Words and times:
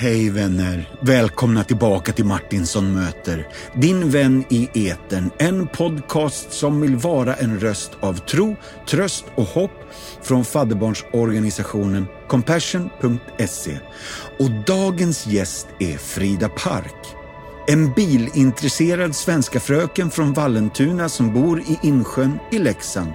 Hej 0.00 0.30
vänner! 0.30 0.90
Välkomna 1.00 1.64
tillbaka 1.64 2.12
till 2.12 2.24
Martinsson 2.24 2.94
möter. 2.94 3.48
Din 3.74 4.10
vän 4.10 4.44
i 4.50 4.88
etern. 4.88 5.30
En 5.38 5.68
podcast 5.68 6.52
som 6.52 6.80
vill 6.80 6.96
vara 6.96 7.34
en 7.34 7.60
röst 7.60 7.90
av 8.00 8.14
tro, 8.14 8.56
tröst 8.88 9.24
och 9.34 9.44
hopp 9.44 9.70
från 10.22 10.44
fadderbarnsorganisationen 10.44 12.06
Compassion.se. 12.28 13.78
Och 14.38 14.50
dagens 14.66 15.26
gäst 15.26 15.68
är 15.78 15.98
Frida 15.98 16.48
Park. 16.48 17.19
En 17.72 17.92
bilintresserad 17.92 19.16
svenska 19.16 19.60
fröken 19.60 20.10
från 20.10 20.32
Vallentuna 20.32 21.08
som 21.08 21.32
bor 21.32 21.60
i 21.60 21.78
Insjön 21.82 22.38
i 22.50 22.58
Leksand. 22.58 23.12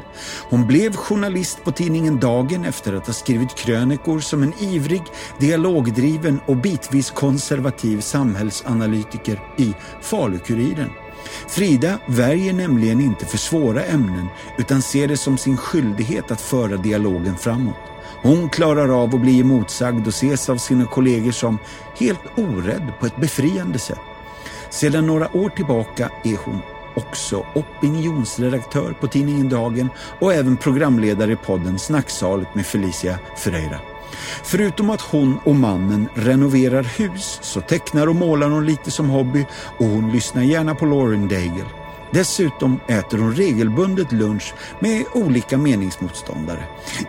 Hon 0.50 0.68
blev 0.68 0.96
journalist 0.96 1.64
på 1.64 1.72
tidningen 1.72 2.20
Dagen 2.20 2.66
efter 2.66 2.94
att 2.94 3.08
ha 3.08 3.14
skrivit 3.14 3.56
krönikor 3.56 4.20
som 4.20 4.44
en 4.44 4.54
ivrig, 4.60 5.02
dialogdriven 5.40 6.40
och 6.46 6.58
bitvis 6.58 7.12
konservativ 7.12 8.02
samhällsanalytiker 8.02 9.40
i 9.58 9.74
Falukuriren. 10.02 10.90
Frida 11.48 12.00
värjer 12.08 12.54
nämligen 12.54 13.02
inte 13.02 13.26
för 13.26 13.38
svåra 13.38 13.84
ämnen 13.84 14.28
utan 14.58 14.82
ser 14.82 15.08
det 15.08 15.18
som 15.18 15.38
sin 15.38 15.58
skyldighet 15.58 16.32
att 16.32 16.42
föra 16.42 16.78
dialogen 16.78 17.38
framåt. 17.38 17.76
Hon 18.22 18.50
klarar 18.50 19.04
av 19.04 19.16
att 19.16 19.22
bli 19.22 19.40
emotsagd 19.40 20.08
och 20.08 20.14
ses 20.14 20.50
av 20.50 20.58
sina 20.58 20.86
kollegor 20.86 21.32
som 21.32 21.58
helt 22.00 22.38
orädd 22.38 22.92
på 23.00 23.06
ett 23.06 23.22
befriande 23.22 23.80
sätt. 23.80 24.15
Sedan 24.76 25.08
några 25.08 25.38
år 25.38 25.50
tillbaka 25.50 26.10
är 26.24 26.38
hon 26.46 26.62
också 26.96 27.46
opinionsredaktör 27.56 28.94
på 28.94 29.08
tidningen 29.08 29.50
Dagen 29.50 29.90
och 30.20 30.34
även 30.34 30.58
programledare 30.58 31.32
i 31.32 31.36
podden 31.36 31.80
Snacksalet 31.80 32.56
med 32.56 32.66
Felicia 32.66 33.20
Ferreira. 33.38 33.80
Förutom 34.44 34.90
att 34.90 35.02
hon 35.02 35.40
och 35.44 35.56
mannen 35.56 36.08
renoverar 36.16 36.84
hus 36.84 37.40
så 37.42 37.62
tecknar 37.62 38.08
och 38.08 38.16
målar 38.16 38.50
hon 38.50 38.66
lite 38.66 38.92
som 38.92 39.10
hobby 39.10 39.46
och 39.78 39.86
hon 39.86 40.12
lyssnar 40.12 40.42
gärna 40.42 40.76
på 40.76 40.86
Lauren 40.86 41.28
Daigle. 41.28 41.66
Dessutom 42.12 42.80
äter 42.88 43.18
hon 43.18 43.36
regelbundet 43.36 44.12
lunch 44.12 44.54
med 44.80 45.06
olika 45.14 45.58
meningsmotståndare. 45.58 46.64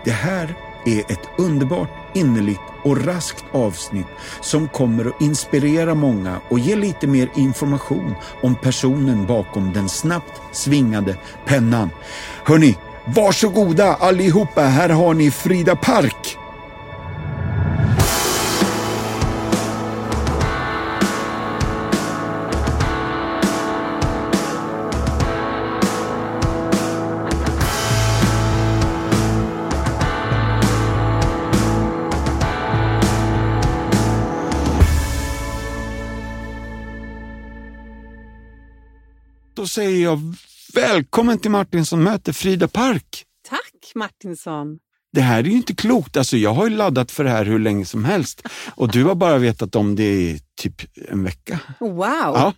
Det 0.05 0.11
här 0.11 0.55
är 0.85 1.01
ett 1.13 1.29
underbart, 1.39 2.06
innerligt 2.17 2.61
och 2.83 3.05
raskt 3.05 3.45
avsnitt 3.53 4.07
som 4.41 4.69
kommer 4.69 5.05
att 5.05 5.21
inspirera 5.21 5.95
många 5.95 6.41
och 6.49 6.59
ge 6.59 6.77
lite 6.77 7.07
mer 7.07 7.31
information 7.35 8.15
om 8.43 8.55
personen 8.55 9.27
bakom 9.27 9.73
den 9.73 9.89
snabbt 9.89 10.41
svingade 10.53 11.17
pennan. 11.45 11.91
Hörni, 12.45 12.77
varsågoda 13.05 13.95
allihopa, 13.95 14.63
här 14.63 14.89
har 14.89 15.15
ni 15.15 15.31
Frida 15.31 15.77
Park. 15.77 16.39
Säger 39.77 40.03
jag 40.05 40.35
välkommen 40.75 41.39
till 41.39 41.51
Martinsson 41.51 42.03
möter 42.03 42.33
Frida 42.33 42.69
Park. 42.69 43.25
Tack 43.49 43.95
Martinsson. 43.95 44.79
Det 45.13 45.21
här 45.21 45.39
är 45.39 45.45
ju 45.45 45.53
inte 45.53 45.75
klokt. 45.75 46.17
Alltså, 46.17 46.37
jag 46.37 46.55
har 46.55 46.69
ju 46.69 46.77
laddat 46.77 47.11
för 47.11 47.25
det 47.25 47.31
här 47.31 47.45
hur 47.45 47.59
länge 47.59 47.85
som 47.85 48.05
helst 48.05 48.43
och 48.75 48.91
du 48.93 49.05
har 49.05 49.15
bara 49.15 49.39
vetat 49.39 49.75
om 49.77 49.97
det 49.97 50.03
i 50.15 50.41
typ 50.61 50.83
en 51.11 51.25
vecka. 51.25 51.61
Wow, 51.81 51.99
Ja, 51.99 52.53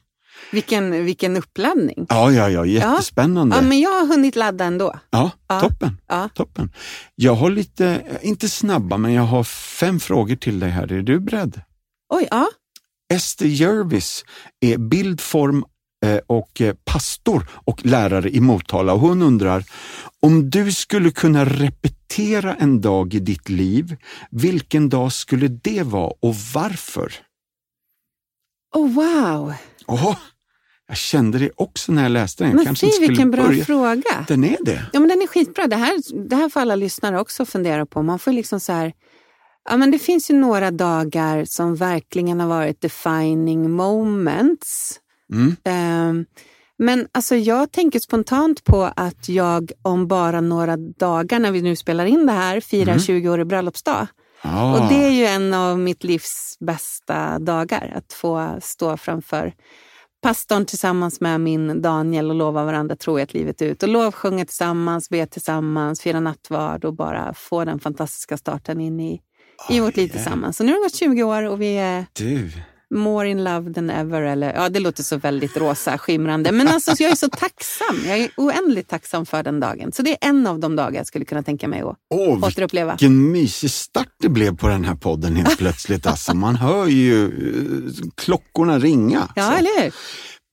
vilken, 0.53 1.05
vilken 1.05 1.37
uppladdning. 1.37 2.07
ja, 2.09 2.33
ja, 2.33 2.51
ja 2.51 2.67
jättespännande. 2.67 3.57
Ja, 3.57 3.63
men 3.63 3.81
jag 3.81 3.91
har 3.91 4.07
hunnit 4.07 4.37
ladda 4.37 4.65
ändå. 4.65 4.99
Ja, 5.11 5.31
Ja. 5.49 5.61
toppen. 5.61 6.01
Ja. 6.09 6.29
toppen. 6.35 6.73
Jag 7.15 7.35
har 7.35 7.51
lite, 7.51 8.03
inte 8.23 8.49
snabba, 8.49 8.97
men 8.97 9.13
jag 9.13 9.23
har 9.23 9.45
fem 9.45 10.01
frågor 10.01 10.37
till 10.37 10.61
dig 10.61 10.71
här. 10.71 10.93
Är 10.93 11.03
du 11.03 11.21
beredd? 11.21 11.61
Oj, 12.15 12.29
ja. 12.31 12.49
Ester 13.15 13.47
Jervis 13.47 14.25
är 14.61 14.79
bildform 14.79 15.59
eh, 15.59 15.65
och 16.27 16.61
eh, 16.61 16.75
pastor 16.85 17.49
och 17.53 17.87
lärare 17.87 18.31
i 18.31 18.41
Motala 18.41 18.93
och 18.93 19.01
hon 19.01 19.23
undrar 19.23 19.65
om 20.21 20.51
du 20.51 20.73
skulle 20.73 21.11
kunna 21.11 21.45
repetera 21.45 22.55
en 22.55 22.81
dag 22.81 23.15
i 23.15 23.21
ditt 23.21 23.49
liv, 23.49 23.97
vilken 24.31 24.89
dag 24.89 25.13
skulle 25.13 25.49
det 25.49 25.83
vara 25.83 26.13
och 26.21 26.35
varför? 26.55 27.13
Oh, 28.75 28.95
wow. 28.95 29.55
Åh, 29.87 30.17
jag 30.89 30.97
kände 30.97 31.39
det 31.39 31.51
också 31.57 31.93
när 31.93 32.03
jag 32.03 32.13
läste 32.13 32.45
den. 32.45 32.57
Men 32.57 32.65
kanske 32.65 32.87
fy 32.87 33.07
vilken 33.07 33.31
bra 33.31 33.47
börja. 33.47 33.65
fråga. 33.65 34.25
Den 34.29 34.45
är 34.45 34.57
det. 34.61 34.87
Ja, 34.93 35.01
men 35.01 35.09
den 35.09 35.23
är 35.23 35.27
skitbra. 35.27 35.67
Det 35.67 35.77
här, 35.77 36.29
det 36.29 36.37
här 36.37 36.49
får 36.49 36.61
alla 36.61 36.75
lyssnare 36.77 37.21
också 37.21 37.45
fundera 37.45 37.87
på. 37.87 38.03
Man 38.03 38.19
får 38.19 38.33
liksom 38.33 38.61
så 38.61 38.73
här, 38.73 38.93
ja, 39.69 39.77
men 39.77 39.91
det 39.91 39.99
finns 39.99 40.31
ju 40.31 40.35
några 40.35 40.71
dagar 40.71 41.45
som 41.45 41.77
verkligen 41.77 42.41
har 42.41 42.49
varit 42.49 42.81
defining 42.81 43.71
moments. 43.71 45.01
Mm. 45.33 45.57
Ehm, 45.65 46.25
men 46.79 47.09
alltså 47.13 47.37
jag 47.37 47.73
tänker 47.73 47.99
spontant 47.99 48.65
på 48.65 48.93
att 48.97 49.29
jag 49.29 49.73
om 49.83 50.09
bara 50.09 50.41
några 50.41 50.77
dagar, 50.77 51.39
när 51.39 51.51
vi 51.53 51.63
nu 51.63 51.77
spelar 51.77 52.07
in 52.07 52.27
det 52.27 52.33
här, 52.33 52.61
firar 52.61 52.93
Mm. 52.93 52.99
20-årig 52.99 53.47
bröllopsdag. 53.47 54.07
Ja. 54.43 54.81
Och 54.81 54.89
det 54.89 55.05
är 55.05 55.11
ju 55.11 55.25
en 55.25 55.55
av 55.55 55.79
mitt 55.79 56.05
livs 56.05 56.57
bästa 56.61 57.39
dagar, 57.39 57.93
att 57.97 58.13
få 58.13 58.59
stå 58.63 58.97
framför 58.97 59.53
pastorn 60.23 60.67
tillsammans 60.67 61.21
med 61.21 61.41
min 61.41 61.83
Daniel 61.83 62.31
och 62.31 62.37
lova 62.37 62.65
varandra 62.65 62.97
trohet 62.97 63.35
livet 63.35 63.63
ut. 63.63 63.83
Och 63.83 63.89
lovsjunga 63.89 64.45
tillsammans, 64.45 65.09
be 65.11 65.27
tillsammans, 65.27 66.01
fira 66.01 66.21
nattvard 66.21 66.85
och 66.85 66.95
bara 66.95 67.35
få 67.35 67.65
den 67.65 67.81
fantastiska 67.81 68.37
starten 68.37 68.81
in 68.81 69.01
i, 69.01 69.21
i 69.71 69.81
vårt 69.81 69.97
liv 69.97 70.07
yeah. 70.07 70.17
tillsammans. 70.17 70.57
Så 70.57 70.65
nu 70.65 70.73
har 70.73 70.79
det 70.79 70.83
gått 70.83 70.95
20 70.95 71.23
år 71.23 71.43
och 71.43 71.61
vi 71.61 71.77
är 71.77 72.07
Du, 72.13 72.51
more 72.95 73.29
in 73.29 73.45
love 73.45 73.75
than 73.75 73.91
ever. 73.91 74.23
Eller, 74.23 74.55
ja, 74.55 74.69
det 74.69 74.81
låter 74.81 75.03
så 75.03 75.17
väldigt 75.17 75.57
rosa, 75.57 75.99
skimrande. 75.99 76.53
Men 76.53 76.69
alltså, 76.69 76.95
jag 76.99 77.11
är 77.13 77.17
så 77.17 77.29
tacksam. 77.29 77.97
Jag 78.07 78.19
är 78.19 78.31
oändligt 78.37 78.89
tacksam 78.89 79.27
för 79.27 79.43
den 79.43 79.61
dagen. 79.61 79.93
Så 79.93 80.03
det 80.03 80.11
är 80.11 80.29
en 80.29 80.47
av 80.47 80.59
de 80.61 80.77
dagar 80.77 80.97
jag 80.97 81.07
skulle 81.07 81.25
kunna 81.25 81.43
tänka 81.43 81.69
mig 81.69 81.81
att 81.81 81.97
åh, 82.15 82.45
återuppleva. 82.45 82.93
vilken 82.93 83.33
mysig 83.33 83.71
start 83.71 84.09
det 84.23 84.29
blev 84.29 84.57
på 84.57 84.69
den 84.69 84.85
här 84.85 84.95
podden 84.95 85.37
helt 85.37 85.59
plötsligt. 85.59 86.07
Alltså, 86.07 86.35
man 86.37 86.57
hör 86.57 86.87
ju 86.87 87.25
eh, 87.25 87.93
klockorna 88.15 88.79
ringa. 88.79 89.29
Ja, 89.37 89.43
Så. 89.51 89.53
eller 89.53 89.83
hur? 89.83 89.93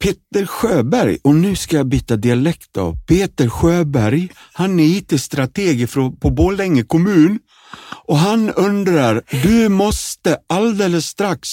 Peter 0.03 0.46
Sjöberg, 0.46 1.17
och 1.23 1.35
nu 1.35 1.56
ska 1.56 1.78
jag 1.78 1.88
byta 1.88 2.16
dialekt 2.16 2.69
då. 2.72 2.96
Peter 3.07 3.50
Sjöberg, 3.50 4.29
han 4.53 4.79
är 4.79 4.84
IT-strateg 4.84 5.88
på 6.22 6.29
Borlänge 6.29 6.84
kommun 6.84 7.40
och 7.81 8.18
han 8.18 8.50
undrar, 8.50 9.22
du 9.44 9.69
måste 9.69 10.38
alldeles 10.47 11.06
strax 11.06 11.50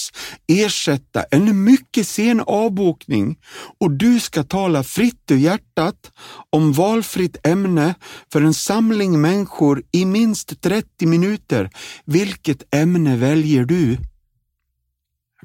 ersätta 0.49 1.23
en 1.31 1.65
mycket 1.65 2.09
sen 2.09 2.41
avbokning 2.41 3.37
och 3.81 3.91
du 3.91 4.21
ska 4.21 4.43
tala 4.43 4.83
fritt 4.83 5.31
ur 5.31 5.37
hjärtat 5.37 6.13
om 6.51 6.73
valfritt 6.73 7.47
ämne 7.47 7.95
för 8.33 8.41
en 8.41 8.55
samling 8.55 9.21
människor 9.21 9.83
i 9.93 10.05
minst 10.05 10.61
30 10.61 11.07
minuter. 11.07 11.71
Vilket 12.05 12.75
ämne 12.75 13.17
väljer 13.17 13.65
du? 13.65 13.99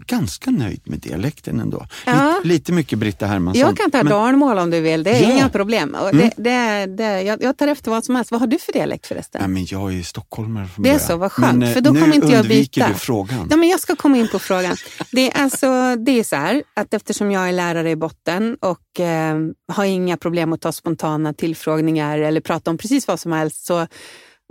Ganska 0.05 0.51
nöjd 0.51 0.81
med 0.83 0.99
dialekten 0.99 1.59
ändå. 1.59 1.85
Ja. 2.05 2.35
Lite, 2.43 2.47
lite 2.47 2.71
mycket 2.71 2.99
Britta 2.99 3.25
Hermansson. 3.25 3.61
Jag 3.61 3.77
kan 3.77 3.91
ta 3.91 3.97
Men- 3.97 4.07
dalmål 4.11 4.57
om 4.59 4.69
du 4.71 4.81
vill, 4.81 5.03
det 5.03 5.09
är 5.09 5.13
Ja. 5.13 5.25
Mm. 5.25 5.37
inga 5.37 5.49
problem. 5.49 5.95
Och 6.01 6.15
det, 6.15 6.31
det, 6.37 6.85
det, 6.85 7.21
jag, 7.21 7.43
jag 7.43 7.57
tar 7.57 7.67
efter 7.67 7.91
vad 7.91 8.05
som 8.05 8.15
helst. 8.15 8.31
Vad 8.31 8.39
har 8.39 8.47
du 8.47 8.59
för 8.59 8.73
dialekt 8.73 9.07
förresten? 9.07 9.41
Nej, 9.41 9.49
men 9.49 9.65
jag 9.65 9.93
är 9.93 10.03
stockholmare 10.03 10.67
från 10.67 10.83
Det 10.83 10.89
är 10.89 10.99
så, 10.99 11.17
vad 11.17 11.31
skönt, 11.31 11.57
Men, 11.57 11.67
eh, 11.67 11.73
för 11.73 11.81
då 11.81 11.93
kommer 11.93 12.15
inte 12.15 12.27
jag 12.27 12.47
byta. 12.47 12.87
du 12.87 12.93
frågan. 12.93 13.47
Ja, 13.49 13.55
men 13.55 13.69
jag 13.69 13.79
ska 13.79 13.95
komma 13.95 14.17
in 14.17 14.27
på 14.27 14.39
frågan. 14.39 14.75
Det 15.11 15.31
är, 15.31 15.41
alltså, 15.43 15.95
det 15.95 16.11
är 16.19 16.23
så 16.23 16.35
här 16.35 16.63
att 16.73 16.93
eftersom 16.93 17.31
jag 17.31 17.47
är 17.47 17.51
lärare 17.51 17.89
i 17.91 17.95
botten 17.95 18.57
och 18.61 18.99
eh, 18.99 19.37
har 19.71 19.85
inga 19.85 20.17
problem 20.17 20.53
att 20.53 20.61
ta 20.61 20.71
spontana 20.71 21.33
tillfrågningar 21.33 22.19
eller 22.19 22.41
prata 22.41 22.71
om 22.71 22.77
precis 22.77 23.07
vad 23.07 23.19
som 23.19 23.31
helst, 23.31 23.65
så 23.65 23.87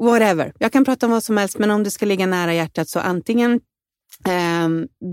whatever. 0.02 0.52
Jag 0.58 0.72
kan 0.72 0.84
prata 0.84 1.06
om 1.06 1.12
vad 1.12 1.22
som 1.24 1.36
helst, 1.36 1.58
men 1.58 1.70
om 1.70 1.82
det 1.84 1.90
ska 1.90 2.06
ligga 2.06 2.26
nära 2.26 2.54
hjärtat 2.54 2.88
så 2.88 3.00
antingen 3.00 3.60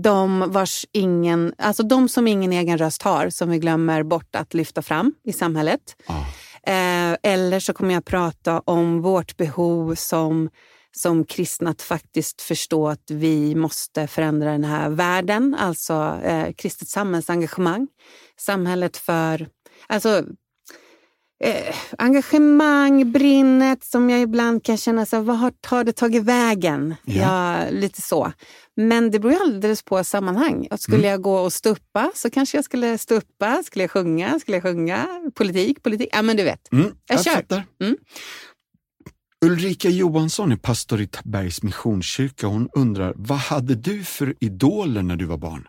de, 0.02 0.52
vars 0.52 0.86
ingen, 0.92 1.54
alltså 1.58 1.82
de 1.82 2.08
som 2.08 2.26
ingen 2.26 2.52
egen 2.52 2.78
röst 2.78 3.02
har, 3.02 3.30
som 3.30 3.50
vi 3.50 3.58
glömmer 3.58 4.02
bort 4.02 4.36
att 4.36 4.54
lyfta 4.54 4.82
fram 4.82 5.14
i 5.24 5.32
samhället. 5.32 5.96
Ja. 6.06 6.26
Eh, 6.66 7.16
eller 7.22 7.60
så 7.60 7.72
kommer 7.72 7.94
jag 7.94 8.04
prata 8.04 8.60
om 8.60 9.02
vårt 9.02 9.36
behov 9.36 9.94
som, 9.94 10.50
som 10.96 11.24
kristna 11.24 11.70
att 11.70 11.82
faktiskt 11.82 12.42
förstå 12.42 12.88
att 12.88 13.10
vi 13.10 13.54
måste 13.54 14.06
förändra 14.06 14.52
den 14.52 14.64
här 14.64 14.90
världen, 14.90 15.56
alltså 15.58 16.20
eh, 16.22 16.52
kristet 16.52 16.88
samhällsengagemang. 16.88 17.88
Samhället 18.40 18.96
för... 18.96 19.48
Alltså, 19.86 20.24
eh, 21.44 21.74
engagemang, 21.98 23.12
brinnet 23.12 23.84
som 23.84 24.10
jag 24.10 24.20
ibland 24.20 24.64
kan 24.64 24.76
känna, 24.76 25.06
så, 25.06 25.20
vad 25.20 25.38
har, 25.38 25.52
har 25.66 25.84
det 25.84 25.92
tagit 25.92 26.22
vägen? 26.22 26.94
Ja. 27.04 27.14
Ja. 27.14 27.70
lite 27.70 28.02
så. 28.02 28.32
Men 28.76 29.10
det 29.10 29.18
beror 29.18 29.42
alldeles 29.42 29.82
på 29.82 30.04
sammanhang. 30.04 30.68
Och 30.70 30.80
skulle 30.80 31.06
jag 31.06 31.22
gå 31.22 31.36
och 31.36 31.52
stuppa 31.52 32.12
så 32.14 32.30
kanske 32.30 32.58
jag 32.58 32.64
skulle 32.64 32.98
stuppa. 32.98 33.62
Skulle 33.66 33.82
jag 33.82 33.90
sjunga? 33.90 34.38
Skulle 34.40 34.56
jag 34.56 34.62
sjunga? 34.62 35.06
Politik? 35.34 35.82
Politik? 35.82 36.08
Ja, 36.12 36.22
men 36.22 36.36
du 36.36 36.44
vet. 36.44 36.72
Mm, 36.72 36.90
jag 37.08 37.18
Jag 37.18 37.24
kör. 37.24 37.62
Mm. 37.82 37.96
Ulrika 39.44 39.88
Johansson 39.88 40.52
är 40.52 40.56
pastor 40.56 41.00
i 41.00 41.06
Tabergs 41.06 41.62
Missionskyrka. 41.62 42.46
Hon 42.46 42.68
undrar, 42.72 43.12
vad 43.16 43.38
hade 43.38 43.74
du 43.74 44.04
för 44.04 44.34
idoler 44.40 45.02
när 45.02 45.16
du 45.16 45.24
var 45.24 45.38
barn? 45.38 45.66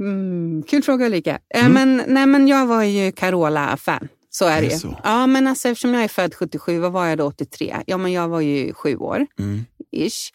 Mm, 0.00 0.62
kul 0.62 0.82
fråga 0.82 1.06
Ulrika. 1.06 1.38
Eh, 1.54 1.66
Mm. 1.66 1.72
Men, 1.96 2.14
nej, 2.14 2.26
men 2.26 2.48
jag 2.48 2.66
var 2.66 2.82
ju 2.82 3.12
Carola-fan. 3.12 4.08
Så 4.30 4.44
är 4.46 4.62
det 4.62 4.68
det 4.68 4.78
så? 4.78 5.00
Ja, 5.04 5.26
men 5.26 5.46
alltså, 5.46 5.68
eftersom 5.68 5.94
jag 5.94 6.04
är 6.04 6.08
född 6.08 6.34
77, 6.34 6.78
vad 6.78 6.92
var 6.92 7.06
jag 7.06 7.18
då 7.18 7.24
83? 7.24 7.76
Ja, 7.86 7.96
men 7.96 8.12
jag 8.12 8.28
var 8.28 8.40
ju 8.40 8.72
sju 8.74 8.96
år, 8.96 9.26
Mm. 9.38 9.64
ish. 9.92 10.32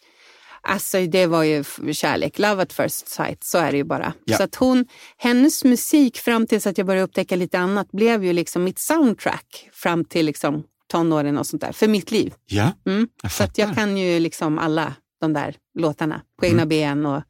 Alltså 0.62 1.06
det 1.06 1.26
var 1.26 1.42
ju 1.42 1.64
kärlek, 1.92 2.38
love 2.38 2.62
at 2.62 2.72
first 2.72 3.08
sight, 3.08 3.44
så 3.44 3.58
är 3.58 3.70
det 3.70 3.76
ju 3.76 3.84
bara. 3.84 4.12
Ja. 4.24 4.36
Så 4.36 4.42
att 4.42 4.54
hon, 4.54 4.86
hennes 5.16 5.64
musik 5.64 6.18
fram 6.18 6.46
tills 6.46 6.66
att 6.66 6.78
jag 6.78 6.86
började 6.86 7.04
upptäcka 7.04 7.36
lite 7.36 7.58
annat 7.58 7.90
blev 7.92 8.24
ju 8.24 8.32
liksom 8.32 8.64
mitt 8.64 8.78
soundtrack 8.78 9.68
fram 9.72 10.04
till 10.04 10.26
liksom 10.26 10.62
tonåren 10.92 11.38
och 11.38 11.46
sånt 11.46 11.62
där, 11.62 11.72
för 11.72 11.88
mitt 11.88 12.10
liv. 12.10 12.34
Ja, 12.46 12.72
Mm. 12.86 13.08
jag 13.22 13.32
Så 13.32 13.42
att 13.44 13.58
jag 13.58 13.74
kan 13.74 13.96
ju 13.96 14.20
liksom 14.20 14.58
alla 14.58 14.94
de 15.20 15.32
där 15.32 15.54
låtarna 15.78 16.20
på 16.40 16.46
egna 16.46 16.66
ben 16.66 17.06
och 17.06 17.22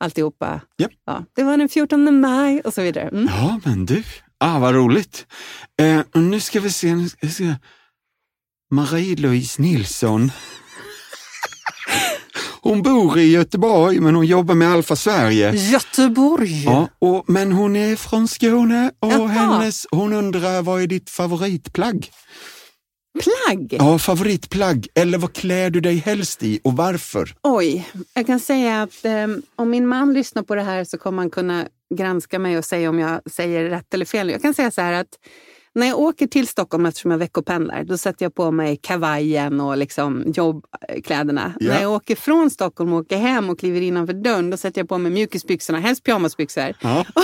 alltihopa. 0.00 0.60
Japp. 0.78 0.92
Ja, 1.06 1.24
det 1.36 1.42
var 1.42 1.56
den 1.56 1.68
14 1.68 2.20
maj 2.20 2.60
och 2.60 2.74
så 2.74 2.82
vidare. 2.82 3.08
Mm. 3.08 3.28
Ja, 3.36 3.60
men 3.64 3.86
du. 3.86 4.02
Ah, 4.40 4.58
vad 4.58 4.74
roligt. 4.74 5.26
Eh, 5.80 6.00
och 6.14 6.20
nu 6.20 6.40
ska 6.40 6.60
vi 6.60 6.70
se. 6.72 6.94
Nu 6.94 7.08
ska 7.08 7.18
vi 7.26 7.32
se. 7.32 7.54
Marie-Louise 8.74 9.62
Nilsson. 9.62 10.30
Hon 12.62 12.82
bor 12.82 13.18
i 13.18 13.30
Göteborg, 13.30 14.00
men 14.00 14.14
hon 14.14 14.26
jobbar 14.26 14.54
med 14.54 14.72
Alfa 14.72 14.96
Sverige. 14.96 15.52
Göteborg! 15.52 16.64
Ja, 16.64 16.88
och, 16.98 17.24
men 17.26 17.52
hon 17.52 17.76
är 17.76 17.96
från 17.96 18.28
Skåne 18.28 18.90
och 19.00 19.12
Jaha. 19.12 19.26
hennes, 19.26 19.86
hon 19.90 20.12
undrar 20.12 20.62
vad 20.62 20.82
är 20.82 20.86
ditt 20.86 21.10
favoritplagg? 21.10 22.10
Plagg! 23.22 23.76
Ja, 23.78 23.98
favoritplagg. 23.98 24.86
Eller 24.94 25.18
vad 25.18 25.32
klär 25.32 25.70
du 25.70 25.80
dig 25.80 25.96
helst 25.96 26.42
i 26.42 26.60
och 26.64 26.72
varför? 26.72 27.34
Oj, 27.42 27.88
jag 28.14 28.26
kan 28.26 28.40
säga 28.40 28.82
att 28.82 29.04
eh, 29.04 29.26
om 29.56 29.70
min 29.70 29.86
man 29.86 30.14
lyssnar 30.14 30.42
på 30.42 30.54
det 30.54 30.62
här 30.62 30.84
så 30.84 30.98
kommer 30.98 31.18
han 31.18 31.30
kunna 31.30 31.68
granska 31.94 32.38
mig 32.38 32.58
och 32.58 32.64
säga 32.64 32.90
om 32.90 32.98
jag 32.98 33.20
säger 33.30 33.64
rätt 33.64 33.94
eller 33.94 34.04
fel. 34.04 34.30
Jag 34.30 34.42
kan 34.42 34.54
säga 34.54 34.70
så 34.70 34.80
här 34.80 34.92
att 34.92 35.18
när 35.74 35.86
jag 35.86 35.98
åker 35.98 36.26
till 36.26 36.48
Stockholm 36.48 36.86
eftersom 36.86 37.10
jag 37.10 37.18
veckopendlar, 37.18 37.84
då 37.84 37.98
sätter 37.98 38.24
jag 38.24 38.34
på 38.34 38.50
mig 38.50 38.76
kavajen 38.82 39.60
och 39.60 39.76
liksom 39.76 40.24
jobbkläderna. 40.34 41.52
Ja. 41.60 41.72
När 41.72 41.82
jag 41.82 41.92
åker 41.92 42.16
från 42.16 42.50
Stockholm 42.50 42.92
och 42.92 42.98
åker 42.98 43.16
hem 43.16 43.50
och 43.50 43.58
kliver 43.58 43.80
innanför 43.80 44.12
dörren, 44.12 44.50
då 44.50 44.56
sätter 44.56 44.80
jag 44.80 44.88
på 44.88 44.98
mig 44.98 45.12
mjukisbyxorna, 45.12 45.78
helst 45.78 46.04
pyjamasbyxor. 46.04 46.74
Ja. 46.80 47.04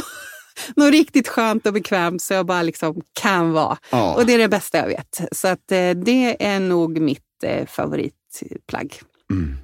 Något 0.76 0.92
riktigt 0.92 1.28
skönt 1.28 1.66
och 1.66 1.72
bekvämt 1.72 2.22
så 2.22 2.34
jag 2.34 2.46
bara 2.46 2.62
liksom 2.62 3.02
kan 3.20 3.52
vara. 3.52 3.78
Ja. 3.90 4.14
Och 4.14 4.26
det 4.26 4.34
är 4.34 4.38
det 4.38 4.48
bästa 4.48 4.78
jag 4.78 4.86
vet. 4.86 5.20
Så 5.32 5.48
att, 5.48 5.72
eh, 5.72 5.90
det 5.90 6.46
är 6.46 6.60
nog 6.60 7.00
mitt 7.00 7.22
eh, 7.44 7.66
favoritplagg. 7.66 9.00
Mm. 9.30 9.56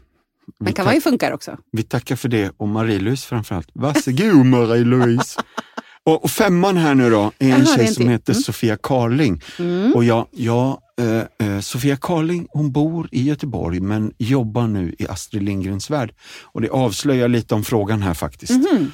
Men 0.59 0.73
kavaj 0.73 1.01
funkar 1.01 1.33
också. 1.33 1.57
vi 1.73 1.83
tackar 1.83 2.17
för 2.17 2.29
det 2.29 2.53
och 2.57 2.69
Marie-Louise 2.69 3.27
framförallt. 3.27 3.69
Varsågod 3.73 4.47
Marie-Louise. 4.47 5.41
och, 6.05 6.25
och 6.25 6.31
femman 6.31 6.77
här 6.77 6.95
nu 6.95 7.11
då 7.11 7.33
är 7.39 7.55
en 7.55 7.61
är 7.61 7.77
tjej 7.77 7.87
som 7.87 8.09
heter 8.09 8.33
Mm. 8.33 8.43
Sofia 8.43 8.77
Karling. 8.77 9.43
Mm. 9.59 9.93
Och 9.93 10.05
jag, 10.05 10.27
jag, 10.31 10.81
eh, 11.01 11.49
eh, 11.49 11.61
Sofia 11.61 11.97
Karling 11.97 12.47
hon 12.51 12.73
bor 12.73 13.09
i 13.13 13.23
Göteborg 13.23 13.81
men 13.81 14.13
jobbar 14.19 14.67
nu 14.67 14.95
i 14.99 15.07
Astrid 15.09 15.43
Lindgrens 15.43 15.91
värld. 15.91 16.15
Och 16.43 16.61
det 16.61 16.69
avslöjar 16.69 17.29
lite 17.29 17.55
om 17.55 17.65
frågan 17.65 18.03
här 18.03 18.15
faktiskt. 18.15 18.53
Mhm. 18.53 18.93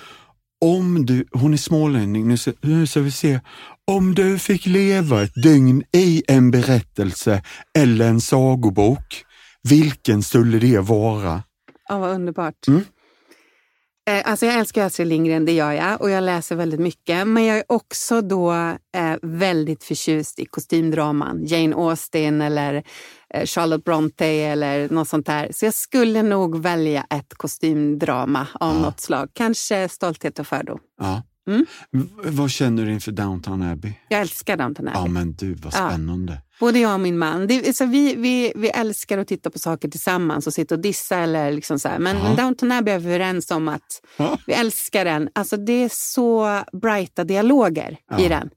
Om 0.65 1.07
du, 1.07 1.25
hon 1.33 1.53
är 1.53 1.57
smålänning, 1.57 2.29
nu 2.29 2.37
ska, 2.37 2.53
nu 2.61 2.87
ska 2.87 3.01
vi 3.01 3.11
se. 3.11 3.41
Om 3.87 4.15
du 4.15 4.39
fick 4.39 4.67
leva 4.67 5.23
ett 5.23 5.43
dygn 5.43 5.83
i 5.93 6.23
en 6.29 6.51
berättelse 6.51 7.43
eller 7.79 8.09
en 8.09 8.21
sagobok, 8.21 9.25
vilken 9.69 10.23
skulle 10.23 10.59
det 10.59 10.81
vara? 10.81 11.43
Ja, 11.89 11.99
vad 11.99 12.11
underbart. 12.11 12.69
Mm. 12.69 12.85
Eh, 14.11 14.23
Alltså 14.31 14.47
jag 14.47 14.55
älskar 14.55 14.85
Astrid 14.87 15.09
Lindgren, 15.09 15.45
det 15.45 15.53
gör 15.53 15.73
jag. 15.73 16.01
Och 16.01 16.11
jag 16.11 16.25
läser 16.25 16.57
väldigt 16.57 16.81
mycket. 16.81 17.27
Men 17.29 17.45
jag 17.45 17.59
är 17.59 17.65
också 17.69 18.21
då 18.21 18.53
eh, 18.97 19.17
väldigt 19.23 19.85
förtjust 19.85 20.39
i 20.39 20.45
kostymdraman. 20.45 21.45
Jane 21.45 21.77
Austen 21.77 22.41
eller 22.41 22.83
eh, 23.35 23.47
Charlotte 23.47 23.85
Bronte 23.85 24.27
eller 24.27 24.89
något 24.89 25.09
sånt 25.09 25.27
där. 25.27 25.49
Så 25.55 25.65
jag 25.65 25.75
skulle 25.75 26.23
nog 26.23 26.63
välja 26.63 27.07
ett 27.11 27.35
kostymdrama 27.35 28.47
av 28.55 28.75
Ja. 28.77 28.83
något 28.83 29.01
slag. 29.01 29.29
Kanske 29.33 29.89
Stolthet 29.89 30.39
och 30.39 30.47
fördom. 30.47 30.79
Ja. 31.01 31.23
Mm. 31.49 31.67
Vad 32.25 32.51
känner 32.51 32.87
du 32.87 32.93
inför 32.93 33.13
Downton 33.13 33.63
Abbey? 33.63 33.93
Jag 34.09 34.21
älskar 34.21 34.57
Downton 34.57 34.89
Abbey. 34.89 35.01
Ja 35.01 35.07
men 35.07 35.33
du, 35.33 35.55
vad 35.55 35.75
Ja. 35.75 35.89
Både 36.61 36.79
jag 36.79 36.95
och 36.95 37.01
min 37.01 37.19
man. 37.19 37.47
Det, 37.47 37.69
är- 37.69 37.73
så 37.73 37.87
vi, 37.87 38.15
vi, 38.15 38.53
vi 38.57 38.69
älskar 38.69 39.19
att 39.19 39.29
titta 39.29 39.51
på 39.51 39.59
saker 39.59 39.89
tillsammans 39.89 40.47
och 40.47 40.53
sitta 40.55 40.75
och 40.75 40.81
dissa. 40.81 41.17
Eller 41.19 41.53
liksom 41.53 41.79
så 41.79 41.89
här. 41.89 41.99
Men, 41.99 42.17
Ja. 42.17 42.23
men 42.23 42.37
Downton 42.37 42.73
Abbey 42.73 42.95
är 42.95 42.99
vi 42.99 43.07
överens 43.09 43.51
om 43.51 43.69
att 43.69 44.03
Ja. 44.17 44.39
vi 44.47 44.53
älskar 44.53 45.05
den. 45.05 45.29
Alltså 45.35 45.57
det 45.57 45.73
är 45.73 45.89
så 45.93 46.61
brighta 46.83 47.25
dialoger 47.25 47.97
Ja. 48.11 48.19
i 48.21 48.29
den. 48.29 48.51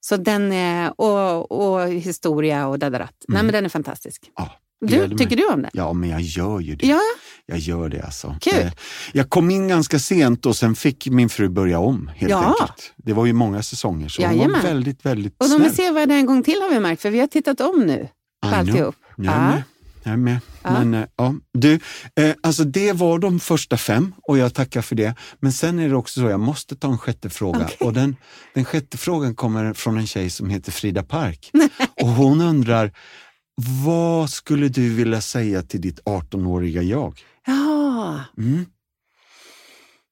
Så 0.00 0.16
den 0.16 0.52
är, 0.52 1.00
och, 1.00 1.52
och 1.52 1.88
historia 1.88 2.66
och 2.66 2.78
dadarat. 2.78 3.14
Nej 3.28 3.42
men 3.42 3.52
den 3.52 3.64
är 3.64 3.68
fantastisk. 3.68 4.30
Ja, 4.36 4.50
Du, 4.80 5.08
tycker 5.18 5.36
du 5.36 5.46
om 5.48 5.62
den? 5.62 5.70
Ja, 5.74 5.92
men 5.92 6.10
jag 6.10 6.20
gör 6.20 6.60
ju 6.60 6.74
det. 6.76 6.86
Ja, 6.86 7.00
Jag 7.46 7.58
gör 7.58 7.88
det 7.88 8.02
alltså. 8.02 8.36
Kul. 8.40 8.54
Eh, 8.60 8.72
Jag 9.12 9.30
kom 9.30 9.50
in 9.50 9.68
ganska 9.68 9.98
sent 9.98 10.46
och 10.46 10.56
sen 10.56 10.74
fick 10.74 11.06
min 11.06 11.28
fru 11.28 11.48
börja 11.48 11.78
om 11.78 12.10
helt 12.16 12.30
Ja. 12.30 12.44
enkelt. 12.60 12.92
Det 12.96 13.12
var 13.12 13.26
ju 13.26 13.32
många 13.32 13.62
säsonger 13.62 14.08
så 14.08 14.22
hon 14.22 14.30
var 14.30 14.36
Jajamän. 14.36 14.62
väldigt, 14.62 15.06
väldigt 15.06 15.32
och 15.38 15.48
de 15.48 15.56
snäll. 15.56 15.66
är 15.70 15.72
sevärda 15.74 16.14
en 16.14 16.26
gång 16.26 16.42
till 16.42 16.60
har 16.62 16.70
vi 16.70 16.80
märkt 16.80 17.02
för 17.02 17.10
vi 17.10 17.20
har 17.20 17.26
tittat 17.26 17.60
om 17.60 17.80
nu 17.86 18.08
på 18.42 18.48
alltihop. 18.48 18.94
Jag 19.16 19.34
är 19.34 19.38
med. 19.50 19.62
Jag 20.02 20.12
är 20.12 20.16
med. 20.16 20.38
Ja. 20.62 20.70
Men, 20.72 20.94
eh, 20.94 21.06
ja. 21.16 21.34
Du, 21.52 21.72
eh, 22.20 22.34
alltså 22.42 22.64
det 22.64 22.92
var 22.92 23.18
de 23.18 23.40
första 23.40 23.76
fem 23.76 24.14
och 24.22 24.38
jag 24.38 24.54
tackar 24.54 24.82
för 24.82 24.94
det. 24.96 25.14
Men 25.40 25.52
sen 25.52 25.78
är 25.78 25.88
det 25.88 25.96
också 25.96 26.20
så, 26.20 26.26
jag 26.26 26.40
måste 26.40 26.76
ta 26.76 26.88
en 26.88 26.98
sjätte 26.98 27.30
fråga. 27.30 27.64
Okej. 27.64 27.76
Och 27.86 27.92
den, 27.92 28.16
den 28.54 28.64
sjätte 28.64 28.98
frågan 28.98 29.34
kommer 29.34 29.72
från 29.72 29.98
en 29.98 30.06
tjej 30.06 30.30
som 30.30 30.50
heter 30.50 30.72
Frida 30.72 31.02
Park. 31.02 31.50
och 32.02 32.08
hon 32.08 32.40
undrar, 32.40 32.92
vad 33.84 34.30
skulle 34.30 34.68
du 34.68 34.94
vilja 34.94 35.20
säga 35.20 35.62
till 35.62 35.80
ditt 35.80 36.00
18-åriga 36.04 36.82
jag? 36.82 37.24
Ja, 37.46 38.20
Mm. 38.38 38.66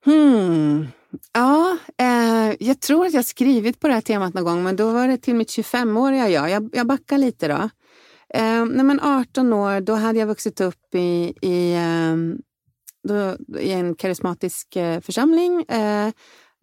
Hmm. 0.05 0.87
Ja, 1.33 1.79
eh, 1.99 2.57
jag 2.61 2.81
tror 2.81 3.07
att 3.07 3.13
jag 3.13 3.25
skrivit 3.25 3.81
på 3.81 3.89
det 3.89 3.95
här 3.95 4.01
temat 4.01 4.35
någon 4.35 4.45
gång, 4.45 4.63
men 4.63 4.77
då 4.77 4.93
var 4.93 5.09
det 5.09 5.19
till 5.19 5.35
mitt 5.35 5.49
25-åriga 5.49 6.29
jag. 6.29 6.51
jag. 6.51 6.71
Jag 6.73 6.87
backar 6.87 7.19
lite 7.19 7.49
då. 7.49 7.69
Eh, 8.35 8.65
nej, 8.65 8.85
men 8.85 9.01
18 9.01 9.53
år, 9.53 9.81
då 9.81 9.95
hade 9.95 10.19
jag 10.19 10.27
vuxit 10.27 10.61
upp 10.61 10.95
i, 10.95 11.35
i, 11.43 11.75
eh, 11.75 12.17
då, 13.09 13.37
i 13.59 13.73
en 13.73 13.95
karismatisk 13.95 14.77
eh, 14.77 15.01
församling 15.01 15.63
eh, 15.63 16.13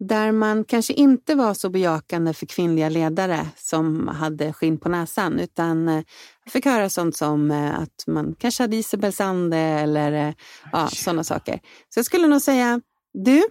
där 0.08 0.32
man 0.32 0.64
kanske 0.64 0.92
inte 0.92 1.34
var 1.34 1.54
så 1.54 1.70
bejakande 1.70 2.32
för 2.34 2.46
kvinnliga 2.46 2.88
ledare 2.88 3.46
som 3.56 4.08
hade 4.08 4.52
skinn 4.52 4.78
på 4.78 4.88
näsan, 4.88 5.40
utan 5.40 5.88
eh, 5.88 6.02
fick 6.50 6.64
höra 6.64 6.90
sånt 6.90 7.16
som 7.16 7.50
eh, 7.50 7.78
att 7.80 8.04
man 8.06 8.34
kanske 8.38 8.62
hade 8.62 8.76
Isabels 8.76 9.20
ande 9.20 9.56
eller 9.56 10.28
eh, 10.28 10.34
ja, 10.72 10.88
sådana 10.88 11.24
saker. 11.24 11.60
Så 11.88 11.98
jag 11.98 12.06
skulle 12.06 12.26
nog 12.26 12.42
säga, 12.42 12.80
du, 13.24 13.42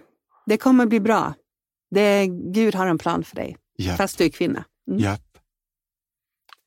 det 0.46 0.56
kommer 0.56 0.86
bli 0.86 1.00
bra. 1.00 1.34
Det, 1.94 2.26
Gud 2.54 2.74
har 2.74 2.86
en 2.86 2.98
plan 2.98 3.24
för 3.24 3.36
dig, 3.36 3.56
Ja. 3.76 3.96
fast 3.96 4.18
du 4.18 4.24
är 4.24 4.28
kvinna. 4.28 4.64
Mm. 4.90 5.00
Japp. 5.02 5.20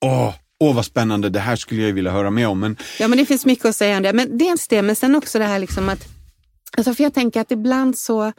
Åh, 0.06 0.34
åh, 0.60 0.76
vad 0.76 0.86
spännande. 0.86 1.30
Det 1.30 1.40
här 1.40 1.56
skulle 1.56 1.82
jag 1.82 1.94
vilja 1.94 2.12
höra 2.12 2.30
mer 2.32 2.48
om. 2.48 2.60
Men 2.60 2.78
Ja, 3.00 3.08
men 3.08 3.18
det 3.18 3.26
finns 3.26 3.46
mycket 3.46 3.66
att 3.66 3.76
säga 3.76 3.98
om 3.98 4.04
det. 4.04 4.14
Men 4.14 4.38
dels 4.38 4.68
det, 4.68 4.82
men 4.82 4.96
sen 4.96 5.16
också 5.16 5.40
det 5.40 5.46
här 5.46 5.60
liksom 5.60 5.90
att 5.90 6.08
Alltså 6.78 6.94
för 6.94 7.04
jag 7.04 7.14
tänker 7.14 7.42
att 7.42 7.52
ibland 7.52 7.98
så 7.98 8.34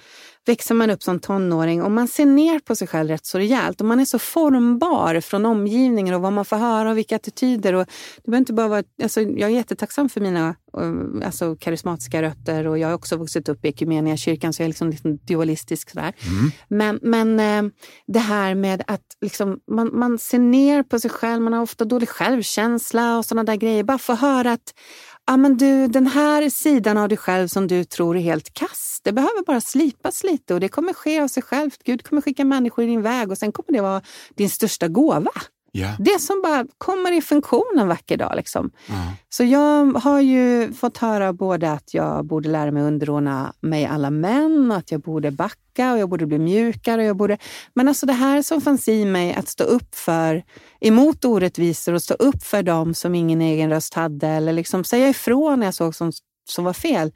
växer 0.47 0.75
man 0.75 0.91
upp 0.91 1.03
som 1.03 1.21
tonåring 1.21 1.83
och 1.83 1.91
man 1.91 2.09
ser 2.09 2.27
ner 2.27 2.59
på 2.59 2.77
sig 2.77 2.89
själv 2.89 3.09
rätt 3.09 3.27
så 3.27 3.39
rejält. 3.39 3.81
Och 3.81 3.87
man 3.87 4.01
är 4.01 4.05
så 4.05 4.19
formbar 4.19 5.21
från 5.21 5.47
omgivningen 5.47 6.15
och 6.15 6.21
vad 6.21 6.33
man 6.33 6.45
får 6.45 6.57
höra 6.57 6.91
och 6.91 6.99
vilka 6.99 7.17
attityder. 7.17 7.73
Och 7.73 7.87
det 8.17 8.31
behöver 8.31 8.39
inte 8.39 8.53
bara 8.53 8.69
vara, 8.69 8.83
alltså 9.03 9.21
jag 9.21 9.51
är 9.51 9.55
jättetacksam 9.55 10.09
för 10.09 10.21
mina 10.21 10.49
eh, 10.79 11.27
alltså 11.27 11.57
karismatiska 11.57 12.23
rötter 12.23 12.67
och 12.67 12.79
jag 12.79 12.89
har 12.89 12.95
också 12.95 13.17
vuxit 13.17 13.49
upp 13.49 13.65
i 13.65 13.69
Equmeniakyrkan 13.69 14.53
så 14.53 14.63
jag 14.63 14.65
är 14.65 14.69
liksom 14.69 14.91
lite 14.91 15.09
dualistisk. 15.09 15.91
Sådär. 15.91 16.13
Men, 16.69 16.99
men 17.03 17.41
eh, 17.41 17.73
det 18.07 18.19
här 18.19 18.55
med 18.55 18.83
att 18.87 19.17
liksom, 19.21 19.61
man, 19.71 19.91
man 19.93 20.19
ser 20.19 20.39
ner 20.39 20.83
på 20.83 20.99
sig 20.99 21.11
själv, 21.11 21.43
man 21.43 21.53
har 21.53 21.63
ofta 21.63 21.85
dålig 21.85 22.09
självkänsla 22.09 23.19
och 23.19 23.25
sådana 23.25 23.45
där 23.45 23.57
grejer. 23.57 23.85
Bara 23.85 23.99
få 23.99 24.15
höra 24.15 24.53
att 24.53 24.75
ah, 25.27 25.37
men 25.37 25.57
du, 25.57 25.87
den 25.87 26.07
här 26.07 26.51
sidan 26.51 26.99
av 26.99 27.09
dig 27.09 27.19
själv 27.19 27.49
som 27.49 27.67
du 27.67 27.85
tror 27.85 28.17
är 28.17 28.21
helt 28.21 28.55
kass, 28.55 29.01
det 29.05 29.13
behöver 29.13 29.45
bara 29.45 29.61
slipas 29.61 30.25
lite 30.25 30.55
och 30.55 30.61
det 30.61 30.69
kommer 30.69 30.93
ske 30.93 31.21
av 31.21 31.29
sig 31.29 31.43
självt. 31.43 31.83
Gud 31.85 32.09
kommer 32.09 32.23
skicka 32.23 32.45
människor 32.45 32.85
i 32.85 32.87
din 32.87 33.03
väg 33.03 33.31
och 33.31 33.39
sen 33.39 33.53
kommer 33.53 33.73
det 33.73 33.83
vara 33.83 34.03
din 34.35 34.51
största 34.51 34.89
gåva. 34.89 35.33
Ja. 35.77 35.89
Det 35.99 36.21
som 36.21 36.43
bara 36.43 36.67
kommer 36.79 37.13
i 37.13 37.23
funktion 37.23 37.79
en 37.79 37.89
vacker 37.89 38.17
dag. 38.17 38.33
Liksom. 38.37 38.71
Ja. 38.89 38.95
Så 39.29 39.45
jag 39.45 39.93
har 39.93 40.21
ju 40.21 40.73
fått 40.73 40.99
höra 40.99 41.33
både 41.33 41.73
att 41.73 41.95
jag 41.95 42.27
borde 42.27 42.49
lära 42.49 42.71
mig 42.71 42.83
underordna 42.83 43.53
mig 43.61 43.87
alla 43.87 44.11
män, 44.11 44.71
och 44.71 44.77
att 44.77 44.91
jag 44.93 45.01
borde 45.01 45.31
backa 45.31 45.93
och 45.93 45.99
jag 45.99 46.09
borde 46.09 46.27
bli 46.27 46.39
mjukare. 46.39 47.01
Och 47.01 47.07
jag 47.09 47.17
borde... 47.17 47.39
Men 47.75 47.89
alltså 47.89 48.07
det 48.07 48.13
här 48.13 48.43
som 48.43 48.61
fanns 48.61 48.89
i 48.89 49.05
mig, 49.05 49.35
att 49.35 49.49
stå 49.49 49.65
upp 49.65 49.95
för 49.95 50.43
emot 50.81 51.25
orättvisor 51.25 51.93
och 51.95 52.03
stå 52.03 52.15
upp 52.15 52.43
för 52.43 52.63
dem 52.63 52.95
som 52.95 53.15
ingen 53.15 53.41
egen 53.41 53.71
röst 53.71 53.95
hade 53.95 54.29
eller 54.29 54.53
liksom 54.53 54.85
säga 54.85 55.09
ifrån 55.09 55.59
när 55.61 55.67
jag 55.67 55.75
såg 55.75 55.95
som, 55.95 56.13
som 56.51 56.65
var 56.65 56.73
fel. 56.73 57.13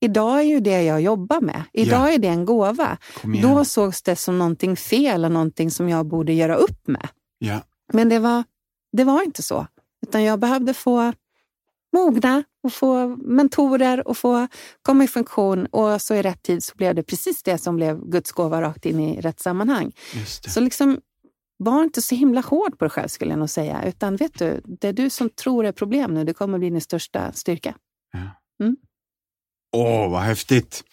Idag 0.00 0.38
är 0.38 0.44
ju 0.44 0.60
det 0.60 0.82
jag 0.82 1.00
jobbar 1.00 1.40
med. 1.40 1.62
Idag 1.72 2.08
Ja. 2.08 2.14
är 2.14 2.18
det 2.18 2.28
en 2.28 2.44
gåva. 2.44 2.96
Då 3.42 3.64
sågs 3.64 4.02
det 4.02 4.16
som 4.16 4.38
någonting 4.38 4.76
fel 4.76 5.24
och 5.24 5.32
någonting 5.32 5.70
som 5.70 5.88
jag 5.88 6.06
borde 6.06 6.32
göra 6.32 6.54
upp 6.54 6.88
med. 6.88 7.08
Ja. 7.38 7.60
Men 7.92 8.08
det 8.08 8.18
var, 8.18 8.44
det 8.92 9.04
var 9.04 9.22
inte 9.22 9.42
så. 9.42 9.66
Utan 10.06 10.22
jag 10.22 10.38
behövde 10.38 10.74
få 10.74 11.12
mogna 11.92 12.44
och 12.62 12.72
få 12.72 13.06
mentorer 13.08 14.08
och 14.08 14.16
få 14.18 14.48
komma 14.82 15.04
i 15.04 15.08
funktion. 15.08 15.66
Och 15.66 16.02
så 16.02 16.14
i 16.14 16.22
rätt 16.22 16.42
tid 16.42 16.64
så 16.64 16.74
blev 16.76 16.94
det 16.94 17.02
precis 17.02 17.42
det 17.42 17.58
som 17.58 17.76
blev 17.76 18.04
Guds 18.04 18.32
gåva 18.32 18.62
rakt 18.62 18.86
in 18.86 19.00
i 19.00 19.20
rätt 19.20 19.40
sammanhang. 19.40 19.92
Så 20.50 20.60
liksom, 20.60 21.00
var 21.56 21.82
inte 21.82 22.02
så 22.02 22.14
himla 22.14 22.40
hård 22.40 22.78
på 22.78 22.84
dig 22.84 22.90
själv 22.90 23.08
skulle 23.08 23.30
jag 23.30 23.38
nog 23.38 23.50
säga. 23.50 23.84
Utan 23.84 24.16
vet 24.16 24.38
du, 24.38 24.60
det 24.64 24.88
är 24.88 24.92
du 24.92 25.10
som 25.10 25.30
tror 25.30 25.66
är 25.66 25.72
problem 25.72 26.14
nu, 26.14 26.24
det 26.24 26.34
kommer 26.34 26.58
bli 26.58 26.70
din 26.70 26.80
största 26.80 27.32
styrka. 27.32 27.74
Åh, 29.72 30.10
vad 30.10 30.20
häftigt. 30.22 30.84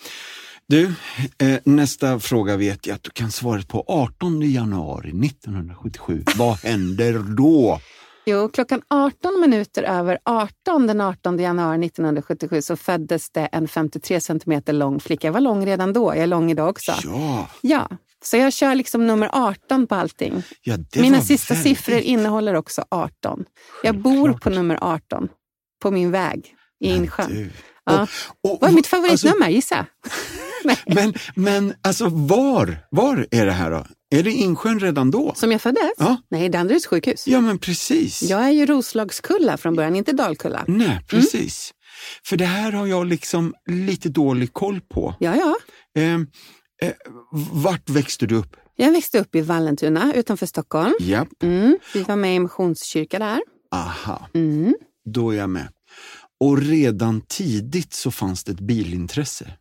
Du, 0.70 0.94
eh, 1.38 1.60
nästa 1.64 2.20
fråga 2.20 2.58
vet 2.58 2.88
jag 2.88 2.96
att 2.96 3.04
du 3.04 3.10
kan 3.10 3.32
svaret 3.32 3.68
på 3.68 3.84
18 3.88 4.42
januari 4.52 5.10
1977. 5.28 6.24
Vad 6.38 6.58
händer 6.64 7.14
då? 7.38 7.80
Jo, 8.26 8.50
klockan 8.50 8.82
18 8.90 9.42
minuter 9.42 9.84
över 9.84 10.18
18 10.26 10.88
den 10.88 11.02
18 11.02 11.40
januari 11.40 11.86
1977 11.86 12.62
så 12.62 12.76
föddes 12.76 13.30
det 13.30 13.46
en 13.46 13.68
53 13.68 14.22
centimeter 14.22 14.74
lång 14.74 15.00
flicka. 15.00 15.28
Jag 15.28 15.34
var 15.34 15.42
lång 15.42 15.66
redan 15.66 15.94
då, 15.94 16.10
jag 16.16 16.18
är 16.24 16.28
lång 16.28 16.52
idag 16.52 16.70
också. 16.70 16.94
Ja, 17.04 17.50
Ja, 17.62 17.90
så 18.24 18.38
jag 18.38 18.54
kör 18.54 18.76
liksom 18.76 19.08
nummer 19.08 19.30
18 19.34 19.88
på 19.88 19.96
allting. 19.96 20.44
ja 20.62 20.78
Mina 20.96 21.22
sista 21.22 21.54
väldigt- 21.54 21.78
siffror 21.78 22.00
innehåller 22.00 22.54
också 22.54 22.86
18. 22.92 23.46
Jag 23.84 23.98
bor 23.98 24.12
Självklart. 24.28 24.42
på 24.44 24.50
nummer 24.50 24.78
18, 24.82 25.28
på 25.82 25.92
min 25.92 26.12
väg 26.12 26.54
i 26.80 26.90
Insjön. 26.90 27.52
Ja. 27.94 28.08
Och, 28.44 28.54
och, 28.54 28.58
Vad 28.62 28.70
är 28.70 28.74
mitt 28.76 28.94
alltså, 28.94 28.96
favoritnummer? 28.96 29.50
Gissa. 29.50 29.86
Nej. 30.64 30.78
men, 30.86 31.14
men 31.36 31.74
alltså 31.82 32.10
var, 32.10 32.78
var 32.92 33.28
är 33.32 33.46
det 33.46 33.52
här 33.52 33.72
då? 33.72 33.86
Är 34.16 34.24
det 34.24 34.32
Insjön 34.32 34.80
redan 34.80 35.12
då? 35.12 35.34
Som 35.36 35.52
jag 35.52 35.62
föddes? 35.62 35.92
Ja. 35.98 36.18
Nej, 36.30 36.50
Danderyds 36.50 36.86
sjukhus. 36.88 37.28
Ja, 37.28 37.42
men 37.42 37.60
precis. 37.60 38.22
Jag 38.24 38.44
är 38.46 38.50
ju 38.52 38.66
Roslagskulla 38.66 39.58
från 39.58 39.76
början, 39.76 39.96
inte 39.96 40.12
Dalkulla. 40.12 40.64
Nej, 40.68 41.06
precis. 41.08 41.72
För 42.26 42.38
det 42.38 42.46
här 42.46 42.72
har 42.72 42.88
jag 42.88 43.06
liksom 43.08 43.54
lite 43.70 44.10
dålig 44.10 44.54
koll 44.54 44.82
på. 44.82 45.16
Ja, 45.20 45.36
ja. 45.36 45.56
Eh, 46.02 46.14
eh, 46.14 46.94
vart 47.54 47.90
växte 47.90 48.26
du 48.26 48.36
upp? 48.36 48.56
Jag 48.76 48.92
växte 48.92 49.20
upp 49.20 49.36
i 49.36 49.42
Vallentuna 49.42 50.14
utanför 50.14 50.46
Stockholm. 50.46 50.94
Ja, 51.00 51.26
Mm. 51.44 51.78
Vi 51.94 52.04
var 52.04 52.16
med 52.16 52.36
i 52.36 52.40
Missionskyrka 52.40 53.20
där. 53.20 53.40
aha, 53.76 54.28
Mm. 54.34 54.76
då 55.14 55.32
är 55.32 55.38
jag 55.38 55.50
med. 55.50 55.68
Och 56.40 56.58
redan 56.62 57.22
tidigt 57.22 57.94
så 57.94 58.12
fanns 58.12 58.44
det 58.44 58.52
ett 58.52 58.60
bilintresse. 58.60 59.52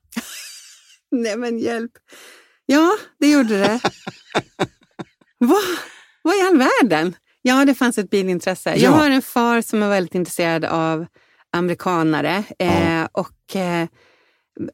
Nej 1.11 1.37
men 1.37 1.59
hjälp. 1.59 1.93
Ja, 2.67 2.91
det 3.21 3.31
gjorde 3.31 3.59
det. 3.59 3.81
Vad 6.23 6.35
i 6.37 6.41
all 6.41 6.59
världen? 6.59 7.15
Ja, 7.43 7.65
det 7.65 7.75
fanns 7.75 7.99
ett 7.99 8.11
bilintresse. 8.11 8.71
Jag 8.71 8.79
Ja. 8.81 8.91
har 8.91 9.11
en 9.11 9.23
far 9.23 9.61
som 9.61 9.83
är 9.83 9.89
väldigt 9.89 10.15
intresserad 10.15 10.65
av 10.65 11.07
amerikanare. 11.53 12.45
Eh, 12.59 12.91
Ja. 12.95 13.09
och 13.13 13.57
eh, 13.57 13.89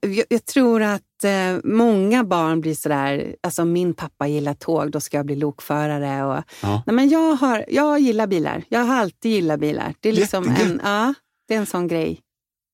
jag, 0.00 0.24
jag 0.28 0.44
tror 0.44 0.82
att 0.82 1.24
eh, 1.24 1.56
många 1.64 2.24
barn 2.24 2.60
blir 2.60 2.74
sådär, 2.74 3.36
alltså 3.42 3.64
min 3.64 3.94
pappa 3.94 4.26
gillar 4.26 4.54
tåg, 4.54 4.90
då 4.90 5.00
ska 5.00 5.16
jag 5.16 5.26
bli 5.26 5.36
lokförare. 5.36 6.24
Och, 6.24 6.44
Ja. 6.62 6.82
nej, 6.86 6.96
men 6.96 7.08
jag, 7.08 7.34
har, 7.34 7.64
jag 7.68 7.98
gillar 8.00 8.26
bilar. 8.26 8.64
Jag 8.68 8.80
har 8.80 8.94
alltid 8.96 9.32
gillat 9.32 9.60
bilar. 9.60 9.94
Det 10.00 10.08
är 10.08 10.12
liksom 10.12 10.44
Jättegött. 10.44 10.70
en, 10.72 10.80
ja, 10.84 11.14
det 11.52 11.56
är 11.56 11.60
en 11.60 11.66
sån 11.66 11.88
grej. 11.88 12.20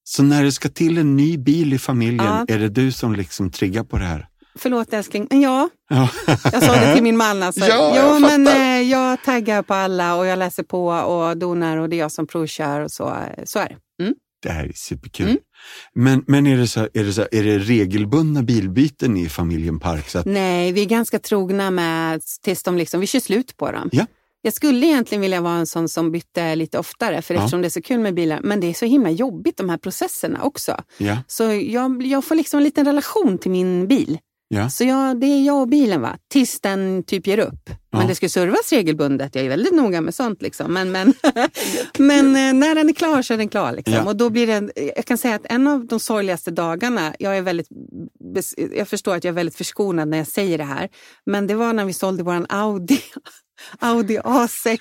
Så 0.04 0.22
när 0.22 0.44
det 0.44 0.52
ska 0.52 0.68
till 0.68 0.98
en 0.98 1.16
ny 1.16 1.38
bil 1.38 1.72
i 1.72 1.78
familjen, 1.78 2.24
Ja. 2.24 2.44
är 2.48 2.58
det 2.58 2.68
du 2.68 2.92
som 2.92 3.14
liksom 3.14 3.50
triggar 3.50 3.84
på 3.84 3.98
det 3.98 4.04
här? 4.04 4.26
Förlåt 4.54 4.92
älskling, 4.92 5.28
ja, 5.30 5.68
Ja, 5.90 6.08
Jag 6.52 6.62
sa 6.62 6.72
det 6.72 6.94
till 6.94 7.02
min 7.02 7.16
man. 7.16 7.42
Alltså. 7.42 7.60
Ja, 7.68 7.92
jo, 7.96 8.02
jag 8.02 8.20
men 8.20 8.46
eh, 8.46 8.90
jag 8.90 9.24
taggar 9.24 9.62
på 9.62 9.74
alla 9.74 10.14
och 10.14 10.26
jag 10.26 10.38
läser 10.38 10.62
på 10.62 10.86
och 10.88 11.36
donar 11.36 11.76
och 11.76 11.88
det 11.88 11.96
är 11.96 11.98
jag 11.98 12.12
som 12.12 12.26
provkör 12.26 12.80
och 12.80 12.90
så, 12.92 13.16
så 13.44 13.58
är 13.58 13.68
det. 13.68 14.04
Mm. 14.04 14.14
det 14.42 14.50
här 14.50 14.64
är 14.64 14.72
superkul. 14.74 15.26
Mm. 15.28 15.38
Men, 15.94 16.24
men 16.26 16.46
är, 16.46 16.56
det 16.56 16.66
så, 16.66 16.80
är, 16.80 17.04
det 17.04 17.12
så, 17.12 17.22
är 17.32 17.44
det 17.44 17.58
regelbundna 17.58 18.42
bilbyten 18.42 19.16
i 19.16 19.28
familjen 19.28 19.80
Park? 19.80 20.14
Att, 20.14 20.26
Nej, 20.26 20.72
vi 20.72 20.80
är 20.80 20.86
ganska 20.86 21.18
trogna 21.18 21.70
med 21.70 22.22
tills 22.42 22.62
de 22.62 22.76
liksom, 22.76 23.00
vi 23.00 23.06
kör 23.06 23.20
slut 23.20 23.56
på 23.56 23.70
dem. 23.72 23.88
Ja. 23.92 24.06
Jag 24.42 24.52
skulle 24.52 24.86
egentligen 24.86 25.22
vilja 25.22 25.40
vara 25.40 25.54
en 25.54 25.66
sån 25.66 25.88
som 25.88 26.12
bytte 26.12 26.54
lite 26.56 26.78
oftare 26.78 27.22
för 27.22 27.34
Ja. 27.34 27.40
eftersom 27.40 27.60
det 27.62 27.68
är 27.68 27.70
så 27.70 27.82
kul 27.82 27.98
med 28.00 28.14
bilar. 28.14 28.40
Men 28.42 28.60
det 28.60 28.66
är 28.66 28.74
så 28.74 28.84
himla 28.86 29.10
jobbigt 29.10 29.56
de 29.56 29.68
här 29.68 29.78
processerna 29.78 30.42
också. 30.42 30.76
ja, 30.98 31.16
Så 31.26 31.42
jag, 31.44 32.02
jag 32.02 32.24
får 32.24 32.34
liksom 32.34 32.58
en 32.58 32.64
liten 32.64 32.84
relation 32.86 33.38
till 33.38 33.50
min 33.50 33.86
bil. 33.88 34.18
ja. 34.48 34.70
Så 34.70 34.84
jag, 34.84 35.20
det 35.20 35.26
är 35.26 35.46
jag 35.46 35.60
och 35.60 35.68
bilen 35.68 36.00
va, 36.00 36.16
tills 36.32 36.60
den 36.60 37.02
typ 37.02 37.26
ger 37.26 37.38
upp. 37.38 37.70
Ja. 37.90 37.98
Men 37.98 38.06
det 38.08 38.14
ska 38.14 38.28
servas 38.28 38.72
regelbundet. 38.72 39.34
Jag 39.34 39.44
är 39.44 39.48
väldigt 39.48 39.74
noga 39.74 40.00
med 40.00 40.14
sånt. 40.14 40.42
Liksom. 40.42 40.72
Men, 40.72 40.92
men, 40.92 41.14
men 41.98 42.26
eh, 42.36 42.52
när 42.54 42.74
den 42.74 42.88
är 42.88 42.92
klar 42.92 43.22
så 43.22 43.34
är 43.34 43.38
den 43.38 43.48
klar. 43.48 43.72
Liksom. 43.72 43.94
Ja. 43.94 44.04
Och 44.04 44.16
då 44.16 44.30
blir 44.30 44.46
det, 44.46 44.72
jag 44.96 45.04
kan 45.04 45.18
säga 45.18 45.34
att 45.34 45.46
en 45.46 45.66
av 45.68 45.86
de 45.86 46.00
sorgligaste 46.00 46.50
dagarna, 46.50 47.14
jag, 47.18 47.36
är 47.36 47.42
väldigt, 47.42 47.68
jag 48.76 48.88
förstår 48.88 49.14
att 49.14 49.24
jag 49.24 49.32
är 49.32 49.36
väldigt 49.36 49.56
förskonad 49.56 50.08
när 50.08 50.18
jag 50.18 50.26
säger 50.26 50.58
det 50.58 50.64
här, 50.64 50.88
men 51.26 51.46
det 51.46 51.54
var 51.54 51.72
när 51.72 51.84
vi 51.84 51.92
sålde 51.92 52.22
vår 52.22 52.46
Audi. 52.48 53.00
Audi 53.78 54.18
A6. 54.18 54.78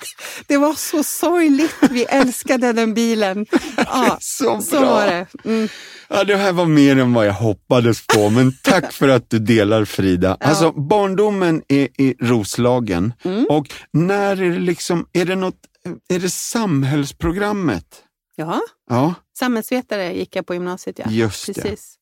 Det 0.47 0.57
var 0.57 0.73
så 0.73 1.03
sorgligt. 1.03 1.75
Vi 1.91 2.03
älskade 2.03 2.73
den 2.73 2.93
bilen. 2.93 3.45
Ja, 3.77 4.17
Så 4.21 4.61
så 4.61 4.79
bra. 4.79 4.89
var 4.89 5.05
det. 5.07 5.25
Mm. 5.45 5.69
Ja, 6.09 6.23
det 6.23 6.35
här 6.35 6.51
var 6.51 6.65
mer 6.65 6.97
än 6.97 7.13
vad 7.13 7.27
jag 7.27 7.33
hoppades 7.33 8.07
på, 8.07 8.29
men 8.29 8.51
tack 8.63 8.93
för 8.93 9.09
att 9.09 9.29
du 9.29 9.39
delar 9.39 9.85
Frida. 9.85 10.37
Alltså 10.39 10.71
barndomen 10.71 11.61
är 11.67 12.01
i 12.01 12.15
Roslagen 12.19 13.13
Mm. 13.23 13.45
och 13.49 13.67
när 13.93 14.41
är 14.41 14.49
det 14.51 14.59
liksom, 14.59 15.07
är 15.13 15.25
det 15.25 15.35
något, 15.35 15.57
är 16.09 16.19
det 16.19 16.29
samhällsprogrammet? 16.29 18.03
Ja, 18.35 18.61
Ja, 18.89 19.13
samhällsvetare 19.39 20.13
gick 20.13 20.35
jag 20.35 20.45
på 20.45 20.53
gymnasiet. 20.53 20.99
Ja. 20.99 21.05
just. 21.09 21.45
Precis. 21.45 21.95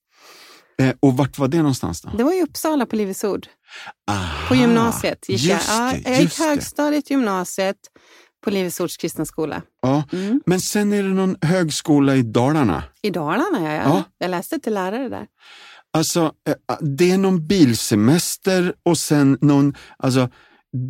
Eh, 0.82 0.94
och 1.00 1.18
vart 1.18 1.38
var 1.38 1.48
det 1.48 1.58
någonstans 1.58 2.02
då? 2.02 2.10
Det 2.18 2.24
var 2.24 2.34
i 2.34 2.42
Uppsala 2.42 2.86
på 2.86 2.96
Livets 2.96 3.24
Ord. 3.24 3.48
Aha, 4.12 4.48
På 4.48 4.56
gymnasiet 4.56 5.30
gick 5.30 5.42
jag. 5.42 5.60
Ja, 5.68 5.94
det, 6.04 6.10
jag 6.10 6.22
gick 6.22 6.40
högstadiet, 6.40 7.10
gymnasiet 7.10 7.78
på 8.44 8.50
Livets 8.52 8.80
Ords 8.80 8.98
kristna 8.98 9.26
skola. 9.26 9.62
Ja. 9.82 10.04
Mm. 10.12 10.42
Men 10.46 10.62
sen 10.62 10.94
är 10.94 11.04
det 11.04 11.10
någon 11.10 11.36
högskola 11.42 12.16
i 12.16 12.22
Dalarna. 12.22 12.84
I 13.02 13.10
Dalarna, 13.10 13.62
ja. 13.62 13.74
Ja. 13.74 13.84
ja. 13.84 14.04
Jag 14.18 14.32
läste 14.32 14.60
till 14.60 14.74
lärare 14.74 15.10
där. 15.10 15.26
Alltså, 15.94 16.32
eh, 16.48 16.76
det 16.82 17.12
är 17.12 17.18
någon 17.18 17.48
bilsemester 17.48 18.74
och 18.84 18.98
sen 18.98 19.38
någon, 19.42 19.74
alltså, 19.98 20.30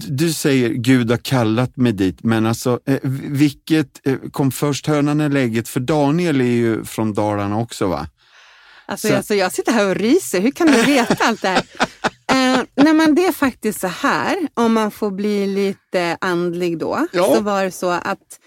du 0.07 0.33
säger 0.33 0.69
Gud 0.69 1.11
har 1.11 1.17
kallat 1.17 1.77
mig 1.77 1.91
dit, 1.91 2.23
men 2.23 2.45
alltså 2.45 2.79
eh, 2.85 2.99
vilket 3.23 4.01
kom 4.31 4.51
först, 4.51 4.87
hönan 4.87 5.21
eller 5.21 5.41
ägget? 5.41 5.67
För 5.67 5.79
Daniel 5.79 6.41
är 6.41 6.45
ju 6.45 6.83
från 6.83 7.13
Dalarna 7.13 7.57
också 7.57 7.87
va? 7.87 8.07
Alltså, 8.85 9.07
Så- 9.07 9.15
alltså, 9.15 9.35
jag 9.35 9.51
sitter 9.51 9.71
här 9.71 9.89
och 9.89 9.95
ryser. 9.95 10.39
Hur 10.41 10.51
kan 10.51 10.67
du 10.67 10.81
veta 10.83 11.23
allt 11.25 11.41
det 11.41 11.47
här? 11.47 11.63
Eh, 12.27 12.63
nej, 12.75 12.93
men 12.93 13.15
det 13.15 13.25
är 13.25 13.31
faktiskt 13.31 13.79
så 13.79 13.87
här, 13.87 14.35
om 14.53 14.73
man 14.73 14.91
får 14.91 15.11
bli 15.11 15.47
lite 15.47 16.17
andlig 16.21 16.77
då, 16.79 17.07
Ja. 17.13 17.35
så 17.35 17.41
var 17.41 17.63
det 17.63 17.71
så 17.71 17.89
att 17.89 18.39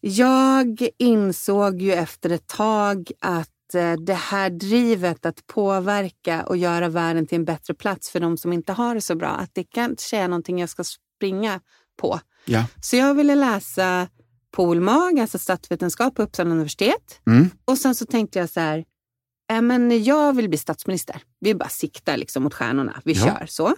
jag 0.00 0.88
insåg 0.98 1.82
ju 1.82 1.92
efter 1.92 2.30
ett 2.30 2.46
tag 2.46 3.10
att 3.20 3.74
eh, 3.74 3.92
det 3.92 4.14
här 4.14 4.50
drivet 4.50 5.26
att 5.26 5.46
påverka 5.46 6.42
och 6.46 6.56
göra 6.56 6.88
världen 6.88 7.26
till 7.26 7.36
en 7.36 7.44
bättre 7.44 7.74
plats 7.74 8.10
för 8.10 8.20
de 8.20 8.36
som 8.36 8.52
inte 8.52 8.72
har 8.72 8.94
det 8.94 9.00
så 9.00 9.14
bra, 9.14 9.28
att 9.28 9.50
det 9.52 9.64
kanske 9.64 10.16
är 10.16 10.28
någonting 10.28 10.58
jag 10.60 10.68
ska 10.68 10.84
springa 10.84 11.60
på. 12.00 12.20
Ja. 12.44 12.64
Så 12.82 12.96
jag 12.96 13.14
ville 13.14 13.34
läsa 13.34 14.08
polmag, 14.56 15.20
alltså 15.20 15.38
statsvetenskap 15.38 16.14
på 16.14 16.22
Uppsala 16.22 16.50
universitet. 16.50 17.20
Mm. 17.26 17.50
Och 17.64 17.78
sen 17.78 17.94
så 17.94 18.06
tänkte 18.06 18.38
jag 18.38 18.50
så 18.50 18.60
här, 18.60 18.84
äh, 19.50 19.62
men 19.62 20.04
jag 20.04 20.36
vill 20.36 20.48
bli 20.48 20.58
statsminister. 20.58 21.22
Vi 21.40 21.54
bara 21.54 21.68
siktar 21.68 22.16
liksom 22.16 22.42
mot 22.42 22.54
stjärnorna, 22.54 23.00
vi 23.04 23.12
Ja. 23.12 23.24
kör 23.24 23.46
så. 23.46 23.74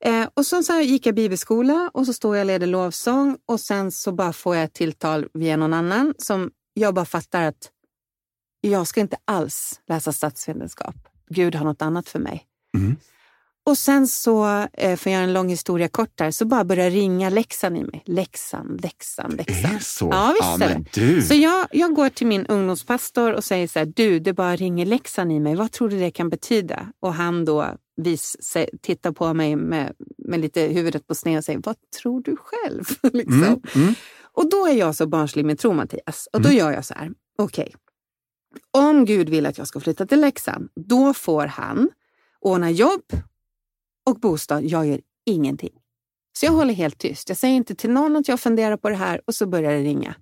Eh, 0.00 0.28
och 0.34 0.46
sen 0.46 0.64
så 0.64 0.80
gick 0.80 1.06
jag 1.06 1.14
bibelskola 1.14 1.90
och 1.94 2.06
så 2.06 2.12
står 2.12 2.36
jag 2.36 2.42
och 2.42 2.46
leder 2.46 2.66
lovsång 2.66 3.36
och 3.46 3.60
sen 3.60 3.92
så 3.92 4.12
bara 4.12 4.32
får 4.32 4.56
jag 4.56 4.64
ett 4.64 4.74
tilltal 4.74 5.26
via 5.34 5.56
någon 5.56 5.74
annan 5.74 6.14
som 6.18 6.50
jag 6.74 6.94
bara 6.94 7.04
fattar 7.04 7.42
att 7.42 7.70
jag 8.60 8.86
ska 8.86 9.00
inte 9.00 9.16
alls 9.24 9.80
läsa 9.88 10.12
statsvetenskap. 10.12 10.94
Gud 11.30 11.54
har 11.54 11.64
något 11.64 11.82
annat 11.82 12.08
för 12.08 12.18
mig. 12.18 12.44
Mm. 12.76 12.96
Och 13.68 13.78
sen 13.78 14.06
så, 14.06 14.66
eh, 14.72 14.96
för 14.96 15.10
att 15.10 15.14
göra 15.14 15.22
en 15.22 15.32
lång 15.32 15.48
historia 15.48 15.88
kort 15.88 16.10
där, 16.14 16.30
så 16.30 16.44
bara 16.44 16.64
börjar 16.64 16.90
ringa 16.90 17.30
läxan 17.30 17.76
i 17.76 17.84
mig. 17.84 18.02
Läxan, 18.06 18.78
läxan, 18.82 19.30
läxan. 19.30 19.70
Det 19.70 19.76
är 19.76 19.78
så? 19.78 20.08
Ja, 20.12 20.34
visst 20.34 20.42
ja, 20.42 20.56
men 20.58 20.86
du. 20.94 21.22
Så 21.22 21.34
jag, 21.34 21.66
jag 21.70 21.94
går 21.94 22.08
till 22.08 22.26
min 22.26 22.46
ungdomspastor 22.46 23.32
och 23.32 23.44
säger 23.44 23.68
så 23.68 23.78
här, 23.78 23.92
du, 23.96 24.18
det 24.18 24.32
bara 24.32 24.56
ringer 24.56 24.86
läxan 24.86 25.30
i 25.30 25.40
mig. 25.40 25.54
Vad 25.54 25.72
tror 25.72 25.88
du 25.88 25.98
det 25.98 26.10
kan 26.10 26.28
betyda? 26.28 26.86
Och 27.00 27.14
han 27.14 27.44
då 27.44 27.74
vis, 27.96 28.56
tittar 28.82 29.12
på 29.12 29.34
mig 29.34 29.56
med, 29.56 29.92
med 30.28 30.40
lite 30.40 30.60
huvudet 30.60 31.06
på 31.06 31.14
sned 31.14 31.38
och 31.38 31.44
säger, 31.44 31.60
vad 31.64 31.76
tror 32.02 32.22
du 32.22 32.36
själv? 32.36 32.84
liksom. 33.12 33.42
Mm, 33.42 33.60
mm. 33.74 33.94
Och 34.22 34.50
då 34.50 34.66
är 34.66 34.74
jag 34.74 34.94
så 34.94 35.06
barnslig 35.06 35.44
med 35.44 35.58
tro, 35.58 35.72
Mattias. 35.72 36.28
Och 36.32 36.40
då 36.40 36.52
gör 36.52 36.72
jag 36.72 36.84
så 36.84 36.94
här, 36.94 37.10
okej. 37.38 37.74
Om 38.70 39.04
Gud 39.04 39.28
vill 39.28 39.46
att 39.46 39.58
jag 39.58 39.66
ska 39.66 39.80
flytta 39.80 40.06
till 40.06 40.20
Leksand, 40.20 40.68
då 40.74 41.14
får 41.14 41.46
han 41.46 41.88
ordna 42.40 42.70
jobb 42.70 43.02
och 44.08 44.20
bostad. 44.20 44.64
Jag 44.64 44.86
gör 44.86 45.00
ingenting. 45.26 45.72
Så 46.38 46.46
jag 46.46 46.52
håller 46.52 46.74
helt 46.74 46.98
tyst. 46.98 47.28
Jag 47.28 47.38
säger 47.38 47.56
inte 47.56 47.74
till 47.74 47.90
någon 47.90 48.16
att 48.16 48.28
jag 48.28 48.40
funderar 48.40 48.76
på 48.76 48.88
det 48.88 48.94
här 48.94 49.20
och 49.26 49.34
så 49.34 49.46
börjar 49.46 49.72
det 49.72 49.82
ringa. 49.82 50.14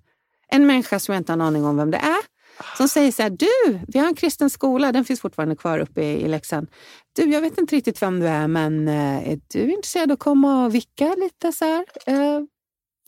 En 0.47 0.67
människa 0.67 0.99
som 0.99 1.13
jag 1.13 1.19
inte 1.19 1.31
har 1.31 1.37
en 1.37 1.41
aning 1.41 1.65
om 1.65 1.77
vem 1.77 1.91
det 1.91 1.97
är. 1.97 2.37
Som 2.77 2.87
säger 2.87 3.11
så 3.11 3.21
här, 3.23 3.29
du, 3.29 3.79
vi 3.87 3.99
har 3.99 4.07
en 4.07 4.15
kristen 4.15 4.49
skola, 4.49 4.91
den 4.91 5.05
finns 5.05 5.21
fortfarande 5.21 5.55
kvar 5.55 5.79
uppe 5.79 6.01
i, 6.01 6.21
i 6.21 6.27
Leksand. 6.27 6.67
Du, 7.15 7.31
jag 7.31 7.41
vet 7.41 7.57
inte 7.57 7.75
riktigt 7.75 8.01
vem 8.01 8.19
du 8.19 8.27
är, 8.27 8.47
men 8.47 8.87
eh, 8.87 9.29
är 9.29 9.39
du 9.47 9.71
intresserad 9.71 10.11
av 10.11 10.13
att 10.13 10.19
komma 10.19 10.65
och 10.65 10.75
vicka 10.75 11.15
lite 11.17 11.51
så 11.51 11.65
här? 11.65 11.85
Eh, 12.05 12.41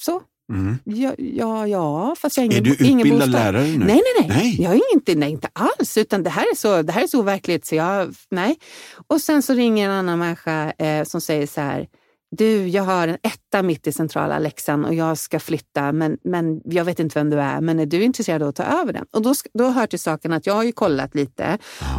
så. 0.01 0.21
Mm. 0.49 0.77
Ja, 0.83 1.13
ja, 1.17 1.67
ja, 1.67 2.15
fast 2.17 2.37
jag 2.37 2.43
har 2.43 2.45
ingen, 2.45 2.65
Är 2.65 2.75
du 2.77 2.85
ingen 2.85 2.99
utbildad 2.99 3.29
bostad. 3.29 3.53
lärare 3.53 3.67
nu? 3.67 3.77
Nej, 3.85 4.01
nej, 4.17 4.27
nej. 4.27 4.27
Nej. 4.27 4.61
Jag 4.61 4.73
är 4.73 4.93
inte, 4.93 5.15
nej, 5.15 5.31
inte 5.31 5.47
alls. 5.53 5.97
Utan 5.97 6.23
det 6.23 6.29
här 6.29 6.43
är 6.51 6.55
så, 6.55 6.81
det 6.81 6.91
här 6.91 7.03
är 7.03 7.07
så 7.07 7.21
verkligt 7.21 7.65
så 7.65 7.75
jag, 7.75 8.15
nej. 8.31 8.55
Och 9.07 9.21
sen 9.21 9.41
så 9.41 9.53
ringer 9.53 9.85
en 9.85 9.91
annan 9.95 10.19
människa 10.19 10.71
eh, 10.71 11.03
som 11.03 11.21
säger 11.21 11.47
så 11.47 11.61
här. 11.61 11.87
Du, 12.31 12.67
jag 12.67 12.83
har 12.83 13.07
en 13.07 13.17
etta 13.23 13.63
mitt 13.63 13.87
i 13.87 13.91
centrala 13.91 14.39
Leksand 14.39 14.85
och 14.85 14.93
jag 14.93 15.17
ska 15.17 15.39
flytta, 15.39 15.91
men, 15.91 16.17
men 16.23 16.61
jag 16.65 16.85
vet 16.85 16.99
inte 16.99 17.19
vem 17.19 17.29
du 17.29 17.39
är. 17.39 17.61
Men 17.61 17.79
är 17.79 17.85
du 17.85 18.03
intresserad 18.03 18.41
av 18.43 18.49
att 18.49 18.55
ta 18.55 18.63
över 18.63 18.93
den? 18.93 19.05
Och 19.11 19.21
då, 19.21 19.33
då 19.53 19.69
hör 19.69 19.87
till 19.87 19.99
saken 19.99 20.33
att 20.33 20.45
jag 20.45 20.53
har 20.53 20.63
ju 20.63 20.71
kollat 20.71 21.15
lite 21.15 21.57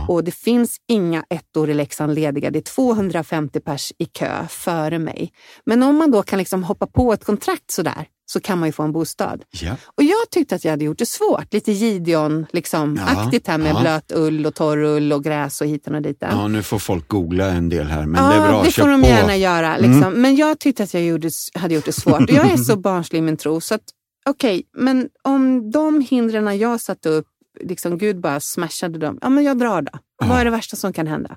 och 0.08 0.24
det 0.24 0.30
finns 0.34 0.76
inga 0.88 1.24
ettor 1.30 1.70
i 1.70 1.74
Leksand 1.74 2.14
lediga. 2.14 2.50
Det 2.50 2.58
är 2.58 2.74
250 2.74 3.60
pers 3.60 3.92
i 3.98 4.04
kö 4.04 4.46
före 4.48 4.98
mig. 4.98 5.32
Men 5.66 5.82
om 5.82 5.96
man 5.96 6.10
då 6.10 6.22
kan 6.22 6.38
liksom 6.38 6.64
hoppa 6.64 6.86
på 6.86 7.12
ett 7.12 7.24
kontrakt 7.24 7.70
sådär 7.70 8.06
så 8.32 8.40
kan 8.40 8.58
man 8.58 8.68
ju 8.68 8.72
få 8.72 8.82
en 8.82 8.92
bostad. 8.92 9.44
Ja. 9.50 9.76
Och 9.96 10.02
jag 10.02 10.30
tyckte 10.30 10.54
att 10.54 10.64
jag 10.64 10.70
hade 10.72 10.84
gjort 10.84 10.98
det 10.98 11.06
svårt. 11.06 11.52
Lite 11.52 11.72
Gideon, 11.72 12.46
liksom, 12.52 12.96
Ja, 12.96 13.30
här 13.46 13.58
med 13.58 13.74
ja. 13.74 13.80
blöt 13.80 14.12
ull 14.14 14.46
och 14.46 14.54
torr 14.54 14.78
ull 14.78 15.12
och 15.12 15.24
gräs 15.24 15.60
och 15.60 15.66
hiten 15.66 15.94
och 15.94 16.02
dit. 16.02 16.16
ja, 16.20 16.48
nu 16.48 16.62
får 16.62 16.78
folk 16.78 17.08
googla 17.08 17.46
en 17.46 17.68
del 17.68 17.86
här, 17.86 18.06
men 18.06 18.24
Ja, 18.24 18.30
det 18.30 18.36
är 18.36 18.48
bra. 18.48 18.62
det 18.62 18.70
får 18.72 18.88
de 18.88 19.00
på. 19.00 19.06
Mm. 19.06 19.18
gärna 19.18 19.36
göra. 19.36 19.76
Liksom. 19.76 20.12
Men 20.14 20.36
jag 20.36 20.58
tyckte 20.58 20.82
att 20.82 20.94
jag 20.94 21.02
gjorde, 21.02 21.30
hade 21.54 21.74
gjort 21.74 21.84
det 21.84 21.92
svårt. 21.92 22.20
Och 22.20 22.30
jag 22.30 22.50
är 22.50 22.56
så 22.56 22.76
barnslig 22.88 23.18
i 23.18 23.22
min 23.22 23.36
tro. 23.36 23.60
Så 23.60 23.74
att, 23.74 23.82
okej, 24.28 24.62
men 24.72 25.08
om 25.22 25.70
de 25.70 26.00
hindren 26.00 26.58
jag 26.58 26.80
satte 26.80 27.08
upp, 27.08 27.26
liksom 27.60 27.98
Gud 27.98 28.20
bara 28.20 28.40
smashade 28.40 28.98
dem. 28.98 29.18
Ja, 29.22 29.28
men 29.28 29.44
jag 29.44 29.58
drar 29.58 29.82
då. 29.82 29.98
Vad 30.24 30.40
är 30.40 30.44
det 30.44 30.50
värsta 30.50 30.76
som 30.76 30.92
kan 30.92 31.06
hända? 31.06 31.36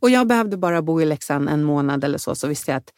Och 0.00 0.10
jag 0.10 0.26
behövde 0.26 0.56
bara 0.56 0.82
bo 0.82 1.00
i 1.00 1.04
Leksand 1.04 1.48
en 1.48 1.62
månad 1.62 2.04
eller 2.04 2.18
så, 2.18 2.34
så 2.34 2.48
visste 2.48 2.70
jag 2.70 2.78
att 2.78 2.92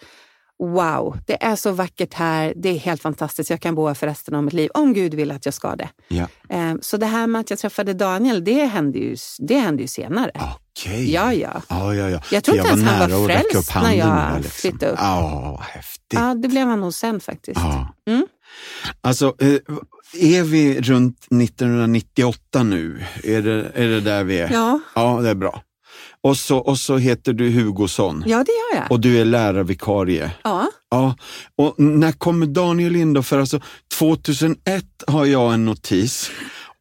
wow, 0.62 1.18
det 1.26 1.44
är 1.44 1.56
så 1.56 1.72
vackert 1.72 2.14
här. 2.14 2.52
Det 2.56 2.68
är 2.68 2.78
helt 2.78 3.02
fantastiskt. 3.02 3.50
Jag 3.50 3.60
kan 3.60 3.74
bo 3.74 3.86
här 3.86 3.94
för 3.94 4.06
resten 4.06 4.34
av 4.34 4.42
mitt 4.44 4.52
liv 4.54 4.70
om 4.74 4.92
Gud 4.92 5.14
vill 5.14 5.30
att 5.30 5.44
jag 5.44 5.54
ska 5.54 5.76
det. 5.76 5.88
Ja. 6.08 6.26
Eh, 6.48 6.74
Så 6.80 6.96
det 6.96 7.06
här 7.06 7.26
med 7.26 7.40
att 7.40 7.50
jag 7.50 7.58
träffade 7.58 7.94
Daniel, 7.94 8.44
det 8.44 8.64
hände 8.64 8.98
ju, 8.98 9.16
det 9.38 9.58
hände 9.58 9.82
ju 9.82 9.88
senare. 9.88 10.30
Okej. 10.34 11.12
Ja, 11.12 11.32
ja. 11.34 11.62
Ja, 11.68 11.94
ja, 11.94 12.08
ja. 12.10 12.20
Jag 12.30 12.44
tror 12.44 12.56
inte 12.56 12.68
ens 12.68 12.82
han 12.82 13.10
var 13.10 13.26
frälst 13.26 13.74
när 13.74 13.92
jag 13.92 14.32
liksom. 14.36 14.50
flyttade 14.50 14.92
upp. 14.92 14.98
Ja, 15.02 15.62
häftigt. 15.68 16.18
Ja, 16.20 16.34
det 16.34 16.48
blev 16.48 16.68
han 16.68 16.80
nog 16.80 16.94
sen 16.94 17.20
faktiskt. 17.20 17.60
Ja. 17.60 17.94
Mm. 18.08 18.26
Alltså, 19.00 19.34
eh, 19.38 19.54
är 20.20 20.42
vi 20.42 20.80
runt 20.80 21.18
1998 21.42 22.62
nu? 22.62 23.04
Är 23.24 23.42
det, 23.42 23.70
är 23.74 23.88
det 23.88 24.00
där 24.00 24.24
vi 24.24 24.38
är? 24.38 24.52
Ja, 24.52 24.80
Ja, 24.94 25.20
det 25.22 25.30
är 25.30 25.34
bra. 25.34 25.62
Och 26.24 26.36
så, 26.36 26.58
och 26.58 26.78
så 26.78 26.96
heter 26.96 27.32
du 27.32 27.50
Hugosson 27.50 28.24
ja 28.26 28.44
det 28.44 28.52
gör 28.52 28.82
jag. 28.82 28.92
och 28.92 29.00
du 29.00 29.20
är 29.20 29.24
lärarvikarie. 29.24 30.30
Ja. 30.44 30.70
Ja, 30.90 31.16
och 31.58 31.74
när 31.80 32.12
kommer 32.12 32.46
Daniel 32.46 32.96
in 32.96 33.12
då? 33.12 33.22
För 33.22 33.38
alltså 33.40 33.60
2001 33.98 34.84
har 35.06 35.24
jag 35.24 35.54
en 35.54 35.64
notis 35.64 36.30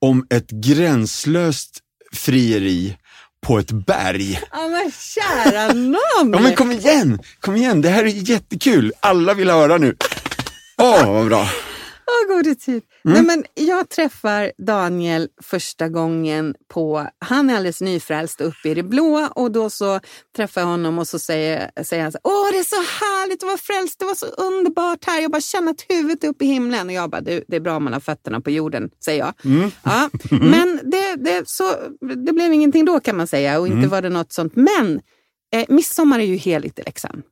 om 0.01 0.25
ett 0.29 0.49
gränslöst 0.49 1.79
frieri 2.13 2.97
på 3.45 3.59
ett 3.59 3.71
berg. 3.71 4.39
ja, 4.51 4.67
men 4.67 4.91
kära 4.91 5.73
nån! 5.73 6.33
Ja 6.33 6.39
men 6.39 6.55
kom 6.55 6.71
igen, 6.71 7.19
kom 7.39 7.55
igen, 7.55 7.81
det 7.81 7.89
här 7.89 8.03
är 8.03 8.29
jättekul. 8.29 8.91
Alla 8.99 9.33
vill 9.33 9.49
höra 9.49 9.77
nu. 9.77 9.95
Åh, 10.77 11.13
vad 11.13 11.25
bra. 11.25 11.49
Åh, 12.07 12.35
gode 12.35 12.55
tid. 12.55 12.81
Mm. 13.05 13.25
Nej, 13.25 13.37
men 13.37 13.65
jag 13.67 13.89
träffar 13.89 14.51
Daniel 14.57 15.29
första 15.43 15.89
gången 15.89 16.55
på, 16.73 17.07
han 17.19 17.49
är 17.49 17.55
alldeles 17.55 17.81
nyfrälst 17.81 18.41
uppe 18.41 18.69
i 18.69 18.73
det 18.73 18.83
blå 18.83 19.29
och 19.35 19.51
då 19.51 19.69
så 19.69 19.99
träffar 20.35 20.61
jag 20.61 20.67
honom 20.67 20.99
och 20.99 21.07
så 21.07 21.19
säger, 21.19 21.71
säger 21.83 22.03
han 22.03 22.11
så 22.11 22.19
åh 22.23 22.51
det 22.51 22.57
är 22.57 22.63
så 22.63 22.75
härligt 22.75 23.43
att 23.43 23.47
vara 23.47 23.57
frälst, 23.57 23.99
det 23.99 24.05
var 24.05 24.15
så 24.15 24.25
underbart 24.25 25.05
här, 25.05 25.21
jag 25.21 25.31
bara 25.31 25.41
känner 25.41 25.71
att 25.71 25.85
huvudet 25.89 26.23
är 26.23 26.27
uppe 26.27 26.45
i 26.45 26.47
himlen 26.47 26.87
och 26.87 26.93
jag 26.93 27.09
bara, 27.09 27.21
det, 27.21 27.43
det 27.47 27.55
är 27.55 27.59
bra 27.59 27.75
om 27.75 27.83
man 27.83 27.93
har 27.93 27.99
fötterna 27.99 28.41
på 28.41 28.51
jorden, 28.51 28.89
säger 29.05 29.19
jag. 29.19 29.33
Mm. 29.45 29.71
Ja, 29.83 30.09
men 30.31 30.79
det, 30.83 31.15
det, 31.15 31.49
så, 31.49 31.63
det 32.25 32.33
blev 32.33 32.53
ingenting 32.53 32.85
då 32.85 32.99
kan 32.99 33.17
man 33.17 33.27
säga 33.27 33.59
och 33.59 33.67
inte 33.67 33.77
Mm. 33.77 33.89
var 33.89 34.01
det 34.01 34.09
något 34.09 34.33
sånt. 34.33 34.55
Men 34.55 35.01
eh, 35.53 35.65
midsommar 35.69 36.19
är 36.19 36.23
ju 36.23 36.35
heligt 36.35 36.79
i 36.79 36.83
Leksand. 36.83 37.23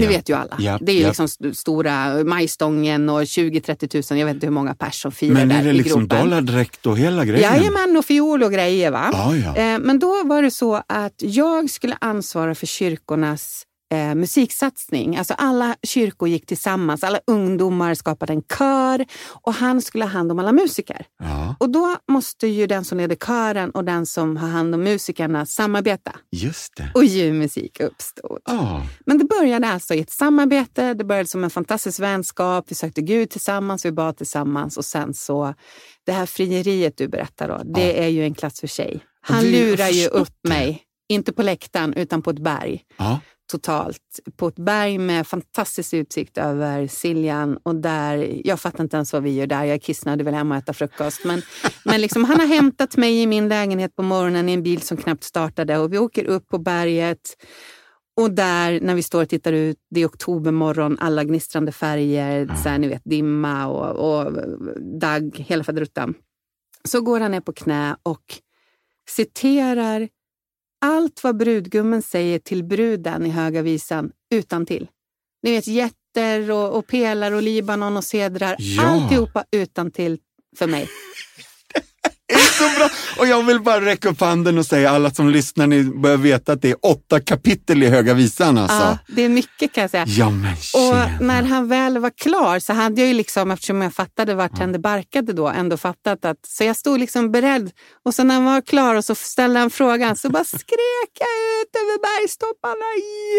Det 0.00 0.06
vet 0.06 0.28
ju 0.28 0.34
alla. 0.36 0.56
Ja, 0.58 0.78
det 0.80 0.92
är 0.92 1.00
ja. 1.00 1.06
liksom 1.08 1.24
st- 1.24 1.54
stora 1.54 2.24
majstången 2.24 3.08
och 3.08 3.20
20-30 3.22 4.12
000, 4.12 4.18
jag 4.18 4.26
vet 4.26 4.34
inte 4.34 4.46
hur 4.46 4.52
många 4.52 4.74
pers 4.74 5.02
som 5.02 5.12
firar 5.12 5.34
Men 5.34 5.48
där 5.48 5.58
är 5.58 5.64
det 5.64 5.70
i 5.70 5.72
liksom 5.72 6.00
gropen. 6.08 6.24
dollardräkt 6.24 6.86
och 6.86 6.98
hela 6.98 7.24
grejen? 7.24 7.52
Jajamän, 7.56 7.96
och 7.96 8.04
fiol 8.04 8.42
och 8.42 8.52
grejer. 8.52 8.90
Va? 8.90 9.10
Ja, 9.12 9.36
ja. 9.36 9.56
Eh, 9.56 9.78
men 9.78 9.98
då 9.98 10.22
var 10.24 10.42
det 10.42 10.50
så 10.50 10.82
att 10.88 11.14
jag 11.18 11.70
skulle 11.70 11.96
ansvara 12.00 12.54
för 12.54 12.66
kyrkornas 12.66 13.62
eh, 13.92 14.14
musiksatsning. 14.14 15.16
Alltså 15.16 15.34
alla 15.34 15.76
kyrkor 15.82 16.28
gick 16.28 16.46
tillsammans, 16.46 17.04
alla 17.04 17.20
ungdomar 17.26 17.94
skapade 17.94 18.32
en 18.32 18.42
kör 18.58 19.06
och 19.42 19.54
han 19.54 19.82
skulle 19.82 20.04
ha 20.04 20.10
hand 20.10 20.32
om 20.32 20.38
alla 20.38 20.52
musiker. 20.52 21.06
ja, 21.18 21.54
Och 21.60 21.70
då 21.70 21.96
måste 22.10 22.46
ju 22.46 22.66
den 22.66 22.84
som 22.84 22.98
leder 22.98 23.16
kören 23.16 23.70
och 23.70 23.84
den 23.84 24.06
som 24.06 24.36
har 24.36 24.48
hand 24.48 24.74
om 24.74 24.80
musikerna 24.82 25.46
samarbeta. 25.46 26.12
just 26.30 26.76
det. 26.76 26.90
Och 26.94 27.04
ljuvmusik 27.04 27.80
uppstod. 27.80 28.40
Ja, 28.44 28.86
Men 29.06 29.18
det 29.18 29.24
började 29.24 29.68
alltså 29.68 29.94
i 29.94 30.00
ett 30.00 30.10
samarbete, 30.10 30.94
det 30.94 31.04
började 31.04 31.28
som 31.28 31.44
en 31.44 31.50
fantastisk 31.50 32.00
vänskap, 32.00 32.64
vi 32.68 32.74
sökte 32.74 33.02
Gud 33.02 33.30
tillsammans, 33.30 33.84
vi 33.84 33.92
bad 33.92 34.16
tillsammans 34.16 34.76
och 34.76 34.84
sen 34.84 35.14
så, 35.14 35.54
det 36.06 36.12
här 36.12 36.26
frieriet 36.26 36.96
du 36.96 37.08
berättar 37.08 37.48
då, 37.48 37.62
det 37.64 38.04
är 38.04 38.08
ju 38.08 38.24
en 38.24 38.34
klass 38.34 38.60
för 38.60 38.66
sig. 38.66 39.00
Han 39.20 39.44
lurar 39.44 39.88
ju 39.88 40.06
upp 40.06 40.34
mig, 40.48 40.82
inte 41.08 41.32
på 41.32 41.42
läktaren 41.42 41.94
utan 41.94 42.22
på 42.22 42.30
ett 42.30 42.38
berg 42.38 42.82
ja. 42.98 43.20
Totalt. 43.52 44.20
På 44.36 44.48
ett 44.48 44.56
berg 44.58 44.98
med 44.98 45.26
fantastisk 45.26 45.94
utsikt 45.94 46.38
över 46.38 46.86
Siljan 46.86 47.58
och 47.62 47.74
där, 47.74 48.40
jag 48.44 48.60
fattar 48.60 48.84
inte 48.84 48.96
ens 48.96 49.12
vad 49.12 49.22
vi 49.22 49.30
gör 49.30 49.46
där, 49.46 49.64
jag 49.64 49.74
är 49.74 49.78
kissnödig, 49.78 50.24
vill 50.24 50.34
hem 50.34 50.50
och 50.50 50.56
äta 50.56 50.72
frukost. 50.72 51.24
Men, 51.24 51.42
men 51.84 52.00
liksom, 52.00 52.24
han 52.24 52.40
har 52.40 52.46
hämtat 52.46 52.96
mig 52.96 53.22
i 53.22 53.26
min 53.26 53.48
lägenhet 53.48 53.96
på 53.96 54.02
morgonen 54.02 54.48
i 54.48 54.52
en 54.52 54.62
bil 54.62 54.80
som 54.80 54.96
knappt 54.96 55.24
startade 55.24 55.78
och 55.78 55.92
vi 55.92 55.98
åker 55.98 56.24
upp 56.24 56.48
på 56.48 56.58
berget. 56.58 57.36
Och 58.16 58.30
där, 58.30 58.80
när 58.80 58.94
vi 58.94 59.02
står 59.02 59.22
och 59.22 59.28
tittar 59.28 59.52
ut, 59.52 59.76
det 59.90 60.00
är 60.00 60.06
oktobermorgon, 60.06 60.98
alla 61.00 61.24
gnistrande 61.24 61.72
färger, 61.72 62.46
så 62.62 62.68
här, 62.68 62.78
ni 62.78 62.88
vet, 62.88 63.02
dimma 63.04 63.66
och, 63.66 64.22
och 64.22 64.32
dagg, 65.00 65.36
hela 65.36 65.64
faderuttan. 65.64 66.14
Så 66.88 67.00
går 67.00 67.20
han 67.20 67.30
ner 67.30 67.40
på 67.40 67.52
knä 67.52 67.96
och 68.02 68.24
citerar 69.08 70.08
allt 70.82 71.24
vad 71.24 71.36
brudgummen 71.36 72.02
säger 72.02 72.38
till 72.38 72.64
bruden 72.64 73.26
i 73.26 73.28
Höga 73.28 73.62
visan 73.62 74.10
utan 74.34 74.66
till. 74.66 74.88
Ni 75.42 75.50
vet 75.50 75.66
jätter 75.66 76.50
och, 76.50 76.78
och 76.78 76.86
pelare 76.86 77.36
och 77.36 77.42
Libanon 77.42 77.96
och 77.96 78.04
sedrar. 78.04 78.56
Ja. 78.58 78.82
Alltihopa 78.82 79.44
utan 79.50 79.90
till 79.90 80.18
för 80.58 80.66
mig. 80.66 80.88
Är 82.32 82.38
så 82.72 82.78
bra! 82.78 82.88
Och 83.18 83.26
jag 83.26 83.42
vill 83.42 83.60
bara 83.60 83.80
räcka 83.80 84.08
upp 84.08 84.20
handen 84.20 84.58
och 84.58 84.66
säga 84.66 84.90
alla 84.90 85.10
som 85.10 85.28
lyssnar, 85.30 85.66
ni 85.66 85.84
börjar 85.84 86.16
veta 86.16 86.52
att 86.52 86.62
det 86.62 86.70
är 86.70 86.76
åtta 86.82 87.20
kapitel 87.20 87.82
i 87.82 87.88
Höga 87.88 88.14
Visan 88.14 88.58
alltså. 88.58 88.76
Ja, 88.76 88.98
det 89.08 89.22
är 89.22 89.28
mycket 89.28 89.72
kan 89.72 89.82
jag 89.82 89.90
säga. 89.90 90.04
Ja 90.08 90.30
men 90.30 90.56
tjena. 90.56 90.84
Och 91.16 91.22
när 91.22 91.42
han 91.42 91.68
väl 91.68 91.98
var 91.98 92.10
klar 92.10 92.58
så 92.58 92.72
hade 92.72 93.00
jag 93.00 93.08
ju 93.08 93.14
liksom, 93.14 93.50
eftersom 93.50 93.82
jag 93.82 93.94
fattade 93.94 94.34
vart 94.34 94.58
han 94.58 94.72
det 94.72 94.78
barkade 94.78 95.32
då, 95.32 95.48
ändå 95.48 95.76
fattat 95.76 96.24
att, 96.24 96.36
så 96.46 96.64
jag 96.64 96.76
stod 96.76 97.00
liksom 97.00 97.32
beredd. 97.32 97.70
Och 98.04 98.14
så 98.14 98.24
när 98.24 98.34
han 98.34 98.44
var 98.44 98.60
klar 98.60 98.94
och 98.94 99.04
så 99.04 99.14
ställde 99.14 99.60
han 99.60 99.70
frågan 99.70 100.16
så 100.16 100.30
bara 100.30 100.44
skrek 100.44 101.10
jag 101.18 101.28
ut 101.62 101.76
över 101.82 101.98
bergstopparna, 102.02 102.86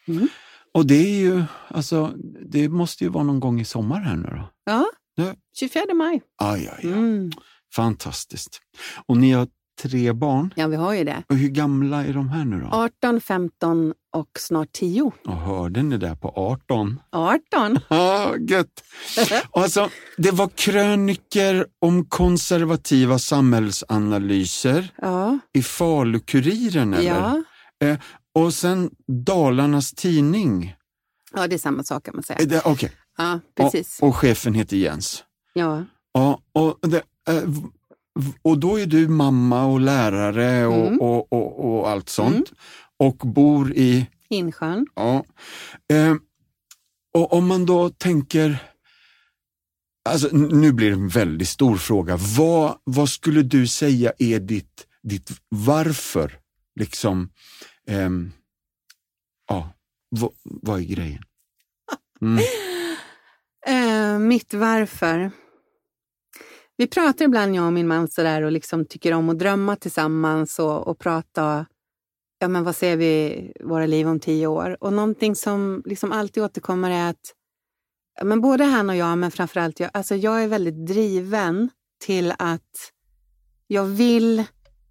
Mm. 0.09 0.29
Och 0.75 0.87
det 0.87 0.95
är 0.95 1.21
ju, 1.21 1.43
alltså, 1.69 2.13
det 2.51 2.69
måste 2.69 3.05
ju 3.05 3.11
vara 3.11 3.25
någon 3.25 3.41
gång 3.41 3.61
i 3.61 3.65
sommar 3.65 4.01
här 4.01 4.17
nu 4.17 4.29
då. 4.31 4.49
ja. 4.65 4.87
Ja. 5.15 5.35
24 5.59 5.95
maj. 5.95 6.23
Aj, 6.43 6.69
aj, 6.69 6.79
aj. 6.83 6.93
Mm. 6.93 7.33
Fantastiskt. 7.75 8.61
Och 9.07 9.17
ni 9.17 9.33
har 9.33 9.49
tre 9.83 10.13
barn. 10.13 10.55
Ja, 10.57 10.67
vi 10.67 10.77
har 10.77 10.95
ju 10.95 11.05
det. 11.05 11.23
Och 11.29 11.37
hur 11.37 11.49
gamla 11.49 12.05
är 12.05 12.13
de 12.13 12.29
här 12.29 12.45
nu 12.45 12.61
då? 12.61 12.67
18, 12.73 13.21
15 13.21 13.95
och 14.13 14.29
snart 14.39 14.73
10. 14.73 15.13
Och 15.27 15.33
hörde 15.37 15.83
ni 15.83 15.97
det 15.97 16.17
på 16.21 16.29
18? 16.37 17.01
18. 17.13 17.79
Ja, 17.89 18.35
gött. 18.49 18.83
Alltså, 19.53 19.91
det 20.17 20.31
var 20.31 20.49
kröniker 20.49 21.67
om 21.81 22.05
konservativa 22.05 23.19
samhällsanalyser 23.19 24.89
Ja, 25.03 25.39
i 25.53 25.61
Falu-Kuriren 25.63 26.95
eller? 26.95 27.09
ja. 27.09 27.43
Och 28.35 28.55
sen 28.55 28.91
Dalarnas 29.27 29.93
Tidning. 29.93 30.75
ja, 31.35 31.47
det 31.47 31.55
är 31.55 31.59
samma 31.59 31.83
sak 31.85 32.05
kan 32.05 32.15
man 32.15 32.23
säga. 32.25 32.39
Det- 32.47 32.63
Okej, 32.65 32.93
Ja, 33.19 33.41
precis. 33.57 33.99
och, 34.03 34.09
och 34.09 34.17
chefen 34.17 34.55
heter 34.55 34.77
Jens. 34.77 35.25
Ja, 35.53 35.85
Ja, 36.15 36.39
och, 36.53 36.79
det, 36.89 37.03
eh, 37.29 37.43
och 38.43 38.59
då 38.59 38.81
är 38.81 38.87
du 38.87 39.09
mamma 39.09 39.65
och 39.65 39.81
lärare 39.81 40.67
och, 40.67 40.87
Mm. 40.87 41.01
och, 41.01 41.33
och, 41.33 41.65
och 41.79 41.91
allt 41.91 42.09
sånt. 42.09 42.53
Och 43.03 43.17
bor 43.17 43.73
i... 43.73 44.07
Insjön. 44.29 44.87
Ja. 44.95 45.25
Eh, 45.93 46.15
och 47.15 47.33
om 47.33 47.47
man 47.47 47.67
då 47.67 47.91
tänker... 47.91 48.59
Alltså, 50.09 50.29
nu 50.37 50.73
blir 50.73 50.91
det 50.91 50.97
en 50.97 51.09
väldigt 51.09 51.49
stor 51.49 51.77
fråga. 51.77 52.19
Vad, 52.37 52.79
vad 52.85 53.09
skulle 53.09 53.43
du 53.43 53.67
säga 53.67 54.13
är 54.19 54.41
ditt, 54.41 54.87
ditt 55.03 55.31
varför? 55.49 56.39
Liksom, 56.81 57.31
ehm, 57.87 58.33
ja, 59.49 59.75
vad, 60.09 60.31
vad 60.45 60.81
är 60.81 60.85
grejen? 60.85 61.23
Mm. 62.21 62.45
Eh, 63.67 64.19
mitt 64.19 64.55
varför. 64.55 65.31
Vi 66.77 66.87
pratar 66.87 67.25
ibland, 67.25 67.57
jag 67.57 67.67
och 67.67 67.73
min 67.73 67.89
man, 67.89 68.09
sådär, 68.09 68.43
och 68.43 68.53
liksom 68.53 68.87
tycker 68.87 69.13
om 69.13 69.29
att 69.29 69.39
drömma 69.39 69.77
tillsammans 69.77 70.59
och, 70.59 70.87
och 70.89 70.99
prata. 70.99 71.67
Ja, 72.43 72.49
men 72.49 72.65
vad 72.65 72.77
ser 72.77 72.97
vi 72.97 73.53
våra 73.61 73.87
liv 73.87 74.09
om 74.09 74.21
tio 74.21 74.47
år? 74.47 74.77
Och 74.81 74.93
någonting 74.93 75.35
som 75.35 75.83
liksom 75.85 76.13
alltid 76.13 76.43
återkommer 76.43 76.91
är 76.91 77.11
att 77.11 77.35
ja, 78.19 78.25
men 78.25 78.41
både 78.41 78.65
han 78.65 78.91
och 78.91 78.97
jag, 78.97 79.19
men 79.19 79.31
framförallt 79.31 79.81
jag, 79.81 79.91
alltså 79.95 80.15
jag 80.15 80.43
är 80.43 80.49
väldigt 80.49 80.87
driven 80.87 81.71
till 82.05 82.35
att 82.39 82.93
jag 83.67 83.85
vill 83.85 84.45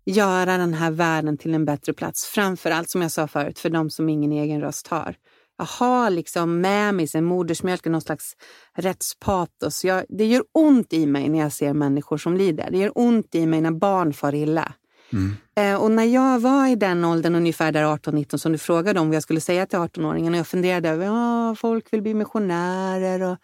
göra 0.05 0.57
den 0.57 0.73
här 0.73 0.91
världen 0.91 1.37
till 1.37 1.53
en 1.53 1.65
bättre 1.65 1.93
plats. 1.93 2.25
Framförallt, 2.25 2.89
som 2.89 3.01
jag 3.01 3.11
sa 3.11 3.27
förut, 3.27 3.59
för 3.59 3.69
de 3.69 3.89
som 3.89 4.09
ingen 4.09 4.31
egen 4.31 4.61
röst 4.61 4.87
har. 4.87 5.15
Jag 5.57 5.65
har 5.65 6.09
liksom 6.09 6.61
med 6.61 6.95
mig 6.95 7.07
sen 7.07 7.23
modersmjölken 7.23 7.91
någon 7.91 8.01
slags 8.01 8.33
rättspatos. 8.73 9.85
Jag, 9.85 10.05
det 10.09 10.25
gör 10.25 10.43
ont 10.51 10.93
i 10.93 11.05
mig 11.05 11.29
när 11.29 11.39
jag 11.39 11.53
ser 11.53 11.73
människor 11.73 12.17
som 12.17 12.37
lider. 12.37 12.71
Det 12.71 12.77
gör 12.77 12.91
ont 12.95 13.35
i 13.35 13.45
mig 13.45 13.61
när 13.61 13.71
barn 13.71 14.13
far 14.13 14.35
illa. 14.35 14.73
Mm. 15.13 15.35
Eh, 15.55 15.81
och 15.81 15.91
när 15.91 16.03
jag 16.03 16.39
var 16.39 16.67
i 16.67 16.75
den 16.75 17.05
åldern, 17.05 17.35
ungefär 17.35 17.71
där 17.71 17.83
18-19, 17.83 18.37
som 18.37 18.51
du 18.51 18.57
frågade 18.57 18.99
om 18.99 19.07
vad 19.07 19.15
jag 19.15 19.23
skulle 19.23 19.41
säga 19.41 19.65
till 19.65 19.79
18-åringen, 19.79 20.31
och 20.31 20.37
jag 20.39 20.47
funderade 20.47 20.89
över, 20.89 21.05
ja, 21.05 21.55
folk 21.55 21.93
vill 21.93 22.01
bli 22.01 22.13
missionärer 22.13 23.21
och 23.21 23.37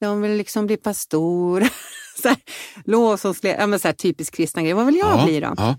de 0.00 0.22
vill 0.22 0.32
liksom 0.32 0.66
bli 0.66 0.76
pastor. 0.76 1.68
så 2.22 2.28
här, 2.28 2.36
lovsångsledare, 2.84 3.60
ja, 3.60 3.66
men 3.66 3.78
så 3.78 3.88
här 3.88 3.92
typiskt 3.92 4.36
kristna 4.36 4.62
grejer. 4.62 4.74
Vad 4.74 4.86
vill 4.86 4.96
jag 4.96 5.18
ja, 5.18 5.24
bli 5.24 5.40
då? 5.40 5.54
Ja. 5.56 5.78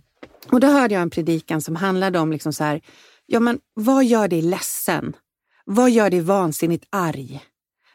Och 0.51 0.59
då 0.59 0.67
hörde 0.67 0.93
jag 0.93 1.01
en 1.01 1.09
predikan 1.09 1.61
som 1.61 1.75
handlade 1.75 2.19
om 2.19 2.31
liksom 2.31 2.53
så 2.53 2.63
här, 2.63 2.81
ja 3.25 3.39
men 3.39 3.59
vad 3.73 4.05
gör 4.05 4.27
dig 4.27 4.41
ledsen? 4.41 5.15
Vad 5.65 5.89
gör 5.91 6.09
dig 6.09 6.21
vansinnigt 6.21 6.85
arg? 6.91 7.43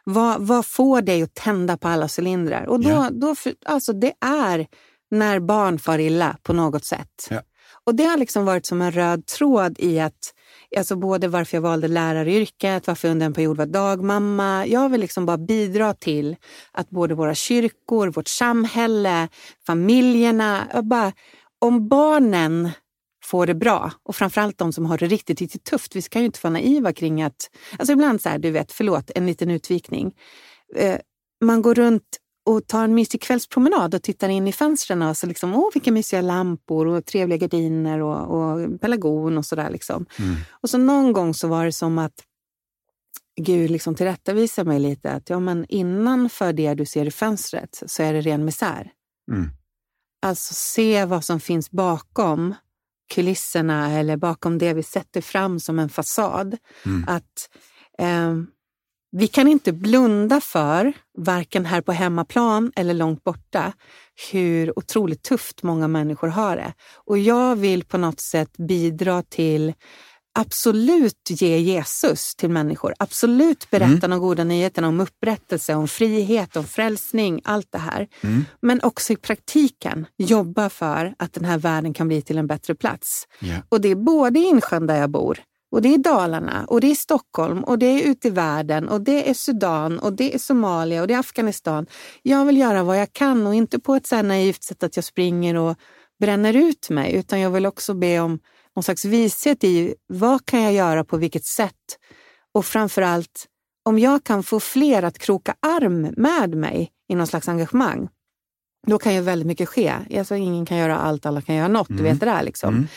Vad, 0.05 0.41
vad 0.47 0.67
får 0.67 1.03
dig 1.03 1.23
att 1.23 1.35
tända 1.35 1.77
på 1.77 1.89
alla 1.89 2.09
cylindrar? 2.19 2.67
Och 2.67 2.81
då, 2.81 2.91
Ja. 2.91 3.09
då, 3.13 3.35
för- 3.35 3.55
alltså 3.67 3.93
det 3.93 4.13
är 4.21 4.67
när 5.13 5.41
barn 5.41 5.79
far 5.79 5.99
illa 5.99 6.37
på 6.43 6.53
något 6.53 6.85
sätt. 6.85 7.27
Ja. 7.31 7.43
Och 7.85 7.95
det 7.95 8.05
har 8.05 8.17
liksom 8.17 8.45
varit 8.45 8.67
som 8.67 8.83
en 8.83 8.93
röd 8.93 9.27
tråd 9.27 9.77
i 9.79 10.01
att, 10.01 10.35
alltså 10.77 10.97
både 10.97 11.29
varför 11.29 11.57
jag 11.57 11.63
valde 11.63 11.89
läraryrket, 11.89 12.87
varför 12.87 13.09
jag 13.09 13.13
under 13.13 13.27
en 13.27 13.33
period 13.33 13.57
var 13.57 13.67
dagmamma. 13.67 14.67
Jag 14.67 14.89
vill 14.89 15.01
liksom 15.01 15.27
bara 15.27 15.39
bidra 15.39 15.95
till 15.95 16.37
att 16.73 16.91
både 16.91 17.15
våra 17.15 17.35
kyrkor, 17.35 18.09
vårt 18.09 18.29
samhälle, 18.29 19.29
familjerna, 19.67 20.67
bara, 20.83 21.13
om 21.59 21.89
barnen 21.89 22.71
får 23.25 23.47
det 23.47 23.55
bra 23.55 23.93
och 24.03 24.17
framförallt 24.17 24.59
de 24.59 24.73
som 24.73 24.87
har 24.87 24.99
det 24.99 25.07
riktigt, 25.07 25.41
riktigt 25.41 25.65
tufft. 25.65 25.97
Vi 25.97 26.03
ska 26.03 26.19
ju 26.19 26.25
inte 26.25 26.41
vara 26.43 26.53
naiva 26.53 26.93
kring 26.93 27.23
att, 27.23 27.51
alltså 27.79 27.93
ibland 27.93 28.23
så 28.23 28.29
här, 28.29 28.39
du 28.39 28.51
vet, 28.51 28.73
förlåt, 28.73 29.11
en 29.15 29.27
liten 29.27 29.51
utvikning. 29.51 30.13
Eh, 30.77 30.99
man 31.45 31.63
går 31.63 31.75
runt 31.75 32.19
och 32.45 32.67
tar 32.67 32.85
en 32.85 32.95
mysig 32.95 33.23
kvällspromenad 33.23 33.95
och 33.95 34.03
tittar 34.03 34.29
in 34.29 34.49
i 34.49 34.53
fönstren 34.53 35.03
och 35.03 35.17
så 35.17 35.27
liksom, 35.27 35.55
åh 35.55 35.71
vilka 35.75 35.93
mysiga 35.93 36.21
lampor 36.21 36.87
och 36.87 37.05
trevliga 37.05 37.39
gardiner 37.39 38.01
och, 38.01 38.21
och 38.37 38.81
pelargon 38.81 39.39
och 39.39 39.47
sådär 39.47 39.71
liksom. 39.71 40.07
Mm. 40.19 40.37
Och 40.51 40.71
så 40.71 40.79
någon 40.79 41.13
gång 41.13 41.35
så 41.35 41.49
var 41.49 41.65
det 41.65 41.73
som 41.73 41.99
att 41.99 42.25
Gud 43.41 43.71
liksom 43.71 43.95
tillrättavisade 43.95 44.69
mig 44.69 44.81
lite 44.81 45.13
att 45.13 45.31
ja, 45.31 45.41
men 45.41 45.67
innanför 45.69 46.53
det 46.53 46.75
du 46.75 46.87
ser 46.87 47.07
i 47.07 47.11
fönstret 47.11 47.83
så 47.87 48.03
är 48.03 48.13
det 48.13 48.21
ren 48.21 48.45
misär. 48.45 48.91
Mm. 49.33 49.51
Alltså 50.23 50.55
se 50.55 51.05
vad 51.05 51.25
som 51.25 51.41
finns 51.41 51.71
bakom 51.71 52.55
kulisserna 53.15 53.91
eller 53.91 54.17
bakom 54.17 54.59
det 54.59 54.75
vi 54.75 54.83
sätter 54.83 55.21
fram 55.21 55.61
som 55.61 55.79
en 55.79 55.89
fasad. 55.89 56.57
Mm. 56.87 57.05
Att 57.09 57.51
eh, 57.99 58.35
vi 59.13 59.27
kan 59.29 59.49
inte 59.49 59.73
blunda 59.73 60.41
för, 60.41 60.93
varken 61.19 61.67
här 61.67 61.81
på 61.81 61.93
hemmaplan 61.93 62.73
eller 62.77 62.95
långt 62.95 63.25
borta, 63.25 63.73
hur 64.33 64.79
otroligt 64.79 65.23
tufft 65.23 65.63
många 65.63 65.89
människor 65.89 66.29
har 66.29 66.57
det. 66.57 66.73
Och 66.95 67.19
jag 67.19 67.57
vill 67.57 67.85
på 67.85 67.99
något 67.99 68.21
sätt 68.21 68.57
bidra 68.57 69.23
till 69.23 69.73
absolut 70.35 71.31
ge 71.31 71.59
Jesus 71.59 72.35
till 72.35 72.51
människor. 72.51 72.95
Absolut 72.99 73.71
berätta 73.71 74.09
de 74.09 74.21
goda 74.21 74.45
nyheterna 74.45 74.89
om 74.89 75.01
upprättelse, 75.01 75.75
om 75.75 75.89
frihet, 75.89 76.57
om 76.57 76.65
frälsning, 76.65 77.41
allt 77.45 77.73
det 77.73 77.79
här. 77.79 78.09
Mm. 78.21 78.45
Men 78.63 78.81
också 78.83 79.13
i 79.13 79.17
praktiken 79.17 80.07
jobba 80.19 80.69
för 80.69 81.15
att 81.19 81.33
den 81.33 81.45
här 81.45 81.59
världen 81.59 81.95
kan 81.95 82.09
bli 82.09 82.23
till 82.23 82.39
en 82.39 82.47
bättre 82.47 82.75
plats. 82.75 83.29
Ja. 83.41 83.55
Och 83.69 83.81
det 83.81 83.89
är 83.89 83.95
både 83.95 84.39
i 84.39 84.43
Insjön 84.43 84.87
där 84.87 84.97
jag 84.97 85.11
bor, 85.11 85.39
och 85.73 85.83
det 85.83 85.95
är 85.95 85.99
Dalarna, 85.99 86.65
och 86.69 86.81
det 86.81 86.91
är 86.91 86.95
Stockholm, 86.95 87.65
och 87.65 87.79
det 87.79 87.87
är 87.87 88.11
ute 88.11 88.29
i 88.29 88.31
världen, 88.31 88.89
och 88.89 89.01
det 89.01 89.31
är 89.31 89.35
Sudan, 89.35 89.99
och 89.99 90.13
det 90.13 90.35
är 90.35 90.39
Somalia, 90.39 91.01
och 91.01 91.09
det 91.09 91.15
är 91.15 91.19
Afghanistan. 91.19 91.87
Jag 92.23 92.45
vill 92.45 92.57
göra 92.57 92.83
vad 92.83 93.01
jag 93.01 93.13
kan 93.13 93.47
och 93.47 93.55
inte 93.55 93.79
på 93.79 93.95
ett 93.95 94.07
så 94.07 94.17
här 94.17 94.23
naivt 94.23 94.63
sätt 94.63 94.83
att 94.83 94.97
jag 94.97 95.05
springer 95.05 95.55
och 95.55 95.77
bränner 96.21 96.57
ut 96.57 96.91
mig, 96.91 97.15
utan 97.15 97.41
jag 97.41 97.51
vill 97.51 97.67
också 97.67 97.95
be 97.95 98.21
om 98.21 98.39
någon 98.77 98.83
slags 98.83 99.05
vishet 99.05 99.65
i 99.65 99.95
vad 100.07 100.47
kan 100.47 100.63
jag 100.63 100.73
göra 100.73 101.05
på 101.05 101.17
vilket 101.17 101.45
sätt? 101.45 101.99
Och 102.55 102.67
framförallt, 102.67 103.47
om 103.85 103.99
jag 103.99 104.25
kan 104.25 104.43
få 104.43 104.61
fler 104.61 105.03
att 105.03 105.19
kroka 105.19 105.55
arm 105.61 106.15
med 106.17 106.55
mig 106.55 106.91
i 107.09 107.15
någon 107.15 107.27
slags 107.27 107.49
engagemang, 107.49 108.09
då 108.87 108.99
kan 108.99 109.15
ju 109.15 109.21
väldigt 109.21 109.47
mycket 109.47 109.69
ske. 109.69 109.95
Alltså, 110.19 110.35
ingen 110.35 110.67
kan 110.67 110.77
göra 110.77 110.99
allt, 110.99 111.27
alla 111.27 111.43
kan 111.43 111.55
göra 111.55 111.69
något. 111.69 111.89
Du 111.89 112.03
vet 112.03 112.21
det 112.21 112.27
där 112.27 112.43
liksom. 112.43 112.75
Mm. 112.75 112.89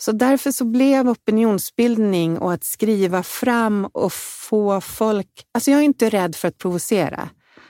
Så 0.00 0.12
därför 0.12 0.50
så 0.52 0.64
blev 0.64 1.08
opinionsbildning 1.08 2.38
och 2.38 2.52
att 2.52 2.64
skriva 2.64 3.22
fram 3.22 3.84
och 3.92 4.12
få 4.12 4.80
folk... 4.80 5.28
Alltså 5.54 5.70
jag 5.70 5.80
är 5.80 5.84
inte 5.84 6.10
rädd 6.10 6.36
för 6.36 6.48
att 6.48 6.58
provocera. 6.58 7.28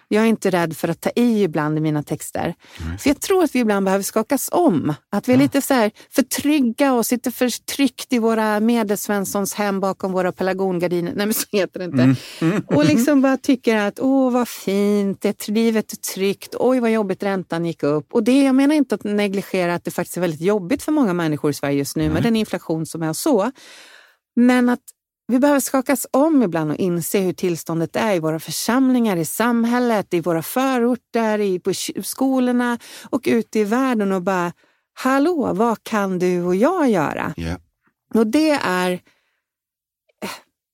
Jag 0.09 0.25
är 0.25 0.29
inte 0.29 0.51
rädd 0.51 0.77
för 0.77 0.89
att 0.89 1.01
ta 1.01 1.11
i 1.17 1.43
ibland 1.43 1.79
i 1.79 1.81
mina 1.81 2.03
texter. 2.03 2.55
Mm. 2.85 2.99
För 2.99 3.11
jag 3.11 3.21
tror 3.21 3.45
att 3.45 3.55
vi 3.55 3.59
ibland 3.59 3.85
behöver 3.85 4.05
skakas 4.05 4.49
om. 4.53 4.95
Att 5.13 5.29
vi 5.29 5.33
är 5.33 5.37
ja. 5.37 5.43
lite 5.43 5.63
så 5.63 5.75
här 5.75 5.91
för 6.11 6.23
trygga 6.23 6.93
och 6.93 7.07
sitter 7.07 7.31
för 7.31 7.65
tryggt 7.65 8.13
i 8.13 8.19
våra 8.19 8.61
medelsvenssons 8.61 9.55
hem 9.55 9.81
bakom 9.81 10.13
våra 10.13 10.33
pelargongardiner. 10.33 11.13
Nej, 11.17 11.27
men 11.27 11.35
så 11.35 11.47
heter 11.53 11.79
det 11.79 11.85
inte. 11.85 12.03
Mm. 12.03 12.17
Mm. 12.41 12.63
Och 12.67 12.85
liksom 12.89 13.23
bara 13.23 13.37
tycker 13.37 13.77
att 13.77 14.01
åh 14.01 14.33
vad 14.33 14.49
fint, 14.49 15.21
det, 15.21 15.49
livet 15.49 15.93
är 15.93 15.97
tryggt, 15.97 16.55
oj 16.59 16.81
vad 16.81 16.91
jobbigt 16.91 17.23
räntan 17.23 17.67
gick 17.67 17.83
upp. 17.83 18.15
Och 18.15 18.23
det, 18.23 18.43
jag 18.43 18.55
menar 18.55 18.75
inte 18.75 18.95
att 18.95 19.05
negligera 19.05 19.75
att 19.75 19.85
det 19.85 19.91
faktiskt 19.91 20.17
är 20.17 20.21
väldigt 20.21 20.41
jobbigt 20.41 20.83
för 20.83 20.93
många 20.93 21.13
människor 21.13 21.51
i 21.51 21.55
Sverige 21.55 21.79
just 21.79 21.97
nu 21.97 22.11
med 22.11 22.23
den 22.23 22.37
inflation 22.37 22.87
som 22.87 23.03
är 23.03 23.13
så. 23.13 23.53
Men 24.37 24.69
att 24.69 24.81
vi 25.29 25.39
behöver 25.39 25.61
skakas 25.61 26.07
om 26.11 26.43
ibland 26.43 26.71
och 26.71 26.77
inse 26.77 27.19
hur 27.19 27.33
tillståndet 27.33 27.97
är 27.97 28.15
i 28.15 28.19
våra 28.19 28.41
församlingar, 28.41 29.17
i 29.17 29.25
samhället, 29.25 30.15
i 30.15 30.21
våra 30.21 30.43
förorter, 30.43 31.39
i, 31.39 31.61
på 31.61 31.73
skolorna 32.03 32.79
och 33.11 33.21
ute 33.25 33.59
i 33.59 33.65
världen 33.65 34.13
och 34.13 34.23
bara, 34.23 34.53
hallå, 34.95 35.53
vad 35.55 35.85
kan 35.85 36.19
du 36.19 36.43
och 36.43 36.57
jag 36.57 36.91
göra? 36.91 37.35
Yeah. 37.37 37.61
Och 38.15 38.27
det 38.27 38.51
är... 38.51 39.01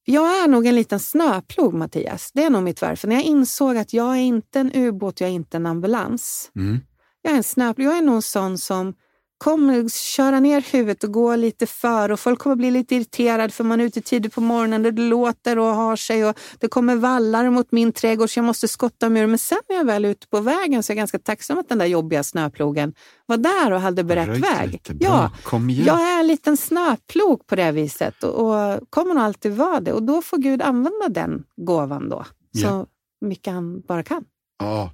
Jag 0.06 0.42
är 0.42 0.48
nog 0.48 0.66
en 0.66 0.74
liten 0.74 1.00
snöplog, 1.00 1.74
Mattias. 1.74 2.30
Det 2.34 2.44
är 2.44 2.50
nog 2.50 2.62
mitt 2.62 2.82
varför. 2.82 3.08
När 3.08 3.14
jag 3.14 3.24
insåg 3.24 3.76
att 3.76 3.92
jag 3.92 4.16
är 4.16 4.20
inte 4.20 4.60
en 4.60 4.72
ubåt, 4.74 5.20
jag 5.20 5.30
är 5.30 5.34
inte 5.34 5.56
en 5.56 5.66
ambulans. 5.66 6.50
Mm. 6.56 6.80
Jag 7.22 7.32
är 7.32 7.36
en 7.36 7.42
snöplog. 7.42 7.86
Jag 7.86 7.98
är 7.98 8.02
nog 8.02 8.14
en 8.14 8.22
sån 8.22 8.58
som 8.58 8.94
kommer 9.44 9.88
köra 9.88 10.40
ner 10.40 10.64
huvudet 10.72 11.04
och 11.04 11.12
gå 11.12 11.36
lite 11.36 11.66
för 11.66 12.12
och 12.12 12.20
folk 12.20 12.38
kommer 12.38 12.56
bli 12.56 12.70
lite 12.70 12.94
irriterade 12.94 13.52
för 13.52 13.64
man 13.64 13.80
är 13.80 13.84
ute 13.84 14.00
tidigt 14.00 14.34
på 14.34 14.40
morgonen, 14.40 14.82
det 14.82 14.90
låter 14.90 15.58
och 15.58 15.66
har 15.66 15.96
sig 15.96 16.24
och 16.24 16.38
det 16.58 16.68
kommer 16.68 16.96
vallar 16.96 17.50
mot 17.50 17.72
min 17.72 17.92
trädgård 17.92 18.30
så 18.30 18.38
jag 18.38 18.44
måste 18.44 18.68
skotta 18.68 19.08
mig 19.08 19.26
Men 19.26 19.38
sen 19.38 19.58
när 19.68 19.76
jag 19.76 19.84
väl 19.84 20.04
är 20.04 20.08
ute 20.08 20.26
på 20.28 20.40
vägen 20.40 20.82
så 20.82 20.92
är 20.92 20.94
jag 20.94 20.98
ganska 20.98 21.18
tacksam 21.18 21.58
att 21.58 21.68
den 21.68 21.78
där 21.78 21.86
jobbiga 21.86 22.22
snöplogen 22.22 22.94
var 23.26 23.36
där 23.36 23.72
och 23.72 23.80
hade 23.80 24.04
berätt 24.04 24.38
väg. 24.38 24.80
Ja, 25.00 25.30
Kom. 25.42 25.70
Jag 25.70 26.00
är 26.00 26.20
en 26.20 26.26
liten 26.26 26.56
snöplog 26.56 27.46
på 27.46 27.56
det 27.56 27.72
viset 27.72 28.24
och, 28.24 28.34
och 28.34 28.90
kommer 28.90 29.14
nog 29.14 29.24
alltid 29.24 29.52
vara 29.52 29.80
det 29.80 29.92
och 29.92 30.02
då 30.02 30.22
får 30.22 30.38
Gud 30.38 30.62
använda 30.62 31.08
den 31.08 31.44
gåvan 31.56 32.08
då 32.08 32.24
så 32.62 32.86
mycket 33.20 33.52
han 33.52 33.80
bara 33.80 34.02
kan. 34.02 34.24
Ja. 34.58 34.90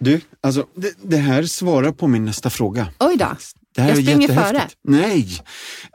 Du, 0.00 0.20
alltså 0.40 0.66
det, 0.74 0.94
det, 1.02 1.16
här 1.16 1.42
svarar 1.42 1.92
på 1.92 2.06
min 2.06 2.24
nästa 2.24 2.50
fråga. 2.50 2.88
Oj 2.98 3.16
då. 3.16 3.36
Det 3.74 3.82
här 3.82 3.88
jag 3.88 4.02
springer 4.02 4.28
före. 4.28 4.62
Nej, 4.84 5.40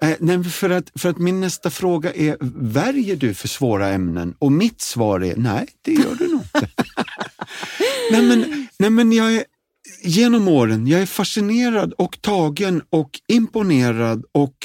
eh, 0.02 0.16
nej 0.20 0.44
för, 0.44 0.70
att, 0.70 0.92
för 0.96 1.10
att 1.10 1.18
min 1.18 1.40
nästa 1.40 1.70
fråga 1.70 2.14
är, 2.14 2.38
värjer 2.74 3.16
du 3.16 3.34
för 3.34 3.48
svåra 3.48 3.90
ämnen? 3.90 4.36
Och 4.40 4.52
mitt 4.52 4.82
svar 4.82 5.24
är, 5.24 5.36
nej, 5.36 5.68
det 5.82 5.94
gör 5.94 6.16
du 6.16 6.28
nog 6.28 6.42
inte. 6.42 6.68
nej, 8.12 8.22
men, 8.22 8.68
nej, 8.80 8.90
men 8.90 9.12
jag 9.12 9.36
är, 9.36 9.44
genom 10.04 10.48
åren, 10.48 10.88
jag 10.88 11.02
är 11.02 11.06
fascinerad 11.06 11.94
och 11.94 12.22
tagen 12.22 12.82
och 12.90 13.10
imponerad 13.28 14.24
och 14.32 14.56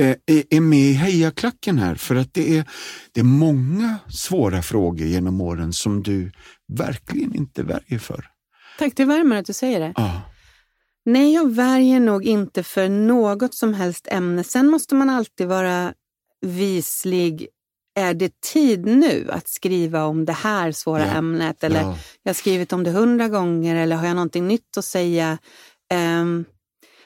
eh, 0.00 0.16
är 0.50 0.60
med 0.60 0.78
i 0.78 0.92
hejaklacken 0.92 1.78
här 1.78 1.94
för 1.94 2.16
att 2.16 2.34
det 2.34 2.58
är, 2.58 2.64
det 3.12 3.20
är 3.20 3.24
många 3.24 3.98
svåra 4.08 4.62
frågor 4.62 5.06
genom 5.06 5.40
åren 5.40 5.72
som 5.72 6.02
du 6.02 6.32
verkligen 6.72 7.34
inte 7.34 7.62
värjer 7.62 7.98
för. 7.98 8.26
Tack, 8.80 8.96
det 8.96 9.04
värmer 9.04 9.36
att 9.36 9.46
du 9.46 9.52
säger 9.52 9.80
det. 9.80 9.92
Ja. 9.96 10.22
Nej, 11.04 11.34
jag 11.34 11.50
värjer 11.54 12.00
nog 12.00 12.24
inte 12.24 12.62
för 12.62 12.88
något 12.88 13.54
som 13.54 13.74
helst 13.74 14.08
ämne. 14.10 14.44
Sen 14.44 14.70
måste 14.70 14.94
man 14.94 15.10
alltid 15.10 15.48
vara 15.48 15.94
vislig. 16.40 17.48
Är 17.94 18.14
det 18.14 18.40
tid 18.40 18.86
nu 18.86 19.28
att 19.30 19.48
skriva 19.48 20.04
om 20.04 20.24
det 20.24 20.32
här 20.32 20.72
svåra 20.72 21.06
ja. 21.06 21.12
ämnet? 21.12 21.64
Eller 21.64 21.80
ja. 21.80 21.96
jag 22.22 22.28
har 22.28 22.34
skrivit 22.34 22.72
om 22.72 22.84
det 22.84 22.90
hundra 22.90 23.28
gånger 23.28 23.76
eller 23.76 23.96
har 23.96 24.06
jag 24.06 24.14
någonting 24.14 24.48
nytt 24.48 24.76
att 24.76 24.84
säga? 24.84 25.38
Um, 25.94 26.44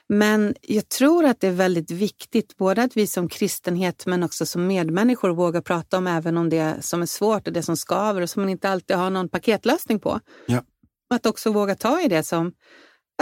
men 0.09 0.55
jag 0.63 0.89
tror 0.89 1.25
att 1.25 1.41
det 1.41 1.49
är 1.49 1.53
väldigt 1.53 1.91
viktigt, 1.91 2.57
både 2.57 2.83
att 2.83 2.97
vi 2.97 3.07
som 3.07 3.29
kristenhet 3.29 4.07
men 4.07 4.23
också 4.23 4.47
som 4.47 4.67
medmänniskor 4.67 5.31
vågar 5.31 5.61
prata 5.61 5.99
om 5.99 6.07
även 6.07 6.37
om 6.37 6.49
det 6.49 6.77
som 6.81 7.03
är 7.03 7.07
svårt 7.07 7.47
och 7.47 7.53
det 7.53 7.63
som 7.63 7.77
skaver 7.77 8.23
och 8.23 8.31
som 8.31 8.43
man 8.43 8.49
inte 8.49 8.69
alltid 8.69 8.97
har 8.97 9.11
någon 9.11 9.29
paketlösning 9.29 10.01
på. 10.01 10.21
Ja. 10.47 10.63
Att 11.14 11.27
också 11.27 11.53
våga 11.53 11.74
ta 11.74 12.00
i 12.00 12.09
det 12.09 12.22
som 12.22 12.53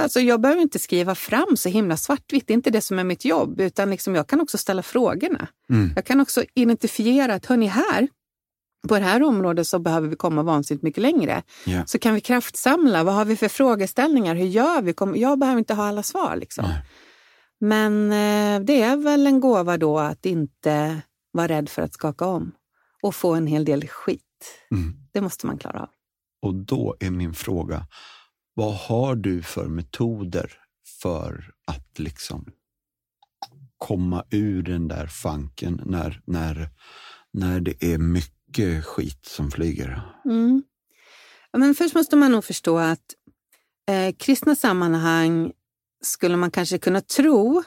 Alltså 0.01 0.21
jag 0.21 0.41
behöver 0.41 0.63
inte 0.63 0.79
skriva 0.79 1.15
fram 1.15 1.57
så 1.57 1.69
himla 1.69 1.97
svartvitt, 1.97 2.47
det 2.47 2.53
är 2.53 2.55
inte 2.55 2.71
det 2.71 2.81
som 2.81 2.99
är 2.99 3.05
mitt 3.05 3.25
jobb, 3.25 3.61
utan 3.61 3.91
liksom 3.91 4.15
jag 4.15 4.27
kan 4.27 4.41
också 4.41 4.59
ställa 4.59 4.83
frågorna. 4.83 5.49
Mm. 5.71 5.93
Jag 5.97 6.05
kan 6.05 6.21
också 6.21 6.45
identifiera 6.55 7.35
att, 7.35 7.47
hörni 7.47 7.67
här, 7.67 8.09
på 8.89 8.99
det 8.99 9.05
här 9.05 9.23
området 9.23 9.67
så 9.67 9.79
behöver 9.79 10.09
vi 10.09 10.17
komma 10.17 10.43
vansinnigt 10.43 10.83
mycket 10.83 11.03
längre. 11.03 11.43
Yeah. 11.67 11.85
Så 11.87 11.99
kan 11.99 12.15
vi 12.15 12.21
kraftsamla, 12.21 13.05
vad 13.05 13.15
har 13.15 13.25
vi 13.25 13.37
för 13.37 13.49
frågeställningar, 13.49 14.35
hur 14.35 14.47
gör 14.47 14.83
vi? 14.83 15.21
Jag 15.21 15.39
behöver 15.39 15.59
inte 15.59 15.75
ha 15.75 15.85
alla 15.85 16.03
svar. 16.03 16.37
Liksom. 16.37 16.65
Men 17.61 18.13
eh, 18.13 18.65
det 18.65 18.83
är 18.83 18.97
väl 18.97 19.27
en 19.27 19.41
gåva 19.41 19.77
då 19.77 19.99
att 19.99 20.27
inte 20.27 21.01
vara 21.33 21.49
rädd 21.49 21.69
för 21.69 21.83
att 21.83 21.95
skaka 21.95 22.27
om 22.27 22.53
och 23.03 23.15
få 23.15 23.35
en 23.35 23.47
hel 23.47 23.65
del 23.65 23.89
skit. 23.89 24.21
Mm. 24.71 24.95
Det 25.13 25.21
måste 25.21 25.47
man 25.47 25.59
klara 25.59 25.81
av. 25.81 25.89
Och 26.43 26.55
då 26.55 26.97
är 27.01 27.11
min 27.11 27.35
fråga, 27.35 27.87
vad 28.55 28.75
har 28.75 29.17
du 29.17 29.43
för 29.43 29.69
metoder 29.69 30.53
för 31.03 31.53
att 31.67 31.99
liksom 31.99 32.47
komma 33.79 34.25
ur 34.31 34.63
den 34.63 34.89
där 34.89 35.07
fanken 35.07 35.83
när, 35.87 36.23
när, 36.27 36.69
när 37.33 37.61
det 37.61 37.85
är 37.85 37.99
mycket 37.99 38.85
skit 38.85 39.27
som 39.27 39.51
flyger? 39.51 40.03
Mm. 40.25 40.63
Ja, 41.51 41.59
men 41.59 41.75
först 41.75 41.95
måste 41.95 42.17
man 42.17 42.33
nog 42.33 42.45
förstå 42.45 42.79
att 42.79 43.15
eh, 43.89 44.15
kristna 44.19 44.57
sammanhang 44.57 45.53
skulle 46.03 46.37
man 46.37 46.51
kanske 46.51 46.79
kunna 46.79 47.01
tro 47.01 47.63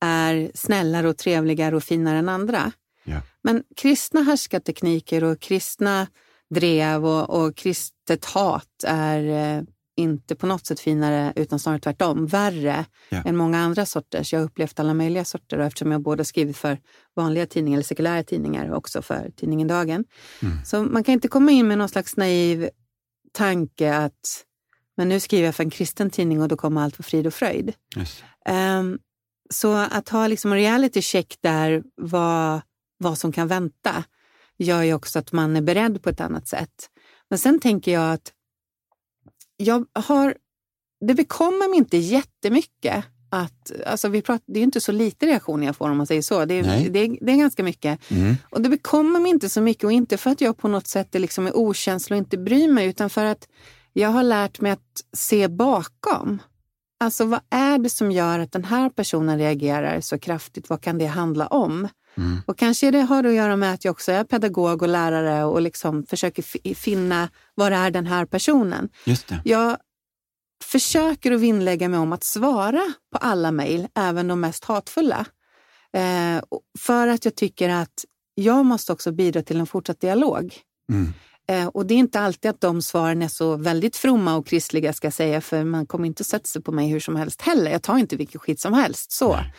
är 0.00 0.50
snällare 0.54 1.08
och 1.08 1.16
trevligare 1.16 1.76
och 1.76 1.84
finare 1.84 2.18
än 2.18 2.28
andra. 2.28 2.72
Ja. 3.04 3.22
Men 3.42 3.64
kristna 3.76 4.22
härskartekniker 4.22 5.24
och 5.24 5.40
kristna 5.40 6.06
drev 6.50 7.06
och, 7.06 7.30
och 7.30 7.56
kristet 7.56 8.24
hat 8.24 8.84
är 8.86 9.58
eh, 9.58 9.62
inte 9.96 10.34
på 10.34 10.46
något 10.46 10.66
sätt 10.66 10.80
finare 10.80 11.32
utan 11.36 11.58
snarare 11.58 11.80
tvärtom, 11.80 12.26
värre 12.26 12.84
ja. 13.08 13.22
än 13.24 13.36
många 13.36 13.58
andra 13.58 13.86
sorters. 13.86 14.32
Jag 14.32 14.40
har 14.40 14.46
upplevt 14.46 14.80
alla 14.80 14.94
möjliga 14.94 15.24
sorter 15.24 15.58
och 15.58 15.64
eftersom 15.64 15.92
jag 15.92 16.02
både 16.02 16.24
skrivit 16.24 16.56
för 16.56 16.78
vanliga 17.16 17.46
tidningar 17.46 17.76
eller 17.76 17.84
sekulära 17.84 18.22
tidningar 18.22 18.70
och 18.70 18.76
också 18.76 19.02
för 19.02 19.30
tidningen 19.36 19.68
Dagen. 19.68 20.04
Mm. 20.42 20.64
Så 20.64 20.82
man 20.82 21.04
kan 21.04 21.12
inte 21.12 21.28
komma 21.28 21.50
in 21.50 21.68
med 21.68 21.78
någon 21.78 21.88
slags 21.88 22.16
naiv 22.16 22.68
tanke 23.32 23.94
att 23.94 24.44
men 24.96 25.08
nu 25.08 25.20
skriver 25.20 25.44
jag 25.44 25.54
för 25.54 25.64
en 25.64 25.70
kristen 25.70 26.10
tidning 26.10 26.42
och 26.42 26.48
då 26.48 26.56
kommer 26.56 26.82
allt 26.82 26.96
för 26.96 27.02
frid 27.02 27.26
och 27.26 27.34
fröjd. 27.34 27.72
Yes. 27.96 28.22
Um, 28.48 28.98
så 29.54 29.74
att 29.74 30.08
ha 30.08 30.26
liksom 30.26 30.52
en 30.52 30.58
reality 30.58 31.02
check 31.02 31.36
där 31.40 31.82
vad, 31.96 32.60
vad 32.98 33.18
som 33.18 33.32
kan 33.32 33.48
vänta 33.48 34.04
gör 34.64 34.82
ju 34.82 34.94
också 34.94 35.18
att 35.18 35.32
man 35.32 35.56
är 35.56 35.60
beredd 35.60 36.02
på 36.02 36.10
ett 36.10 36.20
annat 36.20 36.48
sätt. 36.48 36.90
Men 37.30 37.38
sen 37.38 37.60
tänker 37.60 37.92
jag 37.92 38.12
att 38.12 38.32
jag 39.56 39.86
har, 39.92 40.36
det 41.06 41.14
bekommer 41.14 41.68
mig 41.68 41.78
inte 41.78 41.96
jättemycket 41.96 43.04
att, 43.30 43.72
alltså 43.86 44.08
vi 44.08 44.22
pratar, 44.22 44.44
det 44.46 44.60
är 44.60 44.62
inte 44.62 44.80
så 44.80 44.92
lite 44.92 45.26
reaktioner 45.26 45.66
jag 45.66 45.76
får 45.76 45.90
om 45.90 45.96
man 45.96 46.06
säger 46.06 46.22
så. 46.22 46.44
Det 46.44 46.54
är, 46.54 46.90
det 46.90 46.98
är, 46.98 47.18
det 47.20 47.32
är 47.32 47.36
ganska 47.36 47.62
mycket. 47.62 48.10
Mm. 48.10 48.36
Och 48.50 48.62
det 48.62 48.68
bekommer 48.68 49.20
mig 49.20 49.30
inte 49.30 49.48
så 49.48 49.60
mycket 49.60 49.84
och 49.84 49.92
inte 49.92 50.16
för 50.16 50.30
att 50.30 50.40
jag 50.40 50.56
på 50.56 50.68
något 50.68 50.86
sätt 50.86 51.14
är, 51.14 51.18
liksom 51.18 51.46
är 51.46 51.56
okänslig 51.56 52.16
och 52.16 52.18
inte 52.18 52.38
bryr 52.38 52.68
mig 52.68 52.86
utan 52.86 53.10
för 53.10 53.24
att 53.24 53.48
jag 53.92 54.08
har 54.08 54.22
lärt 54.22 54.60
mig 54.60 54.72
att 54.72 55.04
se 55.12 55.48
bakom. 55.48 56.42
Alltså 57.00 57.24
vad 57.24 57.40
är 57.50 57.78
det 57.78 57.90
som 57.90 58.12
gör 58.12 58.38
att 58.38 58.52
den 58.52 58.64
här 58.64 58.90
personen 58.90 59.38
reagerar 59.38 60.00
så 60.00 60.18
kraftigt? 60.18 60.68
Vad 60.68 60.80
kan 60.80 60.98
det 60.98 61.06
handla 61.06 61.46
om? 61.46 61.88
Mm. 62.16 62.38
Och 62.46 62.58
kanske 62.58 62.90
det 62.90 63.00
har 63.00 63.24
att 63.24 63.34
göra 63.34 63.56
med 63.56 63.74
att 63.74 63.84
jag 63.84 63.92
också 63.92 64.12
är 64.12 64.24
pedagog 64.24 64.82
och 64.82 64.88
lärare 64.88 65.44
och 65.44 65.60
liksom 65.60 66.06
försöker 66.06 66.74
finna 66.74 67.28
var 67.54 67.70
är 67.70 67.90
den 67.90 68.06
här 68.06 68.24
personen. 68.26 68.88
Just 69.04 69.28
det. 69.28 69.40
Jag 69.44 69.76
försöker 70.64 71.32
att 71.32 71.40
vinnlägga 71.40 71.88
mig 71.88 72.00
om 72.00 72.12
att 72.12 72.24
svara 72.24 72.92
på 73.12 73.18
alla 73.18 73.52
mejl, 73.52 73.88
även 73.94 74.28
de 74.28 74.40
mest 74.40 74.64
hatfulla. 74.64 75.26
Eh, 75.92 76.42
för 76.78 77.08
att 77.08 77.24
jag 77.24 77.34
tycker 77.34 77.68
att 77.68 78.04
jag 78.34 78.66
måste 78.66 78.92
också 78.92 79.12
bidra 79.12 79.42
till 79.42 79.60
en 79.60 79.66
fortsatt 79.66 80.00
dialog. 80.00 80.54
Mm. 80.92 81.12
Eh, 81.48 81.66
och 81.66 81.86
det 81.86 81.94
är 81.94 81.98
inte 81.98 82.20
alltid 82.20 82.50
att 82.50 82.60
de 82.60 82.82
svaren 82.82 83.22
är 83.22 83.28
så 83.28 83.56
väldigt 83.56 83.96
fromma 83.96 84.36
och 84.36 84.46
kristliga 84.46 84.92
ska 84.92 85.06
jag 85.06 85.14
säga, 85.14 85.40
för 85.40 85.64
man 85.64 85.86
kommer 85.86 86.06
inte 86.06 86.24
sätta 86.24 86.44
sig 86.44 86.62
på 86.62 86.72
mig 86.72 86.88
hur 86.88 87.00
som 87.00 87.16
helst 87.16 87.42
heller. 87.42 87.70
Jag 87.70 87.82
tar 87.82 87.98
inte 87.98 88.16
vilken 88.16 88.40
skit 88.40 88.60
som 88.60 88.74
helst. 88.74 89.12
så. 89.12 89.36
Nej. 89.36 89.54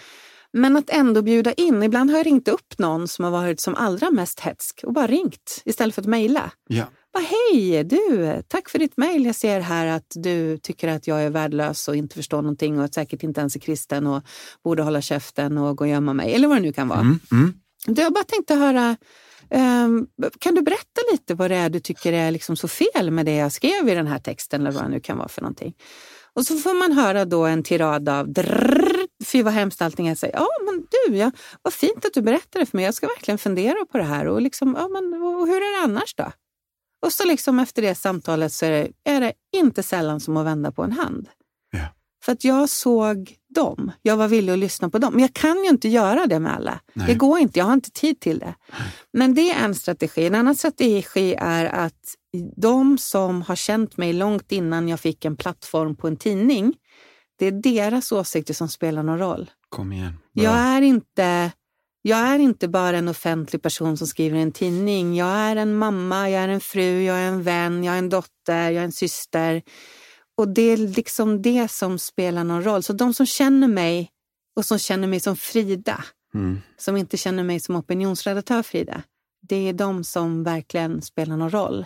Men 0.53 0.77
att 0.77 0.89
ändå 0.89 1.21
bjuda 1.21 1.53
in. 1.53 1.83
Ibland 1.83 2.09
har 2.09 2.17
jag 2.17 2.25
ringt 2.25 2.47
upp 2.47 2.77
någon 2.79 3.07
som 3.07 3.25
har 3.25 3.31
varit 3.31 3.59
som 3.59 3.75
allra 3.75 4.11
mest 4.11 4.39
hetsk 4.39 4.81
och 4.83 4.93
bara 4.93 5.07
ringt 5.07 5.61
istället 5.65 5.95
för 5.95 6.01
att 6.01 6.07
mejla. 6.07 6.51
Ja. 6.67 6.85
Bara, 7.13 7.23
Hej 7.23 7.83
du, 7.83 8.41
tack 8.47 8.69
för 8.69 8.79
ditt 8.79 8.97
mejl. 8.97 9.25
Jag 9.25 9.35
ser 9.35 9.59
här 9.59 9.87
att 9.87 10.11
du 10.15 10.57
tycker 10.57 10.87
att 10.87 11.07
jag 11.07 11.23
är 11.23 11.29
värdelös 11.29 11.87
och 11.87 11.95
inte 11.95 12.15
förstår 12.15 12.41
någonting 12.41 12.79
och 12.79 12.93
säkert 12.93 13.23
inte 13.23 13.39
ens 13.39 13.55
är 13.55 13.59
kristen 13.59 14.07
och 14.07 14.23
borde 14.63 14.83
hålla 14.83 15.01
käften 15.01 15.57
och 15.57 15.77
gå 15.77 15.83
och 15.83 15.89
gömma 15.89 16.13
mig. 16.13 16.33
Eller 16.33 16.47
vad 16.47 16.57
det 16.57 16.61
nu 16.61 16.73
kan 16.73 16.87
vara. 16.87 16.99
Mm, 16.99 17.19
mm. 17.31 17.53
Jag 17.87 18.13
bara 18.13 18.23
tänkte 18.23 18.55
höra 18.55 18.97
Um, 19.53 20.07
kan 20.39 20.55
du 20.55 20.61
berätta 20.61 21.01
lite 21.11 21.33
vad 21.33 21.51
det 21.51 21.55
är 21.55 21.69
du 21.69 21.79
tycker 21.79 22.13
är 22.13 22.31
liksom 22.31 22.55
så 22.55 22.67
fel 22.67 23.11
med 23.11 23.25
det 23.25 23.35
jag 23.35 23.51
skrev 23.51 23.89
i 23.89 23.95
den 23.95 24.07
här 24.07 24.19
texten 24.19 24.61
eller 24.61 24.71
vad 24.71 24.83
det 24.83 24.89
nu 24.89 24.99
kan 24.99 25.17
vara 25.17 25.27
för 25.27 25.41
någonting. 25.41 25.73
Och 26.33 26.45
så 26.45 26.57
får 26.57 26.73
man 26.73 26.91
höra 26.91 27.25
då 27.25 27.45
en 27.45 27.63
tirad 27.63 28.09
av 28.09 28.33
drrrr, 28.33 29.07
fy 29.25 29.43
vad 29.43 29.53
hemskt 29.53 29.81
allting 29.81 30.07
är. 30.07 30.17
Ja, 30.33 30.47
men 30.65 30.87
du, 30.91 31.17
ja, 31.17 31.31
vad 31.61 31.73
fint 31.73 32.05
att 32.05 32.13
du 32.13 32.21
berättade 32.21 32.65
för 32.65 32.77
mig. 32.77 32.85
Jag 32.85 32.93
ska 32.93 33.07
verkligen 33.07 33.37
fundera 33.37 33.85
på 33.91 33.97
det 33.97 34.03
här. 34.03 34.27
Och, 34.27 34.41
liksom, 34.41 34.75
ja, 34.79 34.87
men, 34.87 35.13
och 35.13 35.47
hur 35.47 35.55
är 35.55 35.79
det 35.79 35.83
annars 35.83 36.15
då? 36.15 36.31
Och 37.05 37.13
så 37.13 37.25
liksom 37.25 37.59
efter 37.59 37.81
det 37.81 37.95
samtalet 37.95 38.53
så 38.53 38.65
är 38.65 38.71
det, 38.71 39.11
är 39.11 39.21
det 39.21 39.33
inte 39.55 39.83
sällan 39.83 40.19
som 40.19 40.37
att 40.37 40.45
vända 40.45 40.71
på 40.71 40.83
en 40.83 40.91
hand. 40.91 41.29
Ja. 41.71 41.87
För 42.23 42.31
att 42.31 42.43
jag 42.43 42.69
såg 42.69 43.35
dem. 43.55 43.91
Jag 44.01 44.17
var 44.17 44.27
villig 44.27 44.53
att 44.53 44.59
lyssna 44.59 44.89
på 44.89 44.97
dem. 44.97 45.13
Men 45.13 45.21
jag 45.21 45.33
kan 45.33 45.63
ju 45.63 45.69
inte 45.69 45.87
göra 45.87 46.27
det 46.27 46.39
med 46.39 46.55
alla. 46.55 46.79
Nej. 46.93 47.07
Det 47.07 47.13
går 47.13 47.39
inte. 47.39 47.59
Jag 47.59 47.65
har 47.65 47.73
inte 47.73 47.91
tid 47.91 48.19
till 48.19 48.39
det. 48.39 48.55
Men 49.13 49.33
det 49.33 49.51
är 49.51 49.65
en 49.65 49.75
strategi. 49.75 50.25
En 50.25 50.35
annan 50.35 50.55
strategi 50.55 51.35
är 51.37 51.65
att 51.65 52.15
de 52.55 52.97
som 52.97 53.41
har 53.41 53.55
känt 53.55 53.97
mig 53.97 54.13
långt 54.13 54.51
innan 54.51 54.87
jag 54.87 54.99
fick 54.99 55.25
en 55.25 55.37
plattform 55.37 55.95
på 55.95 56.07
en 56.07 56.17
tidning, 56.17 56.73
det 57.41 57.47
är 57.47 57.51
deras 57.51 58.11
åsikter 58.11 58.53
som 58.53 58.69
spelar 58.69 59.03
någon 59.03 59.19
roll. 59.19 59.51
Kom 59.69 59.93
igen. 59.93 60.13
Bra. 60.33 60.43
Jag 60.43 60.53
är 60.53 60.81
inte 60.81 61.51
jag 62.01 62.19
är 62.19 62.39
inte 62.39 62.67
bara 62.67 62.97
en 62.97 63.07
offentlig 63.07 63.61
person 63.61 63.97
som 63.97 64.07
skriver 64.07 64.37
en 64.37 64.51
tidning. 64.51 65.15
Jag 65.15 65.27
är 65.29 65.55
en 65.55 65.75
mamma, 65.75 66.29
jag 66.29 66.43
är 66.43 66.47
en 66.47 66.61
fru, 66.61 67.03
jag 67.03 67.17
är 67.17 67.27
en 67.27 67.43
vän, 67.43 67.83
jag 67.83 67.93
är 67.95 67.99
en 67.99 68.09
dotter, 68.09 68.69
jag 68.69 68.75
är 68.75 68.83
en 68.83 68.91
syster. 68.91 69.61
Och 70.37 70.47
det 70.47 70.61
är 70.61 70.77
liksom 70.77 71.41
det 71.41 71.71
som 71.71 71.99
spelar 71.99 72.43
någon 72.43 72.63
roll. 72.63 72.83
Så 72.83 72.93
de 72.93 73.13
som 73.13 73.25
känner 73.25 73.67
mig 73.67 74.09
och 74.55 74.65
som 74.65 74.79
känner 74.79 75.07
mig 75.07 75.19
som 75.19 75.35
Frida, 75.35 76.03
Mm. 76.33 76.61
som 76.77 76.97
inte 76.97 77.17
känner 77.17 77.43
mig 77.43 77.59
som 77.59 77.75
opinionsredaktör 77.75 78.63
Frida, 78.63 79.03
det 79.41 79.69
är 79.69 79.73
de 79.73 80.03
som 80.03 80.43
verkligen 80.43 81.01
spelar 81.01 81.37
någon 81.37 81.49
roll. 81.51 81.85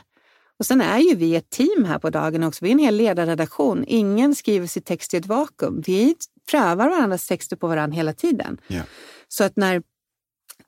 Och 0.59 0.65
sen 0.65 0.81
är 0.81 0.99
ju 0.99 1.15
vi 1.15 1.35
ett 1.35 1.49
team 1.49 1.85
här 1.85 1.99
på 1.99 2.09
dagen 2.09 2.43
också. 2.43 2.65
Vi 2.65 2.69
är 2.69 2.73
en 2.73 2.79
hel 2.79 2.95
ledarredaktion. 2.95 3.83
Ingen 3.87 4.35
skriver 4.35 4.67
sin 4.67 4.83
text 4.83 5.13
i 5.13 5.17
ett 5.17 5.25
vakuum. 5.25 5.83
Vi 5.85 6.15
prövar 6.51 6.89
varandras 6.89 7.27
texter 7.27 7.55
på 7.55 7.67
varandra 7.67 7.95
hela 7.95 8.13
tiden. 8.13 8.57
Ja. 8.67 8.81
Så 9.27 9.43
att 9.43 9.55
när, 9.55 9.83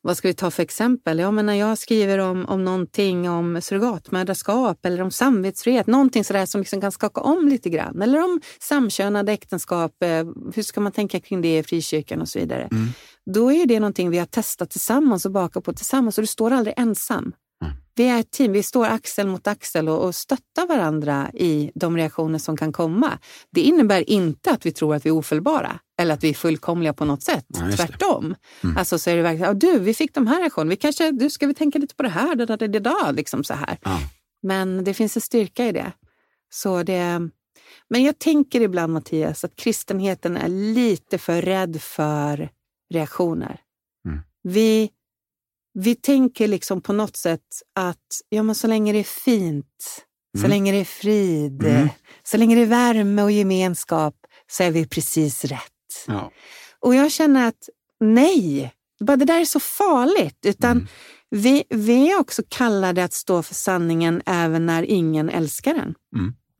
vad 0.01 0.17
ska 0.17 0.27
vi 0.27 0.33
ta 0.33 0.51
för 0.51 0.63
exempel? 0.63 1.19
Ja, 1.19 1.31
men 1.31 1.45
när 1.45 1.53
jag 1.53 1.77
skriver 1.77 2.17
om, 2.17 2.45
om 2.45 2.65
någonting 2.65 3.29
om 3.29 3.61
surrogatmödraskap 3.61 4.85
eller 4.85 5.01
om 5.01 5.11
samvetsfrihet, 5.11 5.87
någonting 5.87 6.23
sådär 6.23 6.45
som 6.45 6.61
liksom 6.61 6.81
kan 6.81 6.91
skaka 6.91 7.21
om 7.21 7.47
lite 7.47 7.69
grann. 7.69 8.01
Eller 8.01 8.23
om 8.23 8.41
samkönade 8.59 9.31
äktenskap, 9.31 10.03
eh, 10.03 10.25
hur 10.55 10.63
ska 10.63 10.81
man 10.81 10.91
tänka 10.91 11.19
kring 11.19 11.41
det 11.41 11.57
i 11.57 11.63
frikyrkan 11.63 12.21
och 12.21 12.29
så 12.29 12.39
vidare. 12.39 12.67
Mm. 12.71 12.87
Då 13.25 13.51
är 13.51 13.65
det 13.65 13.79
någonting 13.79 14.09
vi 14.09 14.17
har 14.17 14.25
testat 14.25 14.69
tillsammans 14.69 15.25
och 15.25 15.31
bakat 15.31 15.63
på 15.63 15.73
tillsammans 15.73 16.17
och 16.17 16.21
du 16.21 16.27
står 16.27 16.51
aldrig 16.51 16.73
ensam. 16.77 17.33
Vi 17.97 18.09
är 18.09 18.19
ett 18.19 18.31
team, 18.31 18.51
vi 18.51 18.63
står 18.63 18.85
axel 18.85 19.27
mot 19.27 19.47
axel 19.47 19.89
och, 19.89 20.05
och 20.05 20.15
stöttar 20.15 20.67
varandra 20.67 21.31
i 21.33 21.71
de 21.75 21.97
reaktioner 21.97 22.39
som 22.39 22.57
kan 22.57 22.71
komma. 22.71 23.19
Det 23.51 23.61
innebär 23.61 24.09
inte 24.09 24.51
att 24.51 24.65
vi 24.65 24.71
tror 24.71 24.95
att 24.95 25.05
vi 25.05 25.09
är 25.09 25.13
ofelbara 25.13 25.79
eller 25.99 26.13
att 26.13 26.23
vi 26.23 26.29
är 26.29 26.33
fullkomliga 26.33 26.93
på 26.93 27.05
något 27.05 27.23
sätt. 27.23 27.45
Ja. 27.47 27.71
Tvärtom. 27.75 28.35
Mm. 28.63 28.77
Alltså 28.77 28.99
så 28.99 29.09
är 29.09 29.15
det 29.15 29.21
verkligen, 29.21 29.47
ja, 29.47 29.53
du, 29.53 29.79
vi 29.79 29.93
fick 29.93 30.13
de 30.13 30.27
här 30.27 30.39
reaktionerna, 30.39 30.69
vi 30.69 30.75
kanske, 30.75 31.11
du, 31.11 31.29
ska 31.29 31.47
vi 31.47 31.53
tänka 31.53 31.79
lite 31.79 31.95
på 31.95 32.03
det 32.03 32.09
här, 32.09 32.35
det 32.35 32.45
där, 32.45 32.57
det 32.57 32.79
där, 32.79 33.13
liksom 33.13 33.43
så 33.43 33.53
här. 33.53 33.77
Ja. 33.83 33.99
Men 34.41 34.83
det 34.83 34.93
finns 34.93 35.17
en 35.17 35.21
styrka 35.21 35.65
i 35.67 35.71
det. 35.71 35.91
Så 36.49 36.83
det. 36.83 37.29
Men 37.89 38.03
jag 38.03 38.19
tänker 38.19 38.61
ibland, 38.61 38.93
Mattias, 38.93 39.43
att 39.43 39.55
kristenheten 39.55 40.37
är 40.37 40.47
lite 40.47 41.17
för 41.17 41.41
rädd 41.41 41.81
för 41.81 42.49
reaktioner. 42.93 43.61
Mm. 44.05 44.19
Vi, 44.43 44.89
vi 45.79 45.95
tänker 45.95 46.47
liksom 46.47 46.81
på 46.81 46.93
något 46.93 47.15
sätt 47.17 47.41
att 47.75 48.21
ja, 48.29 48.43
men 48.43 48.55
så 48.55 48.67
länge 48.67 48.93
det 48.93 48.99
är 48.99 49.03
fint, 49.03 49.65
så 50.37 50.39
Mm. 50.39 50.49
länge 50.49 50.71
det 50.71 50.77
är 50.77 50.85
frid, 50.85 51.63
Mm. 51.63 51.89
så 52.23 52.37
länge 52.37 52.55
det 52.55 52.61
är 52.61 52.65
värme 52.65 53.23
och 53.23 53.31
gemenskap 53.31 54.15
så 54.51 54.63
är 54.63 54.71
vi 54.71 54.87
precis 54.87 55.45
rätt. 55.45 55.61
Ja. 56.07 56.31
Och 56.79 56.95
jag 56.95 57.11
känner 57.11 57.47
att 57.47 57.69
nej, 57.99 58.73
bara 58.99 59.17
det 59.17 59.25
där 59.25 59.41
är 59.41 59.45
så 59.45 59.59
farligt. 59.59 60.45
Utan 60.45 60.71
Mm. 60.71 60.87
vi, 61.29 61.63
vi 61.69 62.11
är 62.11 62.19
också 62.19 62.43
kallade 62.49 63.03
att 63.03 63.13
stå 63.13 63.43
för 63.43 63.55
sanningen 63.55 64.21
även 64.25 64.65
när 64.65 64.83
ingen 64.83 65.29
älskar 65.29 65.73
den. 65.73 65.95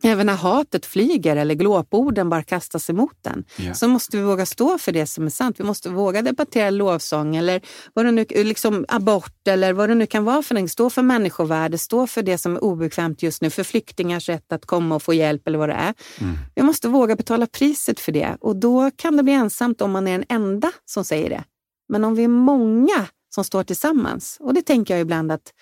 Även 0.04 0.26
när 0.26 0.36
hatet 0.36 0.86
flyger 0.86 1.36
eller 1.36 1.56
glåporden 1.56 2.30
bara 2.30 2.44
kastas 2.44 2.90
emot 2.90 3.18
den. 3.22 3.44
Ja. 3.58 3.74
Så 3.74 3.88
måste 3.88 4.18
vi 4.18 4.24
våga 4.24 4.46
stå 4.46 4.78
för 4.78 4.92
det 4.92 5.08
som 5.08 5.26
är 5.26 5.30
sant. 5.30 5.60
Vi 5.60 5.64
måste 5.64 5.90
våga 5.90 6.22
debattera 6.22 6.70
lovsång 6.70 7.36
eller 7.36 7.62
vad 7.94 8.06
det 8.06 8.12
nu, 8.12 8.26
liksom 8.30 8.86
abort 8.88 9.48
eller 9.48 9.74
vad 9.74 9.90
det 9.90 9.96
nu 9.96 10.06
kan 10.06 10.24
vara 10.24 10.44
för 10.44 10.56
någonting. 10.56 10.70
Stå 10.70 10.90
för 10.90 11.02
människovärde, 11.02 11.78
stå 11.78 12.08
för 12.08 12.22
det 12.24 12.38
som 12.38 12.56
är 12.56 12.64
obekvämt 12.64 13.24
just 13.24 13.42
nu, 13.42 13.50
för 13.50 13.64
flyktingars 13.64 14.30
rätt 14.30 14.52
att 14.52 14.66
komma 14.66 14.96
och 14.96 15.04
få 15.04 15.14
hjälp 15.14 15.48
eller 15.48 15.60
vad 15.60 15.70
det 15.70 15.76
är. 15.76 15.94
Mm. 16.22 16.38
Vi 16.56 16.64
måste 16.64 16.88
våga 16.88 17.16
betala 17.16 17.48
priset 17.48 18.00
för 18.00 18.12
det 18.12 18.38
och 18.42 18.56
då 18.56 18.92
kan 18.96 19.18
det 19.18 19.24
bli 19.24 19.34
ensamt 19.34 19.82
om 19.82 19.92
man 19.92 20.08
är 20.08 20.12
den 20.12 20.26
enda 20.30 20.72
som 20.86 21.06
säger 21.06 21.30
det. 21.30 21.44
Men 21.90 22.04
om 22.04 22.16
vi 22.16 22.24
är 22.24 22.28
många 22.28 23.08
som 23.36 23.44
står 23.44 23.64
tillsammans, 23.64 24.38
och 24.40 24.54
det 24.54 24.62
tänker 24.62 24.94
jag 24.94 25.02
ibland 25.02 25.32
att 25.32 25.54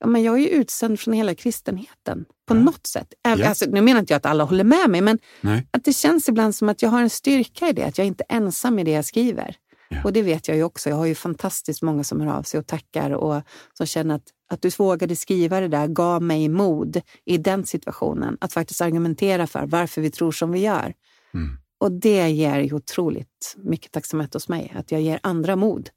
ja, 0.00 0.06
men 0.06 0.22
jag 0.22 0.34
är 0.34 0.38
ju 0.38 0.48
utsänd 0.48 1.00
från 1.00 1.14
hela 1.14 1.34
kristenheten 1.34 2.24
på 2.48 2.54
Ja. 2.54 2.60
något 2.60 2.86
sätt. 2.86 3.08
Ja. 3.22 3.48
alltså, 3.48 3.70
nu 3.70 3.80
menar 3.80 4.00
inte 4.00 4.12
jag 4.12 4.16
att 4.18 4.26
alla 4.26 4.44
håller 4.44 4.64
med 4.64 4.90
mig, 4.90 5.00
men 5.00 5.18
Nej. 5.40 5.68
att 5.70 5.84
det 5.84 5.92
känns 5.92 6.28
ibland 6.28 6.54
som 6.54 6.68
att 6.68 6.82
jag 6.82 6.90
har 6.90 7.02
en 7.02 7.10
styrka 7.10 7.68
i 7.68 7.72
det, 7.72 7.82
att 7.84 7.98
jag 7.98 8.06
inte 8.06 8.24
är 8.28 8.36
ensam 8.36 8.78
i 8.78 8.84
det 8.84 8.90
jag 8.90 9.04
skriver. 9.04 9.56
Ja. 9.90 9.96
Och 10.04 10.12
det 10.12 10.22
vet 10.22 10.48
jag 10.48 10.56
ju 10.56 10.62
också. 10.64 10.88
Jag 10.88 10.96
har 10.96 11.06
ju 11.06 11.14
fantastiskt 11.14 11.82
många 11.82 12.04
som 12.04 12.20
hör 12.20 12.34
av 12.38 12.42
sig 12.42 12.60
och 12.60 12.66
tackar 12.66 13.10
och 13.10 13.42
som 13.74 13.86
känner 13.86 14.14
att, 14.14 14.22
att 14.50 14.62
du 14.62 14.68
vågade 14.68 15.16
skriva 15.16 15.60
det 15.60 15.68
där 15.68 15.86
gav 15.86 16.22
mig 16.22 16.48
mod 16.48 17.00
i 17.24 17.38
den 17.38 17.66
situationen. 17.66 18.36
Att 18.40 18.52
faktiskt 18.52 18.80
argumentera 18.80 19.46
för 19.46 19.66
varför 19.66 20.00
vi 20.00 20.10
tror 20.10 20.32
som 20.32 20.52
vi 20.52 20.58
gör. 20.60 20.94
Mm. 21.34 21.56
Och 21.80 21.92
det 21.92 22.28
ger 22.30 22.58
ju 22.60 22.74
otroligt 22.74 23.54
mycket 23.56 23.92
tacksamhet 23.92 24.34
hos 24.34 24.48
mig, 24.48 24.72
att 24.76 24.92
jag 24.92 25.00
ger 25.00 25.20
andra 25.22 25.56
mod. 25.56 25.90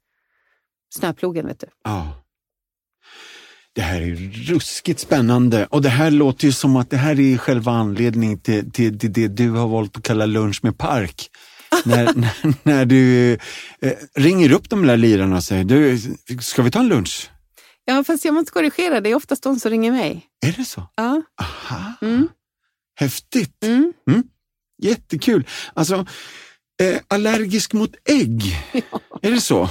Snöplogen, 0.94 1.46
vet 1.46 1.60
du. 1.60 1.66
Ja. 1.84 2.21
Det 3.74 3.82
här 3.82 4.00
är 4.02 4.16
ruskigt 4.52 5.00
spännande 5.00 5.66
och 5.66 5.82
det 5.82 5.88
här 5.88 6.10
låter 6.10 6.46
ju 6.46 6.52
som 6.52 6.76
att 6.76 6.90
det 6.90 6.96
här 6.96 7.20
är 7.20 7.36
själva 7.38 7.72
anledningen 7.72 8.38
till, 8.40 8.72
till, 8.72 8.98
till 8.98 9.12
det 9.12 9.28
du 9.28 9.50
har 9.50 9.68
valt 9.68 9.96
att 9.96 10.02
kalla 10.02 10.26
lunch 10.26 10.60
med 10.64 10.78
park. 10.78 11.30
när, 11.84 12.14
när, 12.14 12.54
när 12.62 12.84
du 12.84 13.32
eh, 13.32 13.92
ringer 14.14 14.52
upp 14.52 14.70
de 14.70 14.86
där 14.86 14.96
lirarna 14.96 15.36
och 15.36 15.44
säger, 15.44 15.64
du, 15.64 15.98
ska 16.40 16.62
vi 16.62 16.70
ta 16.70 16.78
en 16.78 16.88
lunch? 16.88 17.30
Ja, 17.84 18.04
fast 18.04 18.24
jag 18.24 18.34
måste 18.34 18.50
korrigera. 18.52 19.00
Det 19.00 19.10
är 19.10 19.14
oftast 19.14 19.42
de 19.42 19.60
som 19.60 19.70
ringer 19.70 19.92
mig. 19.92 20.26
Är 20.46 20.52
det 20.52 20.64
så? 20.64 20.88
Ja. 20.94 21.22
Aha, 21.40 21.92
Mm. 22.02 22.28
häftigt. 23.00 23.64
Mm. 23.64 23.92
Jättekul. 24.82 25.46
Alltså, 25.74 26.06
eh, 26.82 26.96
allergisk 27.08 27.72
mot 27.72 27.94
ägg, 28.04 28.56
är 29.22 29.30
det 29.30 29.40
så? 29.40 29.70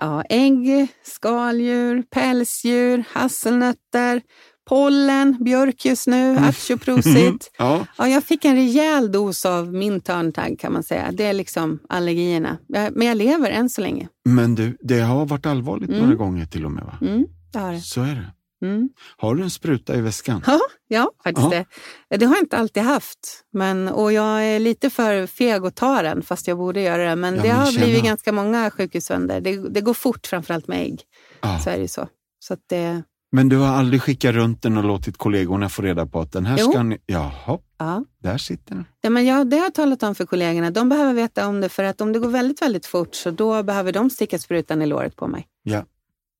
Ja, 0.00 0.22
ägg, 0.28 0.88
skaldjur, 1.04 2.02
pälsdjur, 2.02 3.04
hasselnötter, 3.12 4.22
pollen, 4.68 5.36
björk 5.44 5.84
just 5.84 6.06
nu, 6.06 6.30
Mm. 6.30 6.44
aktioprosit. 6.44 7.50
Ja. 7.58 7.86
Ja, 7.98 8.08
jag 8.08 8.24
fick 8.24 8.44
en 8.44 8.56
rejäl 8.56 9.12
dos 9.12 9.46
av 9.46 9.72
min 9.74 10.00
törntagg 10.00 10.58
kan 10.60 10.72
man 10.72 10.82
säga. 10.82 11.12
Det 11.12 11.24
är 11.24 11.32
liksom 11.32 11.78
allergierna. 11.88 12.58
Men 12.68 13.06
jag 13.06 13.16
lever 13.16 13.50
än 13.50 13.70
så 13.70 13.80
länge. 13.80 14.08
Men 14.28 14.54
du, 14.54 14.76
det 14.80 15.00
har 15.00 15.26
varit 15.26 15.46
allvarligt 15.46 15.88
Mm. 15.90 16.00
några 16.02 16.14
gånger 16.14 16.46
till 16.46 16.64
och 16.64 16.70
med 16.72 16.84
va? 16.84 16.98
Mm, 17.00 17.26
det 17.52 17.58
har 17.58 17.72
det. 17.72 17.80
Så 17.80 18.00
är 18.02 18.14
det. 18.14 18.32
Mm. 18.62 18.88
Har 19.16 19.34
du 19.34 19.42
en 19.42 19.50
spruta 19.50 19.96
i 19.96 20.00
väskan? 20.00 20.42
Ja, 20.46 20.60
ja, 20.88 21.10
faktiskt 21.24 21.52
Ja. 21.52 21.64
det. 22.10 22.16
Det 22.16 22.26
har 22.26 22.34
jag 22.34 22.42
inte 22.42 22.56
alltid 22.58 22.82
haft. 22.82 23.44
Men, 23.52 23.88
och 23.88 24.12
jag 24.12 24.44
är 24.44 24.58
lite 24.58 24.90
för 24.90 25.26
feg 25.26 25.64
att 25.66 25.76
ta 25.76 26.02
den, 26.02 26.22
fast 26.22 26.46
jag 26.48 26.58
borde 26.58 26.80
göra 26.80 27.04
det. 27.10 27.16
Men 27.16 27.34
Ja, 27.36 27.42
det 27.42 27.48
men 27.48 27.56
har 27.56 27.66
känna- 27.72 27.84
blivit 27.86 28.04
ganska 28.04 28.32
många 28.32 28.70
sjukhusvändor. 28.70 29.40
Det, 29.40 29.68
det 29.68 29.80
går 29.80 29.94
fort, 29.94 30.26
framförallt 30.26 30.68
med 30.68 30.80
ägg. 30.82 31.02
Ja. 31.40 31.58
Så 31.58 31.70
är 31.70 31.78
det 31.78 31.88
så. 31.88 32.08
så 32.38 32.54
att 32.54 32.60
det, 32.68 33.02
Men 33.32 33.48
du 33.48 33.56
har 33.56 33.68
aldrig 33.68 34.02
skickat 34.02 34.34
runt 34.34 34.62
den 34.62 34.76
och 34.78 34.84
låtit 34.84 35.16
kollegorna 35.16 35.68
få 35.68 35.82
reda 35.82 36.06
på 36.06 36.20
att 36.20 36.32
den 36.32 36.46
här 36.46 36.56
Jo. 36.60 36.70
ska 36.70 36.82
ni... 36.82 36.98
Jaha, 37.06 37.58
ja. 37.78 38.04
där 38.22 38.38
sitter 38.38 38.74
den. 38.74 38.84
Ja, 39.00 39.10
men 39.10 39.26
jag, 39.26 39.50
det 39.50 39.56
har 39.56 39.64
jag 39.64 39.74
talat 39.74 40.02
om 40.02 40.14
för 40.14 40.26
kollegorna. 40.26 40.70
De 40.70 40.88
behöver 40.88 41.12
veta 41.12 41.48
om 41.48 41.60
det, 41.60 41.68
för 41.68 41.84
att 41.84 42.00
om 42.00 42.12
det 42.12 42.18
går 42.18 42.28
väldigt, 42.28 42.62
väldigt 42.62 42.86
fort 42.86 43.14
så 43.14 43.30
då 43.30 43.62
behöver 43.62 43.92
de 43.92 44.10
sticka 44.10 44.38
sprutan 44.38 44.82
i 44.82 44.86
låret 44.86 45.16
på 45.16 45.26
mig. 45.28 45.46
Ja. 45.62 45.84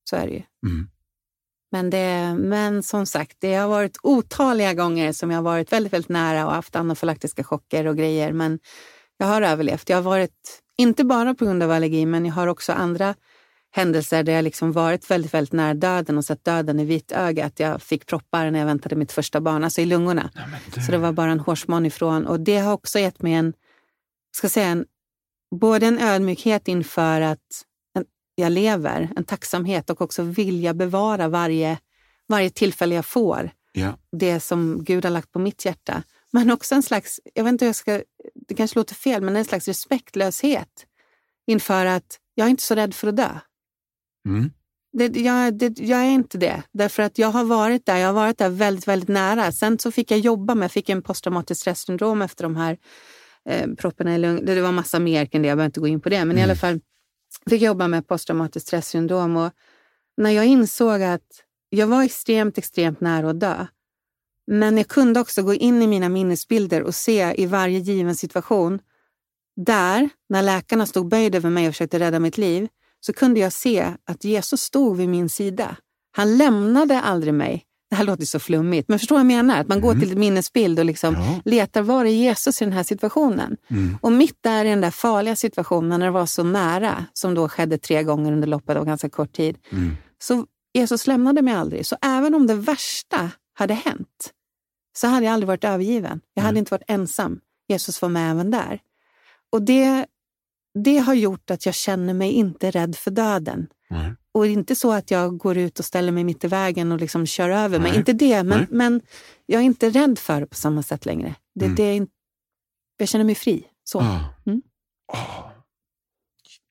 Så 0.09 0.15
är 0.15 0.27
det 0.27 0.33
ju. 0.33 0.41
Mm. 0.67 0.89
Men, 1.71 1.89
det, 1.89 2.35
men 2.37 2.83
som 2.83 3.05
sagt, 3.05 3.37
det 3.39 3.55
har 3.55 3.67
varit 3.67 3.97
otaliga 4.03 4.73
gånger 4.73 5.11
som 5.11 5.31
jag 5.31 5.37
har 5.37 5.43
varit 5.43 5.71
väldigt, 5.71 5.93
väldigt 5.93 6.09
nära 6.09 6.45
och 6.45 6.53
haft 6.53 6.75
anafylaktiska 6.75 7.43
chocker 7.43 7.87
och 7.87 7.97
grejer. 7.97 8.31
Men 8.31 8.59
jag 9.17 9.27
har 9.27 9.41
överlevt. 9.41 9.89
Jag 9.89 9.97
har 9.97 10.01
varit, 10.01 10.61
inte 10.77 11.03
bara 11.03 11.35
på 11.35 11.45
grund 11.45 11.63
av 11.63 11.71
allergi, 11.71 12.05
men 12.05 12.25
jag 12.25 12.33
har 12.33 12.47
också 12.47 12.73
andra 12.73 13.15
händelser 13.71 14.23
där 14.23 14.33
jag 14.33 14.43
liksom 14.43 14.71
varit 14.71 15.11
väldigt, 15.11 15.33
väldigt 15.33 15.53
nära 15.53 15.73
döden 15.73 16.17
och 16.17 16.25
sett 16.25 16.43
döden 16.43 16.79
i 16.79 16.85
vitögat. 16.85 17.59
Jag 17.59 17.81
fick 17.81 18.05
proppar 18.05 18.51
när 18.51 18.59
jag 18.59 18.65
väntade 18.65 18.95
mitt 18.95 19.11
första 19.11 19.41
barn, 19.41 19.63
alltså 19.63 19.81
i 19.81 19.85
lungorna. 19.85 20.29
Men 20.35 20.59
du... 20.75 20.81
Så 20.81 20.91
det 20.91 20.97
var 20.97 21.11
bara 21.11 21.31
en 21.31 21.39
hårsmån 21.39 21.85
ifrån. 21.85 22.27
Och 22.27 22.39
det 22.39 22.57
har 22.57 22.73
också 22.73 22.99
gett 22.99 23.21
mig 23.21 23.33
en, 23.33 23.53
ska 24.37 24.49
säga 24.49 24.67
en, 24.67 24.85
både 25.55 25.85
en 25.85 25.99
ödmjukhet 25.99 26.67
inför 26.67 27.21
att 27.21 27.65
jag 28.41 28.51
lever, 28.51 29.09
en 29.15 29.23
tacksamhet 29.23 29.89
och 29.89 30.01
också 30.01 30.23
vilja 30.23 30.73
bevara 30.73 31.27
varje, 31.27 31.77
varje 32.27 32.49
tillfälle 32.49 32.95
jag 32.95 33.05
får. 33.05 33.51
Ja. 33.71 33.97
Det 34.11 34.39
som 34.39 34.83
Gud 34.83 35.05
har 35.05 35.11
lagt 35.11 35.31
på 35.31 35.39
mitt 35.39 35.65
hjärta. 35.65 36.03
Men 36.31 36.51
också 36.51 36.75
en 36.75 36.83
slags, 36.83 37.19
jag 37.33 37.43
vet 37.43 37.51
inte 37.51 37.65
hur 37.65 37.69
jag 37.69 37.75
ska, 37.75 38.01
det 38.47 38.53
kanske 38.53 38.79
låter 38.79 38.95
fel, 38.95 39.21
men 39.21 39.35
en 39.35 39.45
slags 39.45 39.67
respektlöshet 39.67 40.85
inför 41.47 41.85
att 41.85 42.19
jag 42.35 42.45
är 42.45 42.49
inte 42.49 42.63
så 42.63 42.75
rädd 42.75 42.93
för 42.93 43.07
att 43.07 43.17
dö. 43.17 43.29
Mm. 44.27 44.51
Det, 44.93 45.17
jag, 45.17 45.57
det, 45.57 45.79
jag 45.79 45.99
är 45.99 46.09
inte 46.09 46.37
det, 46.37 46.63
därför 46.71 47.03
att 47.03 47.17
jag 47.17 47.27
har 47.27 47.43
varit 47.43 47.85
där. 47.85 47.97
Jag 47.97 48.07
har 48.07 48.13
varit 48.13 48.37
där 48.37 48.49
väldigt, 48.49 48.87
väldigt 48.87 49.09
nära. 49.09 49.51
Sen 49.51 49.79
så 49.79 49.91
fick 49.91 50.11
jag 50.11 50.19
jobba 50.19 50.55
med, 50.55 50.63
jag 50.63 50.71
fick 50.71 50.89
en 50.89 51.01
posttraumatisk 51.01 51.61
stressyndrom 51.61 52.21
efter 52.21 52.43
de 52.43 52.55
här 52.55 52.77
eh, 53.49 53.67
propparna 53.77 54.15
i 54.15 54.17
lungorna. 54.17 54.53
Det 54.53 54.61
var 54.61 54.71
massa 54.71 54.99
mer 54.99 55.25
kring 55.25 55.41
det, 55.41 55.47
jag 55.47 55.57
behöver 55.57 55.69
inte 55.69 55.79
gå 55.79 55.87
in 55.87 56.01
på 56.01 56.09
det. 56.09 56.25
Men 56.25 56.37
i 56.37 56.43
alla 56.43 56.55
fall 56.55 56.79
fick 57.49 57.61
jobba 57.61 57.87
med 57.87 58.07
posttraumatiskt 58.07 58.67
stressyndrom. 58.67 59.37
Och 59.37 59.51
när 60.17 60.31
jag 60.31 60.45
insåg 60.45 61.01
att 61.01 61.43
jag 61.69 61.87
var 61.87 62.03
extremt, 62.03 62.57
extremt 62.57 63.01
nära 63.01 63.29
att 63.29 63.39
dö. 63.39 63.65
Men 64.47 64.77
jag 64.77 64.87
kunde 64.87 65.19
också 65.19 65.43
gå 65.43 65.53
in 65.53 65.81
i 65.81 65.87
mina 65.87 66.09
minnesbilder 66.09 66.83
och 66.83 66.95
se 66.95 67.41
i 67.41 67.45
varje 67.45 67.79
given 67.79 68.15
situation 68.15 68.79
där, 69.55 70.09
när 70.29 70.41
läkarna 70.43 70.85
stod 70.85 71.07
böjd 71.07 71.35
över 71.35 71.49
mig 71.49 71.67
och 71.67 71.73
försökte 71.73 71.99
rädda 71.99 72.19
mitt 72.19 72.37
liv, 72.37 72.67
så 72.99 73.13
kunde 73.13 73.39
jag 73.39 73.53
se 73.53 73.93
att 74.05 74.23
Jesus 74.23 74.61
stod 74.61 74.97
vid 74.97 75.09
min 75.09 75.29
sida. 75.29 75.75
Han 76.11 76.37
lämnade 76.37 77.01
aldrig 77.01 77.33
mig. 77.33 77.65
Det 77.91 77.97
här 77.97 78.03
låter 78.03 78.25
så 78.25 78.39
flummigt, 78.39 78.89
men 78.89 78.99
förstår 78.99 79.15
vad 79.15 79.19
jag 79.19 79.27
menar? 79.27 79.59
Att 79.61 79.67
man 79.67 79.81
går 79.81 79.93
till 79.93 80.11
ett 80.11 80.17
minnesbild 80.17 80.79
och 80.79 80.85
liksom 80.85 81.13
Ja. 81.15 81.41
letar, 81.45 81.81
var 81.81 82.05
är 82.05 82.09
Jesus 82.09 82.61
i 82.61 82.65
den 82.65 82.73
här 82.73 82.83
situationen? 82.83 83.57
Mm. 83.69 83.97
Och 84.01 84.11
mitt 84.11 84.37
där 84.43 84.65
i 84.65 84.69
den 84.69 84.81
där 84.81 84.91
farliga 84.91 85.35
situationen, 85.35 85.99
när 85.99 86.05
det 86.07 86.11
var 86.11 86.25
så 86.25 86.43
nära, 86.43 87.05
som 87.13 87.33
då 87.33 87.49
skedde 87.49 87.77
tre 87.77 88.03
gånger 88.03 88.31
under 88.31 88.47
loppet 88.47 88.77
av 88.77 88.85
ganska 88.85 89.09
kort 89.09 89.33
tid, 89.33 89.57
Mm. 89.71 89.97
så 90.21 90.45
Jesus 90.73 91.07
lämnade 91.07 91.41
mig 91.41 91.53
aldrig. 91.53 91.85
Så 91.85 91.95
även 92.01 92.35
om 92.35 92.47
det 92.47 92.55
värsta 92.55 93.29
hade 93.53 93.73
hänt, 93.73 94.31
så 94.97 95.07
hade 95.07 95.25
jag 95.25 95.33
aldrig 95.33 95.47
varit 95.47 95.63
övergiven. 95.63 96.21
Jag 96.33 96.43
hade 96.43 96.59
inte 96.59 96.73
varit 96.73 96.83
ensam. 96.87 97.39
Jesus 97.67 98.01
var 98.01 98.09
med 98.09 98.31
även 98.31 98.51
där. 98.51 98.79
Och 99.51 99.61
det, 99.61 100.05
det 100.83 100.97
har 100.97 101.13
gjort 101.13 101.51
att 101.51 101.65
jag 101.65 101.75
känner 101.75 102.13
mig 102.13 102.31
inte 102.31 102.71
rädd 102.71 102.95
för 102.95 103.11
döden. 103.11 103.67
Och 104.33 104.47
inte 104.47 104.75
så 104.75 104.91
att 104.91 105.11
jag 105.11 105.37
går 105.37 105.57
ut 105.57 105.79
och 105.79 105.85
ställer 105.85 106.11
mig 106.11 106.23
mitt 106.23 106.43
i 106.43 106.47
vägen 106.47 106.91
och 106.91 106.99
liksom 106.99 107.25
kör 107.25 107.49
över 107.49 107.79
mig. 107.79 107.95
Inte 107.95 108.13
det, 108.13 108.43
men, 108.43 108.57
Nej. 108.57 108.67
men 108.71 109.01
jag 109.45 109.61
är 109.61 109.65
inte 109.65 109.89
rädd 109.89 110.19
för 110.19 110.39
det 110.41 110.47
på 110.47 110.55
samma 110.55 110.83
sätt 110.83 111.05
längre. 111.05 111.35
Det, 111.55 111.65
Mm. 111.65 111.75
det 111.75 111.83
är 111.83 111.93
inte, 111.93 112.11
jag 112.97 113.07
känner 113.09 113.25
mig 113.25 113.35
fri. 113.35 113.63
Så. 113.83 113.99
Ah. 113.99 114.19
Mm. 114.45 114.61
Ah. 115.13 115.51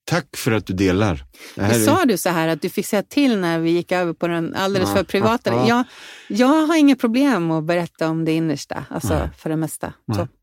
Tack 0.05 0.37
för 0.37 0.53
att 0.53 0.67
du 0.67 0.73
delar. 0.75 1.25
Det 1.55 1.63
här 1.63 1.75
är- 1.81 1.85
sa 1.85 2.05
du 2.05 2.17
så 2.17 2.29
här 2.29 2.49
att 2.49 2.63
du 2.63 2.69
fick 2.71 2.87
säga 2.87 3.03
till 3.03 3.39
när 3.39 3.59
vi 3.59 3.71
gick 3.71 3.93
över 3.93 4.13
på 4.13 4.29
den 4.29 4.55
alldeles 4.55 4.89
Ja, 4.89 4.95
för 4.97 5.05
privata. 5.05 5.51
ja, 5.51 5.65
ja. 5.69 5.85
Jag, 6.29 6.39
jag 6.41 6.67
har 6.67 6.77
inga 6.77 6.97
problem 6.97 7.51
att 7.51 7.65
berätta 7.65 8.09
om 8.09 8.25
det 8.25 8.33
innersta, 8.33 8.85
alltså 8.91 9.31
för 9.39 9.51
det 9.51 9.57
mesta. 9.57 9.93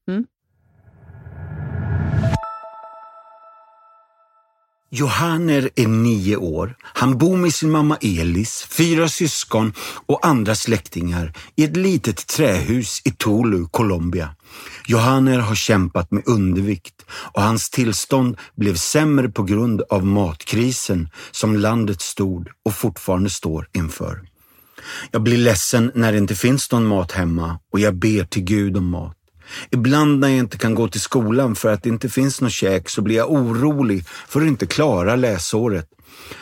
Mm. 0.10 0.26
Johanner 4.90 5.70
är 5.76 5.88
nio 5.88 6.36
år. 6.36 6.76
Han 6.82 7.18
bor 7.18 7.38
med 7.38 7.54
sin 7.54 7.72
mamma 7.72 7.98
Elis, 8.02 8.68
fyra 8.70 9.10
syskon 9.10 9.74
och 10.06 10.26
andra 10.26 10.56
släktingar 10.56 11.34
i 11.56 11.64
ett 11.64 11.78
litet 11.78 12.28
trähus 12.28 13.02
i 13.06 13.12
Tolu, 13.12 13.66
Colombia. 13.72 14.36
Johanner 14.88 15.40
har 15.40 15.56
kämpat 15.56 16.12
med 16.12 16.24
undervikt 16.28 17.06
och 17.10 17.42
hans 17.42 17.70
tillstånd 17.70 18.38
blev 18.56 18.76
sämre 18.76 19.30
på 19.30 19.44
grund 19.44 19.82
av 19.90 20.06
matkrisen 20.06 21.10
som 21.32 21.56
landet 21.56 22.02
stod 22.02 22.48
och 22.66 22.74
fortfarande 22.74 23.30
står 23.30 23.70
inför. 23.74 24.22
Jag 25.12 25.22
blir 25.22 25.38
ledsen 25.38 25.92
när 25.96 26.12
det 26.12 26.18
inte 26.18 26.36
finns 26.36 26.72
någon 26.72 26.86
mat 26.86 27.12
hemma 27.12 27.60
och 27.74 27.80
jag 27.80 27.96
ber 27.96 28.24
till 28.24 28.44
Gud 28.44 28.78
om 28.78 28.90
mat. 28.90 29.18
Ibland 29.72 30.20
när 30.20 30.28
jag 30.28 30.38
inte 30.38 30.58
kan 30.58 30.76
gå 30.76 30.88
till 30.88 31.02
skolan 31.02 31.56
för 31.56 31.74
att 31.74 31.84
det 31.84 31.90
inte 31.90 32.10
finns 32.10 32.42
något 32.42 32.52
käk 32.52 32.90
så 32.90 33.02
blir 33.02 33.16
jag 33.16 33.32
orolig 33.32 34.06
för 34.28 34.42
att 34.42 34.48
inte 34.48 34.66
klara 34.66 35.16
läsåret. 35.16 35.88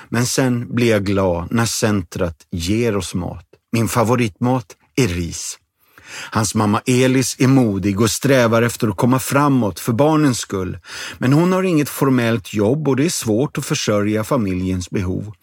Men 0.10 0.26
sen 0.26 0.76
blir 0.76 0.92
jag 0.92 1.06
glad 1.06 1.48
när 1.52 1.66
centret 1.66 2.38
ger 2.52 2.98
oss 2.98 3.14
mat. 3.14 3.46
Min 3.72 3.88
favoritmat 3.88 4.66
är 4.96 5.08
ris. 5.08 5.60
Hans 6.32 6.56
mamma 6.56 6.82
Elis 6.86 7.36
är 7.40 7.48
modig 7.48 8.02
och 8.02 8.10
strävar 8.10 8.62
efter 8.62 8.88
att 8.88 8.98
komma 8.98 9.20
framåt 9.20 9.80
för 9.80 9.94
barnens 9.94 10.40
skull. 10.40 10.78
Men 11.18 11.34
hon 11.34 11.52
har 11.52 11.64
inget 11.64 11.90
formellt 11.90 12.54
jobb 12.54 12.88
och 12.88 12.96
det 12.96 13.06
är 13.06 13.10
svårt 13.10 13.58
att 13.58 13.66
försörja 13.66 14.24
familjens 14.24 14.90
behov. 14.90 15.34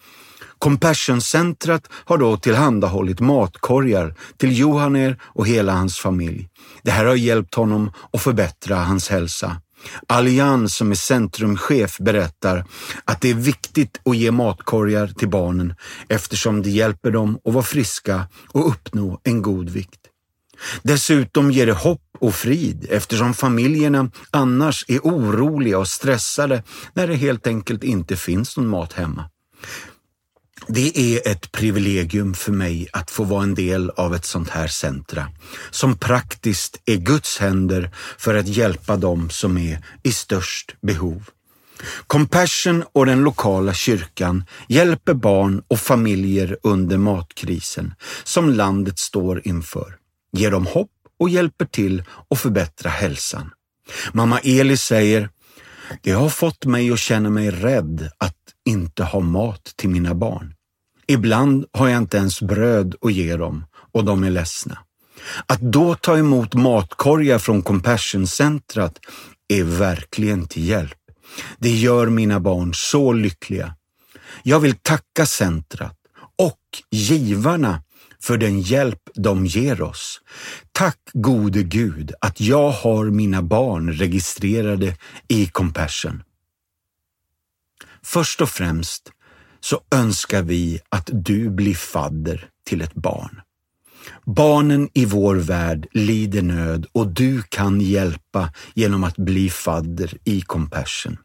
Compassion-centret 0.63 1.89
har 2.05 2.17
då 2.17 2.37
tillhandahållit 2.37 3.19
matkorgar 3.19 4.15
till 4.37 4.59
Johaner 4.59 5.19
och 5.23 5.47
hela 5.47 5.73
hans 5.73 5.97
familj. 5.97 6.49
Det 6.83 6.91
här 6.91 7.05
har 7.05 7.15
hjälpt 7.15 7.55
honom 7.55 7.91
att 8.13 8.21
förbättra 8.21 8.75
hans 8.75 9.09
hälsa. 9.09 9.61
Allian 10.07 10.69
som 10.69 10.91
är 10.91 10.95
centrumchef 10.95 11.97
berättar 11.97 12.65
att 13.05 13.21
det 13.21 13.29
är 13.29 13.33
viktigt 13.33 14.01
att 14.05 14.17
ge 14.17 14.31
matkorgar 14.31 15.07
till 15.07 15.29
barnen 15.29 15.75
eftersom 16.09 16.61
det 16.61 16.69
hjälper 16.69 17.11
dem 17.11 17.39
att 17.45 17.53
vara 17.53 17.63
friska 17.63 18.27
och 18.47 18.67
uppnå 18.67 19.19
en 19.23 19.41
god 19.41 19.69
vikt. 19.69 20.01
Dessutom 20.83 21.51
ger 21.51 21.65
det 21.65 21.73
hopp 21.73 22.01
och 22.19 22.35
frid 22.35 22.87
eftersom 22.89 23.33
familjerna 23.33 24.11
annars 24.31 24.85
är 24.87 24.99
oroliga 24.99 25.79
och 25.79 25.87
stressade 25.87 26.63
när 26.93 27.07
det 27.07 27.15
helt 27.15 27.47
enkelt 27.47 27.83
inte 27.83 28.15
finns 28.15 28.57
någon 28.57 28.67
mat 28.67 28.93
hemma. 28.93 29.29
Det 30.67 30.97
är 30.97 31.31
ett 31.31 31.51
privilegium 31.51 32.33
för 32.33 32.51
mig 32.51 32.87
att 32.93 33.11
få 33.11 33.23
vara 33.23 33.43
en 33.43 33.55
del 33.55 33.89
av 33.89 34.15
ett 34.15 34.25
sånt 34.25 34.49
här 34.49 34.67
centra 34.67 35.29
som 35.71 35.97
praktiskt 35.97 36.81
är 36.85 36.95
Guds 36.95 37.39
händer 37.39 37.91
för 38.17 38.35
att 38.35 38.47
hjälpa 38.47 38.97
dem 38.97 39.29
som 39.29 39.57
är 39.57 39.85
i 40.03 40.11
störst 40.11 40.75
behov. 40.81 41.29
Compassion 42.07 42.83
och 42.93 43.05
den 43.05 43.23
lokala 43.23 43.73
kyrkan 43.73 44.43
hjälper 44.67 45.13
barn 45.13 45.63
och 45.67 45.79
familjer 45.79 46.57
under 46.63 46.97
matkrisen 46.97 47.93
som 48.23 48.49
landet 48.49 48.99
står 48.99 49.47
inför, 49.47 49.95
ger 50.31 50.51
dem 50.51 50.65
hopp 50.65 50.91
och 51.19 51.29
hjälper 51.29 51.65
till 51.65 52.03
att 52.29 52.39
förbättra 52.39 52.89
hälsan. 52.89 53.51
Mamma 54.13 54.39
Eli 54.39 54.77
säger, 54.77 55.29
det 56.01 56.11
har 56.11 56.29
fått 56.29 56.65
mig 56.65 56.91
att 56.91 56.99
känna 56.99 57.29
mig 57.29 57.51
rädd 57.51 58.09
att 58.17 58.42
inte 58.65 59.03
ha 59.03 59.19
mat 59.19 59.73
till 59.75 59.89
mina 59.89 60.15
barn. 60.15 60.53
Ibland 61.07 61.65
har 61.71 61.87
jag 61.87 61.97
inte 61.97 62.17
ens 62.17 62.41
bröd 62.41 62.95
att 63.01 63.13
ge 63.13 63.35
dem 63.35 63.65
och 63.91 64.05
de 64.05 64.23
är 64.23 64.29
ledsna. 64.29 64.77
Att 65.45 65.61
då 65.61 65.95
ta 65.95 66.17
emot 66.17 66.53
matkorgar 66.53 67.39
från 67.39 67.61
Compassion-centret 67.61 68.99
är 69.47 69.63
verkligen 69.63 70.47
till 70.47 70.67
hjälp. 70.67 70.97
Det 71.57 71.69
gör 71.69 72.07
mina 72.07 72.39
barn 72.39 72.73
så 72.73 73.13
lyckliga. 73.13 73.75
Jag 74.43 74.59
vill 74.59 74.75
tacka 74.75 75.25
centret 75.25 75.97
och 76.37 76.59
givarna 76.91 77.83
för 78.23 78.37
den 78.37 78.61
hjälp 78.61 79.09
de 79.15 79.45
ger 79.45 79.81
oss. 79.81 80.21
Tack 80.71 80.99
gode 81.13 81.63
Gud 81.63 82.11
att 82.21 82.41
jag 82.41 82.71
har 82.71 83.05
mina 83.05 83.41
barn 83.41 83.93
registrerade 83.93 84.97
i 85.27 85.45
Compassion. 85.45 86.23
Först 88.05 88.41
och 88.41 88.49
främst 88.49 89.11
så 89.59 89.81
önskar 89.95 90.41
vi 90.41 90.79
att 90.89 91.09
du 91.13 91.49
blir 91.49 91.75
fadder 91.75 92.49
till 92.65 92.81
ett 92.81 92.93
barn. 92.93 93.41
Barnen 94.25 94.89
i 94.93 95.05
vår 95.05 95.35
värld 95.35 95.87
lider 95.91 96.41
nöd 96.41 96.85
och 96.91 97.07
du 97.07 97.41
kan 97.49 97.81
hjälpa 97.81 98.49
genom 98.73 99.03
att 99.03 99.17
bli 99.17 99.49
fadder 99.49 100.17
i 100.23 100.41
Compassion. 100.41 101.17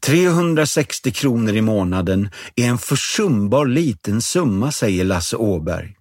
360 0.00 1.12
kronor 1.12 1.56
i 1.56 1.62
månaden 1.62 2.30
är 2.56 2.68
en 2.68 2.78
försumbar 2.78 3.66
liten 3.66 4.22
summa, 4.22 4.72
säger 4.72 5.04
Lasse 5.04 5.36
Åberg. 5.36 5.96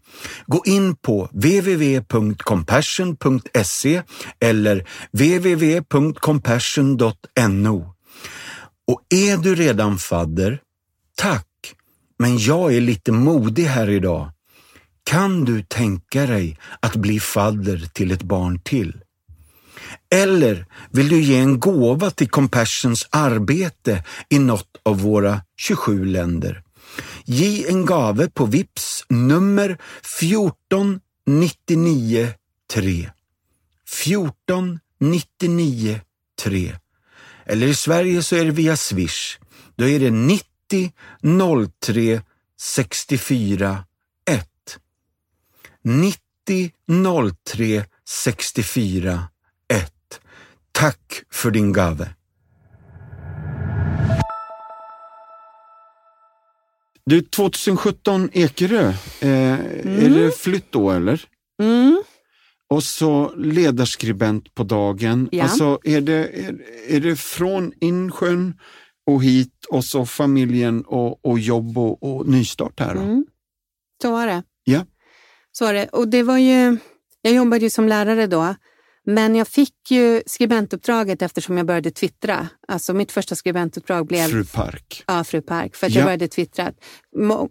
Gå 0.45 0.61
in 0.65 0.95
på 0.95 1.29
www.compassion.se 1.31 4.01
eller 4.39 4.87
www.compassion.no. 5.11 7.94
Och 8.87 9.01
är 9.09 9.37
du 9.37 9.55
redan 9.55 9.97
fadder, 9.97 10.61
tack, 11.17 11.47
men 12.19 12.37
jag 12.37 12.75
är 12.75 12.81
lite 12.81 13.11
modig 13.11 13.63
här 13.63 13.89
idag. 13.89 14.31
Kan 15.03 15.45
du 15.45 15.63
tänka 15.63 16.25
dig 16.25 16.57
att 16.79 16.95
bli 16.95 17.19
fadder 17.19 17.89
till 17.93 18.11
ett 18.11 18.23
barn 18.23 18.59
till? 18.59 19.01
Eller 20.15 20.65
vill 20.91 21.09
du 21.09 21.21
ge 21.21 21.37
en 21.37 21.59
gåva 21.59 22.11
till 22.11 22.29
Compassions 22.29 23.07
arbete 23.09 24.03
i 24.29 24.39
något 24.39 24.77
av 24.83 24.99
våra 24.99 25.41
27 25.57 26.05
länder? 26.05 26.63
Ge 27.25 27.67
en 27.69 27.85
gave 27.85 28.29
på 28.29 28.45
VIPS 28.45 29.03
nummer 29.09 29.77
14 30.19 30.99
99 31.25 32.33
3. 32.73 33.11
14 33.87 34.79
99 34.99 35.99
3. 36.43 36.75
Eller 37.45 37.67
i 37.67 37.75
Sverige 37.75 38.23
så 38.23 38.35
är 38.35 38.45
det 38.45 38.51
via 38.51 38.77
Swish. 38.77 39.39
Då 39.75 39.87
är 39.87 39.99
det 39.99 40.11
90 40.11 40.91
03 41.79 42.21
64 42.61 43.83
1. 44.29 44.49
90 45.81 46.71
03 47.45 47.85
64 48.07 49.23
1. 49.67 49.91
Tack 50.71 51.23
för 51.31 51.51
din 51.51 51.73
gave. 51.73 52.09
Du, 57.05 57.21
2017 57.21 58.29
Ekerö, 58.33 58.93
eh, 59.19 59.59
är 59.83 60.09
det 60.09 60.37
flytt 60.37 60.71
då 60.71 60.91
eller? 60.91 61.25
Mm. 61.61 62.03
Och 62.69 62.83
så 62.83 63.35
ledarskribent 63.35 64.55
på 64.55 64.63
dagen. 64.63 65.29
Ja. 65.31 65.43
Alltså, 65.43 65.79
är, 65.83 66.01
det, 66.01 66.13
är, 66.13 66.61
är 66.87 66.99
det 66.99 67.15
från 67.15 67.73
Insjön 67.81 68.59
och 69.07 69.23
hit 69.23 69.65
och 69.69 69.85
så 69.85 70.05
familjen 70.05 70.81
och, 70.81 71.25
och 71.25 71.39
jobb 71.39 71.77
och, 71.77 72.03
och 72.03 72.27
nystart 72.27 72.79
här? 72.79 72.95
Då? 72.95 73.01
Mm. 73.01 73.25
Så 74.01 74.11
var 74.11 74.27
det. 74.27 74.43
Ja. 74.63 74.85
Så 75.51 75.65
var 75.65 75.73
det. 75.73 75.87
Och 75.87 76.07
det 76.07 76.23
var 76.23 76.37
ju, 76.37 76.77
jag 77.21 77.33
jobbade 77.33 77.61
ju 77.61 77.69
som 77.69 77.87
lärare 77.87 78.27
då, 78.27 78.55
men 79.05 79.35
jag 79.35 79.47
fick 79.47 79.73
ju 79.91 80.21
skribentuppdraget 80.25 81.21
eftersom 81.21 81.57
jag 81.57 81.65
började 81.65 81.91
twittra. 81.91 82.47
Alltså 82.67 82.93
mitt 82.93 83.11
första 83.11 83.35
skribentuppdrag 83.35 84.07
blev 84.07 84.27
Fru 84.27 84.45
Park. 84.45 85.03
Ja, 85.07 85.23
Fru 85.23 85.41
Park, 85.41 85.75
för 85.75 85.87
att 85.87 85.93
Ja. 85.93 85.99
jag 85.99 86.05
började 86.05 86.27
twittra. 86.27 86.71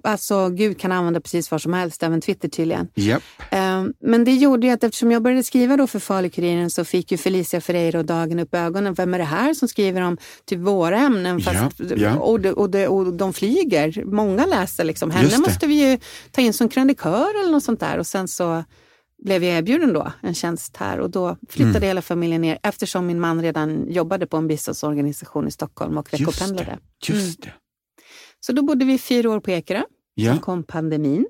Alltså, 0.03 0.49
Gud 0.49 0.81
kan 0.81 0.93
använda 0.93 1.21
precis 1.21 1.51
vad 1.51 1.63
som 1.63 1.73
helst, 1.75 2.03
även 2.03 2.21
Twitter 2.21 2.49
tydligen. 2.49 2.89
Japp. 2.95 3.23
Ehm, 3.51 3.93
Men 4.01 4.25
det 4.25 4.33
gjorde 4.33 4.67
ju 4.67 4.73
att 4.73 4.85
eftersom 4.85 5.13
jag 5.13 5.23
började 5.23 5.43
skriva 5.43 5.77
då 5.77 5.87
för 5.87 5.99
Falu-Kuriren 5.99 6.69
så 6.71 6.85
fick 6.85 7.13
ju 7.13 7.19
Felicia 7.19 7.61
Ferreira 7.61 7.99
och 7.99 8.05
Dagen 8.05 8.39
upp 8.39 8.55
ögonen. 8.55 8.95
Vem 8.95 9.15
är 9.15 9.19
det 9.19 9.25
här 9.25 9.55
som 9.55 9.69
skriver 9.69 10.01
om 10.01 10.17
typ 10.47 10.59
våra 10.59 10.99
ämnen? 10.99 11.41
Fast, 11.41 11.57
Ja, 11.79 11.97
ja. 11.97 12.17
Och, 12.17 12.41
de, 12.41 12.51
och, 12.51 12.71
de, 12.71 12.87
och 12.87 13.13
de 13.13 13.33
flyger. 13.33 14.05
Många 14.05 14.47
läser 14.47 14.85
liksom. 14.85 15.11
Henne 15.11 15.39
måste 15.39 15.67
vi 15.67 15.91
ju 15.91 15.99
ta 16.31 16.41
in 16.41 16.53
som 16.53 16.69
krönikör 16.69 17.41
eller 17.43 17.53
något 17.53 17.65
sånt 17.65 17.81
där. 17.81 17.99
Och 17.99 18.07
sen 18.07 18.29
så 18.29 18.65
blev 19.23 19.45
jag 19.45 19.59
erbjuden 19.59 19.93
då 19.93 20.13
en 20.23 20.35
tjänst 20.35 20.77
här 20.77 20.99
och 21.01 21.11
då 21.11 21.37
flyttade 21.49 21.77
Mm. 21.79 21.89
hela 21.89 22.03
familjen 22.03 22.41
ner 22.41 22.59
eftersom 22.63 23.07
min 23.07 23.21
man 23.21 23.43
redan 23.43 23.91
jobbade 23.93 24.27
på 24.27 24.37
en 24.37 24.47
biståndsorganisation 24.49 25.49
i 25.49 25.51
Stockholm 25.51 25.99
och 25.99 26.09
Just 26.13 26.21
veckopendlade. 26.21 26.79
det. 27.07 27.13
Just 27.15 27.43
det. 27.43 27.53
Så 28.41 28.53
då 28.53 28.63
bodde 28.63 28.85
vi 28.85 28.99
fyra 28.99 29.31
år 29.31 29.41
på 29.41 29.51
Ekerö. 29.51 29.79
Sen 29.81 29.87
Ja. 30.15 30.39
kom 30.39 30.63
pandemin. 30.65 31.27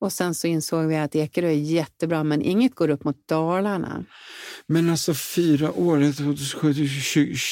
Och 0.00 0.12
sen 0.12 0.34
så 0.34 0.46
insåg 0.46 0.86
vi 0.86 0.96
att 0.96 1.14
Ekerö 1.16 1.48
är 1.48 1.52
jättebra 1.52 2.24
men 2.24 2.42
inget 2.42 2.74
går 2.74 2.90
upp 2.90 3.04
mot 3.04 3.28
Dalarna. 3.28 4.04
Men 4.66 4.90
alltså 4.90 5.14
fyra 5.14 5.72
år, 5.72 6.00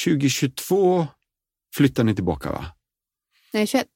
2022 0.05 1.07
flyttar 1.75 2.03
ni 2.03 2.15
tillbaka 2.15 2.51
va? 2.51 2.65
Nej, 3.53 3.67
21. 3.67 3.87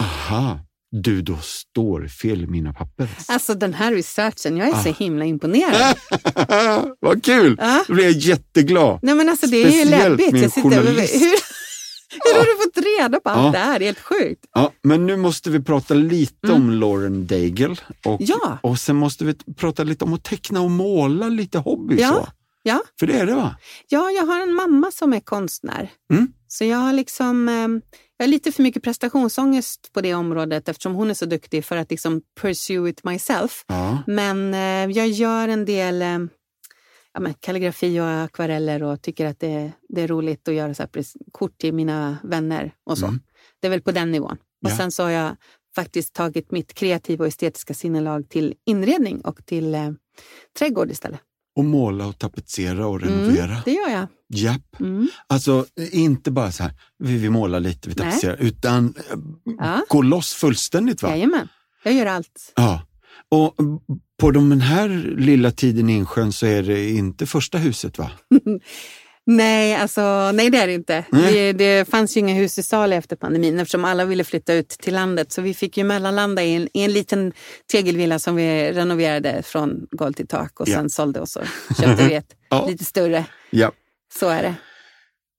Aha, 0.00 0.60
du 1.02 1.22
då 1.22 1.36
står 1.42 2.08
fel 2.08 2.44
i 2.44 2.46
mina 2.46 2.72
papper. 2.72 3.08
Alltså 3.28 3.54
den 3.54 3.74
här 3.74 3.92
researchen, 3.92 4.56
jag 4.56 4.68
är 4.68 4.82
så 4.82 4.88
Ah. 4.88 4.92
himla 4.98 5.24
imponerad. 5.24 5.96
Vad 7.00 7.24
kul! 7.24 7.56
Ja. 7.60 7.84
Då 7.88 7.94
blir 7.94 8.04
jag 8.04 8.12
jätteglad. 8.12 8.98
Nej 9.02 9.14
men 9.14 9.28
alltså 9.28 9.46
det 9.46 9.56
är 9.56 9.60
ju 9.60 9.70
Speciellt 9.70 9.90
läbbigt. 9.90 10.32
med 10.32 10.44
en 10.44 10.50
sitter, 10.50 10.70
hur, 10.70 10.76
journalist. 10.76 11.14
hur 11.14 12.34
har 12.34 12.44
du 12.44 12.64
fått 12.64 12.84
reda 12.98 13.20
på 13.20 13.28
allt 13.30 13.52
det 13.52 13.58
här? 13.58 13.78
Det 13.78 13.84
är 13.84 13.86
helt 13.86 14.00
sjukt. 14.00 14.44
Ja, 14.54 14.72
men 14.82 15.06
nu 15.06 15.16
måste 15.16 15.50
vi 15.50 15.60
prata 15.62 15.94
lite 15.94 16.52
om 16.52 16.70
Lauren 16.70 17.26
Daigle 17.26 17.76
och, 18.04 18.20
Mm. 18.20 18.26
Ja. 18.42 18.58
och 18.62 18.78
sen 18.78 18.96
måste 18.96 19.24
vi 19.24 19.34
prata 19.56 19.82
lite 19.84 20.04
om 20.04 20.12
att 20.14 20.24
teckna 20.24 20.60
och 20.60 20.70
måla 20.70 21.28
lite 21.28 21.58
hobby. 21.58 21.96
Ja. 22.00 22.08
Så. 22.12 22.28
Ja. 22.62 22.82
För 23.00 23.06
det 23.06 23.12
är 23.12 23.26
det 23.26 23.34
va? 23.34 23.56
Ja, 23.88 24.10
jag 24.10 24.26
har 24.26 24.40
en 24.42 24.52
mamma 24.54 24.90
som 24.90 25.12
är 25.12 25.20
konstnär. 25.20 25.90
Mm. 26.12 26.28
Så 26.48 26.64
jag 26.64 26.78
har 26.78 26.92
liksom, 26.92 27.48
eh, 27.48 27.68
jag 28.16 28.26
har 28.26 28.30
lite 28.30 28.52
för 28.52 28.62
mycket 28.62 28.82
prestationsångest 28.82 29.92
på 29.92 30.00
det 30.00 30.14
området 30.14 30.68
eftersom 30.68 30.94
hon 30.94 31.10
är 31.10 31.14
så 31.14 31.26
duktig 31.26 31.64
för 31.64 31.76
att 31.76 31.90
liksom 31.90 32.22
pursue 32.40 32.90
it 32.90 33.04
myself. 33.04 33.64
Ja. 33.68 34.02
Men 34.06 34.54
eh, 34.54 34.96
jag 34.96 35.08
gör 35.08 35.48
en 35.48 35.64
del 35.64 36.02
eh, 36.02 36.18
ja, 37.12 37.20
men 37.20 37.34
kalligrafi 37.34 38.00
och 38.00 38.20
akvareller 38.22 38.82
och 38.82 39.02
tycker 39.02 39.26
att 39.26 39.40
det, 39.40 39.72
det 39.88 40.02
är 40.02 40.08
roligt 40.08 40.48
att 40.48 40.54
göra 40.54 40.74
så 40.74 40.86
kort 41.32 41.58
till 41.58 41.74
mina 41.74 42.18
vänner 42.22 42.74
och 42.84 42.98
så. 42.98 43.06
Mm. 43.06 43.20
Det 43.60 43.66
är 43.66 43.70
väl 43.70 43.82
på 43.82 43.92
den 43.92 44.10
nivån. 44.12 44.36
Och 44.64 44.70
Ja. 44.70 44.76
sen 44.76 44.92
så 44.92 45.02
har 45.02 45.10
jag 45.10 45.36
faktiskt 45.74 46.14
tagit 46.14 46.50
mitt 46.50 46.74
kreativa 46.74 47.24
och 47.24 47.28
estetiska 47.28 47.74
sinnelag 47.74 48.28
till 48.28 48.54
inredning 48.66 49.20
och 49.20 49.46
till 49.46 49.74
eh, 49.74 49.90
trädgård 50.58 50.90
istället. 50.90 51.20
Och 51.56 51.64
måla 51.64 52.06
och 52.06 52.18
tapetsera 52.18 52.86
och 52.86 53.00
renovera. 53.00 53.44
Mm, 53.44 53.58
det 53.64 53.72
gör 53.72 53.88
jag. 53.88 54.06
Japp. 54.28 54.80
Mm. 54.80 55.08
Alltså 55.26 55.66
inte 55.92 56.30
bara 56.30 56.52
så 56.52 56.62
här, 56.62 56.72
vi, 56.98 57.18
vi 57.18 57.30
målar 57.30 57.60
lite, 57.60 57.88
vi 57.88 57.94
Nej. 57.98 58.04
tapetserar, 58.04 58.36
utan 58.36 58.94
eh, 59.10 59.18
Ja. 59.58 59.80
gå 59.88 60.02
loss 60.02 60.34
fullständigt. 60.34 61.02
va? 61.02 61.08
Jajamän, 61.10 61.48
jag 61.84 61.94
gör 61.94 62.06
allt. 62.06 62.52
Ja. 62.56 62.82
Och 63.30 63.54
på 64.20 64.30
den 64.30 64.60
här 64.60 64.88
lilla 65.18 65.50
tiden 65.50 65.90
i 65.90 65.92
Insjön 65.96 66.32
så 66.32 66.46
är 66.46 66.62
det 66.62 66.90
inte 66.90 67.26
första 67.26 67.58
huset 67.58 67.98
va? 67.98 68.10
Nej, 69.26 69.74
alltså, 69.74 70.30
nej 70.34 70.50
det 70.50 70.58
är 70.58 70.66
det 70.66 70.72
inte. 70.74 71.04
Nej. 71.12 71.32
Det, 71.34 71.52
det 71.52 71.88
fanns 71.88 72.16
ju 72.16 72.20
inga 72.20 72.34
hus 72.34 72.58
i 72.58 72.62
Sale 72.62 72.96
efter 72.96 73.16
pandemin 73.16 73.58
eftersom 73.58 73.84
alla 73.84 74.04
ville 74.04 74.24
flytta 74.24 74.52
ut 74.54 74.68
till 74.68 74.94
landet. 74.94 75.32
Så 75.32 75.42
vi 75.42 75.54
fick 75.54 75.76
ju 75.76 75.84
mellanlanda 75.84 76.42
i 76.42 76.54
en, 76.54 76.68
i 76.74 76.82
en 76.82 76.92
liten 76.92 77.32
tegelvilla 77.72 78.18
som 78.18 78.36
vi 78.36 78.72
renoverade 78.72 79.42
från 79.42 79.86
golv 79.90 80.12
till 80.12 80.26
tak 80.28 80.60
och 80.60 80.68
Ja. 80.68 80.74
sen 80.74 80.90
sålde 80.90 81.20
och 81.20 81.28
så 81.28 81.40
köpte 81.80 82.08
vi 82.08 82.14
ett 82.14 82.26
Ja. 82.50 82.66
lite 82.66 82.84
större. 82.84 83.24
Ja. 83.50 83.72
Så 84.18 84.28
är 84.28 84.42
det. 84.42 84.54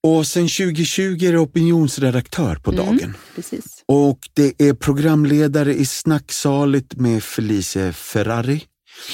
Och 0.03 0.27
sen 0.27 0.43
2020 0.47 1.01
är 1.25 1.31
det 1.31 1.37
opinionsredaktör 1.39 2.55
på 2.55 2.71
Mm. 2.71 2.85
dagen. 2.85 3.17
Precis. 3.35 3.83
Och 3.85 4.19
det 4.33 4.61
är 4.61 4.73
programledare 4.73 5.73
i 5.73 5.85
Snacksaligt 5.85 6.95
med 6.95 7.23
Felice 7.23 7.77
Ferrari. 7.93 8.63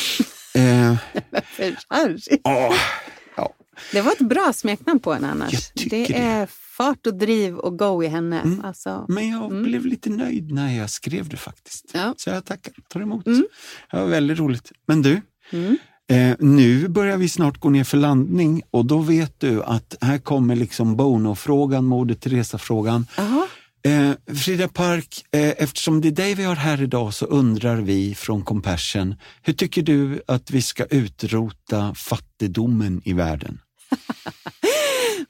eh, 0.55 0.95
Ferrari. 1.57 2.19
ja. 2.43 2.74
Det 3.91 4.01
var 4.01 4.11
ett 4.11 4.29
bra 4.29 4.53
smeknamn 4.53 4.99
på 4.99 5.13
henne 5.13 5.31
annars. 5.31 5.71
Det 5.73 5.89
det. 5.89 6.13
är 6.17 6.47
fart 6.77 7.07
och 7.07 7.13
driv 7.13 7.55
och 7.57 7.77
go 7.79 8.03
i 8.03 8.07
henne. 8.07 8.41
Mm. 8.41 8.65
Alltså, 8.65 9.05
Men 9.07 9.29
jag 9.29 9.51
Mm. 9.51 9.63
blev 9.63 9.86
lite 9.86 10.09
nöjd 10.09 10.51
när 10.51 10.77
jag 10.77 10.89
skrev 10.89 11.29
det 11.29 11.38
faktiskt. 11.38 11.86
Ja. 11.93 12.13
Så 12.17 12.29
jag 12.29 12.45
tackar, 12.45 12.73
tar 12.89 12.99
emot. 13.01 13.27
Mm. 13.27 13.45
Det 13.91 13.97
var 13.97 14.05
väldigt 14.05 14.39
roligt. 14.39 14.71
Men 14.88 15.01
du, 15.01 15.21
mm. 15.51 15.77
eh, 16.09 16.36
nu 16.39 16.88
börjar 16.88 17.17
vi 17.17 17.29
snart 17.29 17.57
gå 17.59 17.69
ner 17.69 17.84
för 17.84 17.97
landning 17.97 18.61
och 18.71 18.86
då 18.86 18.97
vet 18.97 19.39
du 19.39 19.63
att 19.63 19.95
här 20.01 20.17
kommer 20.17 20.55
liksom 20.55 20.95
Bono-frågan, 20.95 21.86
Moder 21.86 22.15
Teresa-frågan. 22.15 23.07
Eh, 23.86 24.36
Frida 24.36 24.67
Park, 24.67 25.25
eh, 25.31 25.49
eftersom 25.57 26.01
det 26.01 26.07
är 26.07 26.11
dig 26.11 26.36
vi 26.36 26.43
har 26.43 26.55
här 26.55 26.81
idag 26.81 27.13
så 27.13 27.25
undrar 27.25 27.75
vi 27.75 28.15
från 28.15 28.41
Compassion, 28.43 29.15
hur 29.41 29.53
tycker 29.53 29.81
du 29.81 30.21
att 30.27 30.51
vi 30.51 30.61
ska 30.61 30.86
utrota 30.86 31.93
fattigdomen 31.95 33.01
i 33.05 33.13
världen? 33.13 33.59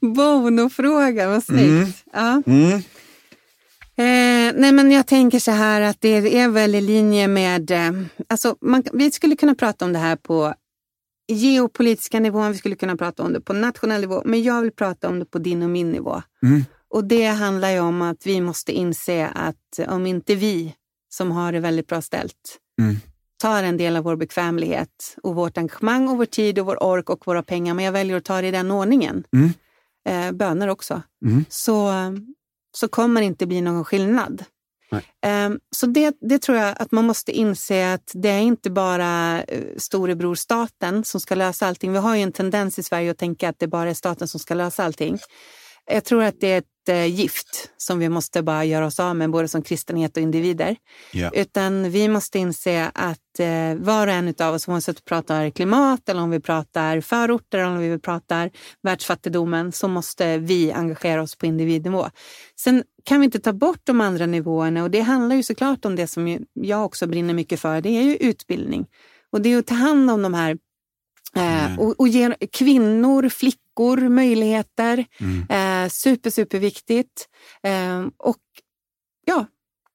Bono-fråga, 0.00 1.28
vad 1.28 1.44
snyggt. 1.44 1.66
Mm. 1.68 1.92
Ja. 2.12 2.42
Mm. 2.46 2.82
Eh, 3.96 4.60
nej 4.60 4.72
men 4.72 4.90
jag 4.90 5.06
tänker 5.06 5.38
så 5.38 5.50
här 5.50 5.80
att 5.80 6.00
det 6.00 6.38
är 6.38 6.48
väl 6.48 6.74
i 6.74 6.80
linje 6.80 7.28
med, 7.28 7.70
eh, 7.70 7.92
alltså 8.28 8.56
man, 8.60 8.82
vi 8.92 9.10
skulle 9.10 9.36
kunna 9.36 9.54
prata 9.54 9.84
om 9.84 9.92
det 9.92 9.98
här 9.98 10.16
på 10.16 10.54
geopolitiska 11.28 12.20
nivån, 12.20 12.52
vi 12.52 12.58
skulle 12.58 12.76
kunna 12.76 12.96
prata 12.96 13.22
om 13.22 13.32
det 13.32 13.40
på 13.40 13.52
nationell 13.52 14.00
nivå, 14.00 14.22
men 14.24 14.42
jag 14.42 14.62
vill 14.62 14.72
prata 14.72 15.08
om 15.08 15.18
det 15.18 15.24
på 15.24 15.38
din 15.38 15.62
och 15.62 15.70
min 15.70 15.92
nivå. 15.92 16.22
Mm. 16.42 16.64
Och 16.88 17.04
det 17.04 17.26
handlar 17.26 17.70
ju 17.70 17.80
om 17.80 18.02
att 18.02 18.26
vi 18.26 18.40
måste 18.40 18.72
inse 18.72 19.28
att 19.28 19.88
om 19.88 20.06
inte 20.06 20.34
vi 20.34 20.74
som 21.08 21.30
har 21.30 21.52
det 21.52 21.60
väldigt 21.60 21.86
bra 21.86 22.02
ställt 22.02 22.58
Mm. 22.80 22.96
Tar 23.42 23.62
en 23.62 23.76
del 23.76 23.96
av 23.96 24.04
vår 24.04 24.16
bekvämlighet 24.16 25.16
och 25.22 25.34
vårt 25.34 25.58
engagemang 25.58 26.08
och 26.08 26.16
vår 26.18 26.24
tid 26.26 26.58
och 26.58 26.66
vår 26.66 26.82
ork 26.82 27.10
och 27.10 27.26
våra 27.26 27.42
pengar, 27.42 27.74
men 27.74 27.84
jag 27.84 27.92
väljer 27.92 28.16
att 28.16 28.24
ta 28.24 28.40
det 28.40 28.48
i 28.48 28.50
den 28.50 28.70
ordningen, 28.70 29.24
Mm. 29.32 29.50
eh, 30.08 30.32
böner 30.32 30.68
också, 30.68 31.02
Mm. 31.24 31.44
så, 31.48 31.92
så 32.76 32.88
kommer 32.88 33.20
det 33.20 33.26
inte 33.26 33.46
bli 33.46 33.60
någon 33.60 33.84
skillnad. 33.84 34.44
Ehm, 35.26 35.58
Så 35.70 35.86
det, 35.86 36.16
det 36.20 36.38
tror 36.38 36.58
jag 36.58 36.74
att 36.78 36.92
man 36.92 37.06
måste 37.06 37.32
inse 37.32 37.92
att 37.94 38.10
det 38.14 38.28
är 38.28 38.40
inte 38.40 38.70
bara 38.70 39.42
eh, 39.42 39.64
storebror 39.76 40.34
staten 40.34 41.04
som 41.04 41.20
ska 41.20 41.34
lösa 41.34 41.66
allting. 41.66 41.92
Vi 41.92 41.98
har 41.98 42.16
ju 42.16 42.22
en 42.22 42.32
tendens 42.32 42.78
i 42.78 42.82
Sverige 42.82 43.10
att 43.10 43.18
tänka 43.18 43.48
att 43.48 43.58
det 43.58 43.66
bara 43.66 43.90
är 43.90 43.94
staten 43.94 44.28
som 44.28 44.40
ska 44.40 44.54
lösa 44.54 44.84
allting. 44.84 45.18
Jag 45.90 46.04
tror 46.04 46.22
att 46.24 46.40
det 46.40 46.48
är 46.48 46.56
eh, 46.56 46.62
gift 46.92 47.70
som 47.76 47.98
vi 47.98 48.08
måste 48.08 48.42
bara 48.42 48.64
göra 48.64 48.86
oss 48.86 49.00
av 49.00 49.16
med, 49.16 49.30
både 49.30 49.48
som 49.48 49.62
kristenhet 49.62 50.16
och 50.16 50.22
individer. 50.22 50.76
Ja. 51.12 51.30
Utan 51.34 51.90
vi 51.90 52.08
måste 52.08 52.38
inse 52.38 52.90
att 52.94 53.38
eh, 53.38 53.74
var 53.74 54.06
och 54.06 54.12
en 54.12 54.34
av 54.38 54.54
oss, 54.54 54.68
oavsett 54.68 54.96
om 54.96 55.00
vi 55.04 55.08
pratar 55.08 55.50
klimat 55.50 56.08
eller 56.08 56.22
om 56.22 56.30
vi 56.30 56.40
pratar 56.40 57.00
förorter 57.00 57.58
eller 57.58 57.70
om 57.70 57.78
vi 57.78 57.98
pratar 57.98 58.50
världsfattigdomen, 58.82 59.72
så 59.72 59.88
måste 59.88 60.38
vi 60.38 60.72
engagera 60.72 61.22
oss 61.22 61.36
på 61.36 61.46
individnivå. 61.46 62.10
Sen 62.60 62.82
kan 63.04 63.20
vi 63.20 63.24
inte 63.24 63.40
ta 63.40 63.52
bort 63.52 63.80
de 63.84 64.00
andra 64.00 64.26
nivåerna 64.26 64.82
och 64.82 64.90
det 64.90 65.00
handlar 65.00 65.36
ju 65.36 65.42
såklart 65.42 65.84
om 65.84 65.96
det 65.96 66.06
som 66.06 66.38
jag 66.52 66.84
också 66.84 67.06
brinner 67.06 67.34
mycket 67.34 67.60
för, 67.60 67.80
det 67.80 67.88
är 67.88 68.02
ju 68.02 68.16
utbildning. 68.16 68.86
Och 69.32 69.40
det 69.40 69.52
är 69.52 69.58
att 69.58 69.66
ta 69.66 69.74
hand 69.74 70.10
om 70.10 70.22
de 70.22 70.34
här 70.34 70.58
Eh, 71.36 71.78
och, 71.78 72.00
och 72.00 72.08
ge 72.08 72.34
kvinnor, 72.52 73.28
flickor 73.28 74.08
möjligheter. 74.08 75.04
Mm. 75.20 75.46
Eh, 75.84 75.88
super, 75.90 76.30
superviktigt. 76.30 77.28
Eh, 77.62 78.06
och 78.16 78.42
ja, 79.26 79.46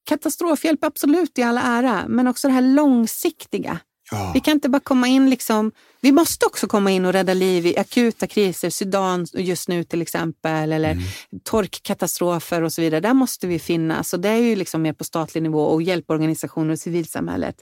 katastrofhjälp 0.05 0.83
absolut 0.83 1.37
i 1.37 1.43
alla 1.43 1.61
ära, 1.61 2.05
men 2.07 2.27
också 2.27 2.47
det 2.47 2.53
här 2.53 2.61
långsiktiga. 2.61 3.79
Ja. 4.11 4.31
Vi 4.33 4.39
kan 4.39 4.53
inte 4.53 4.69
bara 4.69 4.79
komma 4.79 5.07
in, 5.07 5.29
liksom, 5.29 5.71
vi 6.01 6.11
måste 6.11 6.45
också 6.45 6.67
komma 6.67 6.91
in 6.91 7.05
och 7.05 7.13
rädda 7.13 7.33
liv 7.33 7.65
i 7.65 7.77
akuta 7.77 8.27
kriser, 8.27 8.69
Sudan 8.69 9.25
just 9.33 9.67
nu 9.69 9.83
till 9.83 10.01
exempel, 10.01 10.71
eller 10.71 10.91
Mm. 10.91 11.03
torkkatastrofer 11.43 12.61
och 12.61 12.73
så 12.73 12.81
vidare. 12.81 12.99
Där 13.01 13.13
måste 13.13 13.47
vi 13.47 13.59
finnas 13.59 14.13
och 14.13 14.19
det 14.19 14.29
är 14.29 14.35
ju 14.37 14.55
liksom 14.55 14.81
mer 14.81 14.93
på 14.93 15.03
statlig 15.03 15.43
nivå 15.43 15.63
och 15.63 15.81
hjälporganisationer 15.81 16.71
och 16.71 16.79
civilsamhället. 16.79 17.55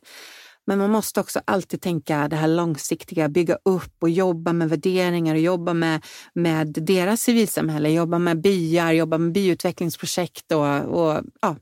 Men 0.68 0.78
man 0.78 0.92
måste 0.92 1.20
också 1.20 1.42
alltid 1.46 1.82
tänka 1.82 2.28
det 2.28 2.36
här 2.36 2.48
långsiktiga, 2.48 3.30
bygga 3.30 3.58
upp 3.66 3.94
och 4.00 4.10
jobba 4.10 4.54
med 4.54 4.70
värderingar 4.70 5.36
och 5.36 5.42
jobba 5.42 5.74
med, 5.74 6.06
med 6.34 6.68
deras 6.68 7.22
civilsamhälle, 7.22 7.90
jobba 7.90 8.20
med 8.20 8.42
byar, 8.42 8.92
jobba 8.92 9.18
med 9.18 9.32
byutvecklingsprojekt 9.32 10.52
och, 10.52 10.80
och 10.80 11.24
ja, 11.42 11.56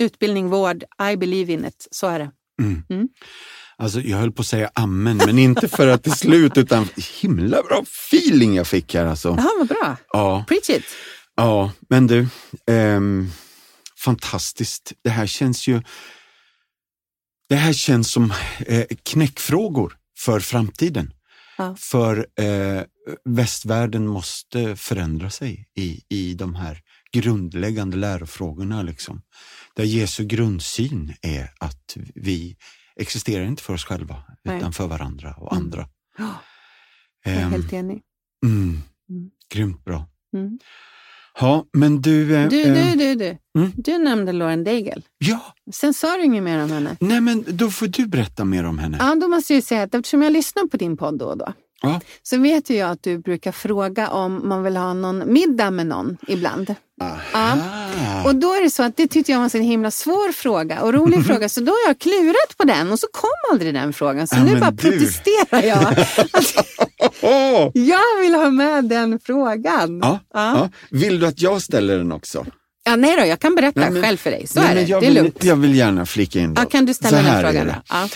utbildning, 0.00 0.48
vård. 0.48 0.84
I 1.12 1.16
believe 1.16 1.52
in 1.52 1.64
it, 1.64 1.88
så 1.90 2.06
är 2.06 2.18
det. 2.18 2.30
Alltså, 3.76 4.00
jag 4.00 4.18
höll 4.18 4.32
på 4.32 4.40
att 4.40 4.46
säga 4.46 4.70
amen, 4.74 5.16
men 5.16 5.38
inte 5.38 5.68
för 5.68 5.88
att 5.88 6.04
det 6.04 6.10
är 6.10 6.14
slut, 6.14 6.56
utan 6.56 6.88
himla 7.20 7.62
bra 7.62 7.82
feeling 7.82 8.54
jag 8.54 8.66
fick 8.66 8.94
här 8.94 9.06
alltså. 9.06 9.28
Jaha, 9.28 9.50
vad 9.58 9.68
bra. 9.68 9.96
Ja, 10.12 10.44
Preach 10.48 10.70
it. 10.70 10.84
ja 11.36 11.72
men 11.88 12.06
du, 12.06 12.26
ehm, 12.66 13.30
fantastiskt. 13.96 14.92
Det 15.04 15.10
här 15.10 15.26
känns 15.26 15.66
ju 15.68 15.82
det 17.48 17.56
här 17.56 17.72
känns 17.72 18.10
som 18.12 18.32
eh, 18.66 18.84
knäckfrågor 19.02 19.96
för 20.18 20.40
framtiden. 20.40 21.12
Ja. 21.58 21.76
För 21.78 22.26
eh, 22.40 22.82
västvärlden 23.24 24.06
måste 24.06 24.76
förändra 24.76 25.30
sig 25.30 25.68
i, 25.74 26.02
i 26.08 26.34
de 26.34 26.54
här 26.54 26.80
grundläggande 27.12 27.96
lärofrågorna. 27.96 28.82
Liksom. 28.82 29.22
Där 29.76 29.84
Jesu 29.84 30.24
grundsyn 30.24 31.14
är 31.22 31.52
att 31.60 31.96
vi 32.14 32.56
existerar 32.96 33.44
inte 33.44 33.62
för 33.62 33.74
oss 33.74 33.84
själva 33.84 34.22
Nej. 34.44 34.58
utan 34.58 34.72
för 34.72 34.86
varandra 34.86 35.34
och 35.34 35.52
Mm. 35.52 35.64
andra. 35.64 35.88
Ja, 36.18 36.34
jag 37.24 37.34
är 37.34 37.42
Ehm, 37.42 37.50
helt 37.52 37.72
enig. 37.72 38.02
mm, 38.46 38.82
Mm. 39.10 39.30
Grymt 39.54 39.84
bra. 39.84 40.06
Mm. 40.34 40.58
Ja, 41.40 41.64
men 41.72 42.02
du... 42.02 42.34
eh, 42.36 42.48
Du, 42.48 42.62
eh, 42.62 42.74
du, 42.74 42.96
du, 42.96 43.14
du. 43.14 43.36
Mm. 43.58 43.72
Du 43.76 43.98
nämnde 43.98 44.32
Lauren 44.32 44.64
Daigle. 44.64 45.02
Ja, 45.18 45.40
Sen 45.72 45.94
sa 45.94 46.16
du 46.16 46.22
inget 46.24 46.42
mer 46.42 46.62
om 46.64 46.70
henne. 46.70 46.96
nej 47.00 47.20
men 47.20 47.44
då 47.48 47.70
får 47.70 47.86
du 47.86 48.06
berätta 48.06 48.44
mer 48.44 48.64
om 48.64 48.78
henne. 48.78 48.96
Ja, 49.00 49.14
då 49.14 49.28
måste 49.28 49.54
jag 49.54 49.62
säga 49.62 49.82
att 49.82 49.94
eftersom 49.94 50.22
jag 50.22 50.32
lyssnar 50.32 50.66
på 50.66 50.76
din 50.76 50.96
podd 50.96 51.18
då 51.18 51.24
och 51.26 51.38
då 51.38 51.52
Ja. 51.82 52.00
så 52.22 52.38
vet 52.38 52.70
ju 52.70 52.76
jag 52.76 52.90
att 52.90 53.02
du 53.02 53.18
brukar 53.18 53.52
fråga 53.52 54.08
om 54.08 54.48
man 54.48 54.62
vill 54.62 54.76
ha 54.76 54.92
någon 54.94 55.32
middag 55.32 55.70
med 55.70 55.86
någon 55.86 56.16
ibland. 56.28 56.74
Aha. 57.34 58.24
Och 58.24 58.34
då 58.34 58.54
är 58.54 58.64
det 58.64 58.70
så 58.70 58.82
att 58.82 58.96
det 58.96 59.08
tyckte 59.08 59.32
jag 59.32 59.38
var 59.38 59.44
en 59.44 59.50
så 59.50 59.58
himla 59.58 59.90
svår 59.90 60.32
fråga 60.32 60.82
och 60.82 60.94
rolig 60.94 61.26
fråga 61.26 61.48
så 61.48 61.60
då 61.60 61.72
har 61.72 61.78
jag 61.86 61.98
klurat 61.98 62.56
på 62.56 62.64
den 62.64 62.92
och 62.92 62.98
så 62.98 63.06
kom 63.12 63.30
aldrig 63.52 63.74
den 63.74 63.92
frågan 63.92 64.26
så 64.26 64.36
Ja, 64.36 64.44
nu 64.44 64.60
bara 64.60 64.70
du. 64.70 64.76
protesterar 64.90 65.62
jag. 65.62 65.94
Jag 67.74 68.20
vill 68.20 68.34
ha 68.34 68.50
med 68.50 68.84
den 68.84 69.20
frågan. 69.24 69.98
Ja, 70.02 70.18
Ja. 70.34 70.58
ja. 70.58 70.70
Vill 70.90 71.20
du 71.20 71.26
att 71.26 71.42
jag 71.42 71.62
ställer 71.62 71.98
den 71.98 72.12
också? 72.12 72.46
Ja, 72.84 72.96
nej 72.96 73.16
då, 73.20 73.26
jag 73.26 73.40
kan 73.40 73.54
berätta 73.54 73.80
Nej, 73.80 73.90
men- 73.90 74.02
själv 74.02 74.16
för 74.16 74.30
dig. 74.30 74.46
Så 74.46 74.60
Nej, 74.60 74.70
är 74.70 74.74
det, 74.74 74.82
jag 74.82 75.02
det 75.02 75.06
är 75.06 75.10
vill, 75.10 75.22
lugnt. 75.22 75.44
Jag 75.44 75.56
vill 75.56 75.74
gärna 75.74 76.06
flika 76.06 76.38
in 76.40 76.54
då. 76.54 76.62
Ja, 76.62 76.66
kan 76.66 76.86
du 76.86 76.94
ställa 76.94 77.22
den 77.22 77.42
frågan 77.42 77.66
då? 77.66 77.74
Ja. 77.88 78.08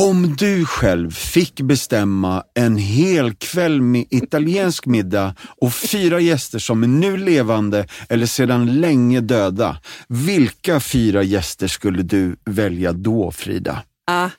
Om 0.00 0.36
du 0.36 0.66
själv 0.66 1.10
fick 1.10 1.60
bestämma 1.60 2.42
en 2.54 2.76
hel 2.76 3.34
kväll 3.34 3.80
med 3.82 4.04
italiensk 4.10 4.86
middag 4.86 5.34
och 5.60 5.74
fyra 5.74 6.20
gäster 6.20 6.58
som 6.58 6.82
är 6.82 6.86
nu 6.88 7.16
levande 7.16 7.86
eller 8.08 8.26
sedan 8.26 8.80
länge 8.80 9.20
döda, 9.20 9.76
vilka 10.08 10.80
fyra 10.80 11.22
gäster 11.22 11.68
skulle 11.68 12.02
du 12.02 12.36
välja 12.44 12.92
då, 12.92 13.30
Frida? 13.30 13.82
Ja. 14.06 14.30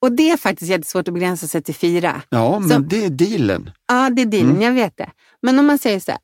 Och 0.00 0.12
det 0.12 0.30
är 0.30 0.36
faktiskt 0.36 0.70
jättesvårt 0.70 1.08
att 1.08 1.14
begränsa 1.14 1.46
sig 1.46 1.62
till 1.62 1.74
fyra. 1.74 2.22
Ja, 2.28 2.58
men 2.58 2.68
Så- 2.68 2.78
det 2.78 3.04
är 3.04 3.10
dealen. 3.10 3.70
Ja, 3.88 4.10
det 4.10 4.22
är 4.22 4.26
din, 4.26 4.50
Mm. 4.50 4.62
jag 4.62 4.72
vet 4.72 4.96
det. 4.96 5.10
Men 5.42 5.58
om 5.58 5.66
man 5.66 5.78
säger 5.78 6.00
så 6.00 6.10
här. 6.10 6.20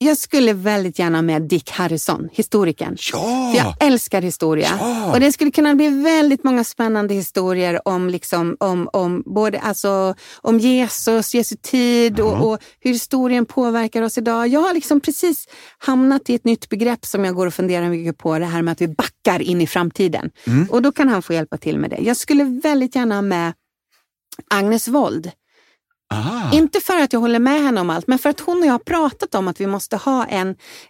Jag 0.00 0.16
skulle 0.18 0.52
väldigt 0.52 0.98
gärna 0.98 1.22
med 1.22 1.42
Dick 1.42 1.70
Harrison, 1.70 2.28
historikern. 2.32 2.96
För 2.96 3.18
jag 3.18 3.54
Ja! 3.56 3.76
älskar 3.80 4.22
historia. 4.22 4.68
Ja. 4.80 5.12
Och 5.12 5.20
det 5.20 5.32
skulle 5.32 5.50
kunna 5.50 5.74
bli 5.74 5.88
väldigt 5.88 6.44
många 6.44 6.64
spännande 6.64 7.14
historier 7.14 7.88
om, 7.88 8.08
liksom, 8.08 8.56
om, 8.60 8.88
om, 8.92 9.22
både, 9.26 9.58
alltså, 9.60 10.14
om 10.36 10.58
Jesus, 10.58 11.34
Jesu 11.34 11.56
tid 11.62 12.14
Ja. 12.18 12.24
och, 12.24 12.52
och 12.52 12.58
hur 12.80 12.92
historien 12.92 13.46
påverkar 13.46 14.02
oss 14.02 14.18
idag. 14.18 14.48
Jag 14.48 14.60
har 14.60 14.74
liksom 14.74 15.00
precis 15.00 15.46
hamnat 15.78 16.30
i 16.30 16.34
ett 16.34 16.44
nytt 16.44 16.68
begrepp 16.68 17.06
som 17.06 17.24
jag 17.24 17.34
går 17.34 17.46
och 17.46 17.54
funderar 17.54 17.88
mycket 17.88 18.18
på. 18.18 18.38
Det 18.38 18.44
här 18.46 18.62
med 18.62 18.72
att 18.72 18.80
vi 18.80 18.88
backar 18.88 19.42
in 19.42 19.60
i 19.60 19.66
framtiden. 19.66 20.30
Mm. 20.46 20.66
Och 20.70 20.82
då 20.82 20.92
kan 20.92 21.08
han 21.08 21.22
få 21.22 21.32
hjälpa 21.32 21.56
till 21.56 21.78
med 21.78 21.90
det. 21.90 21.98
Jag 22.00 22.16
skulle 22.16 22.44
väldigt 22.44 22.94
gärna 22.96 23.14
ha 23.14 23.22
med 23.22 23.52
Agnes 24.50 24.88
Wold. 24.88 25.30
Aha. 26.14 26.52
Inte 26.52 26.80
för 26.80 26.98
att 27.00 27.12
jag 27.12 27.20
håller 27.20 27.38
med 27.38 27.62
henne 27.62 27.80
om 27.80 27.90
allt, 27.90 28.06
men 28.06 28.18
för 28.18 28.30
att 28.30 28.40
hon 28.40 28.58
och 28.58 28.66
jag 28.66 28.72
har 28.72 28.78
pratat 28.78 29.34
om 29.34 29.48
att 29.48 29.60
vi 29.60 29.66
måste 29.66 29.96
ha 29.96 30.26
en, 30.26 30.48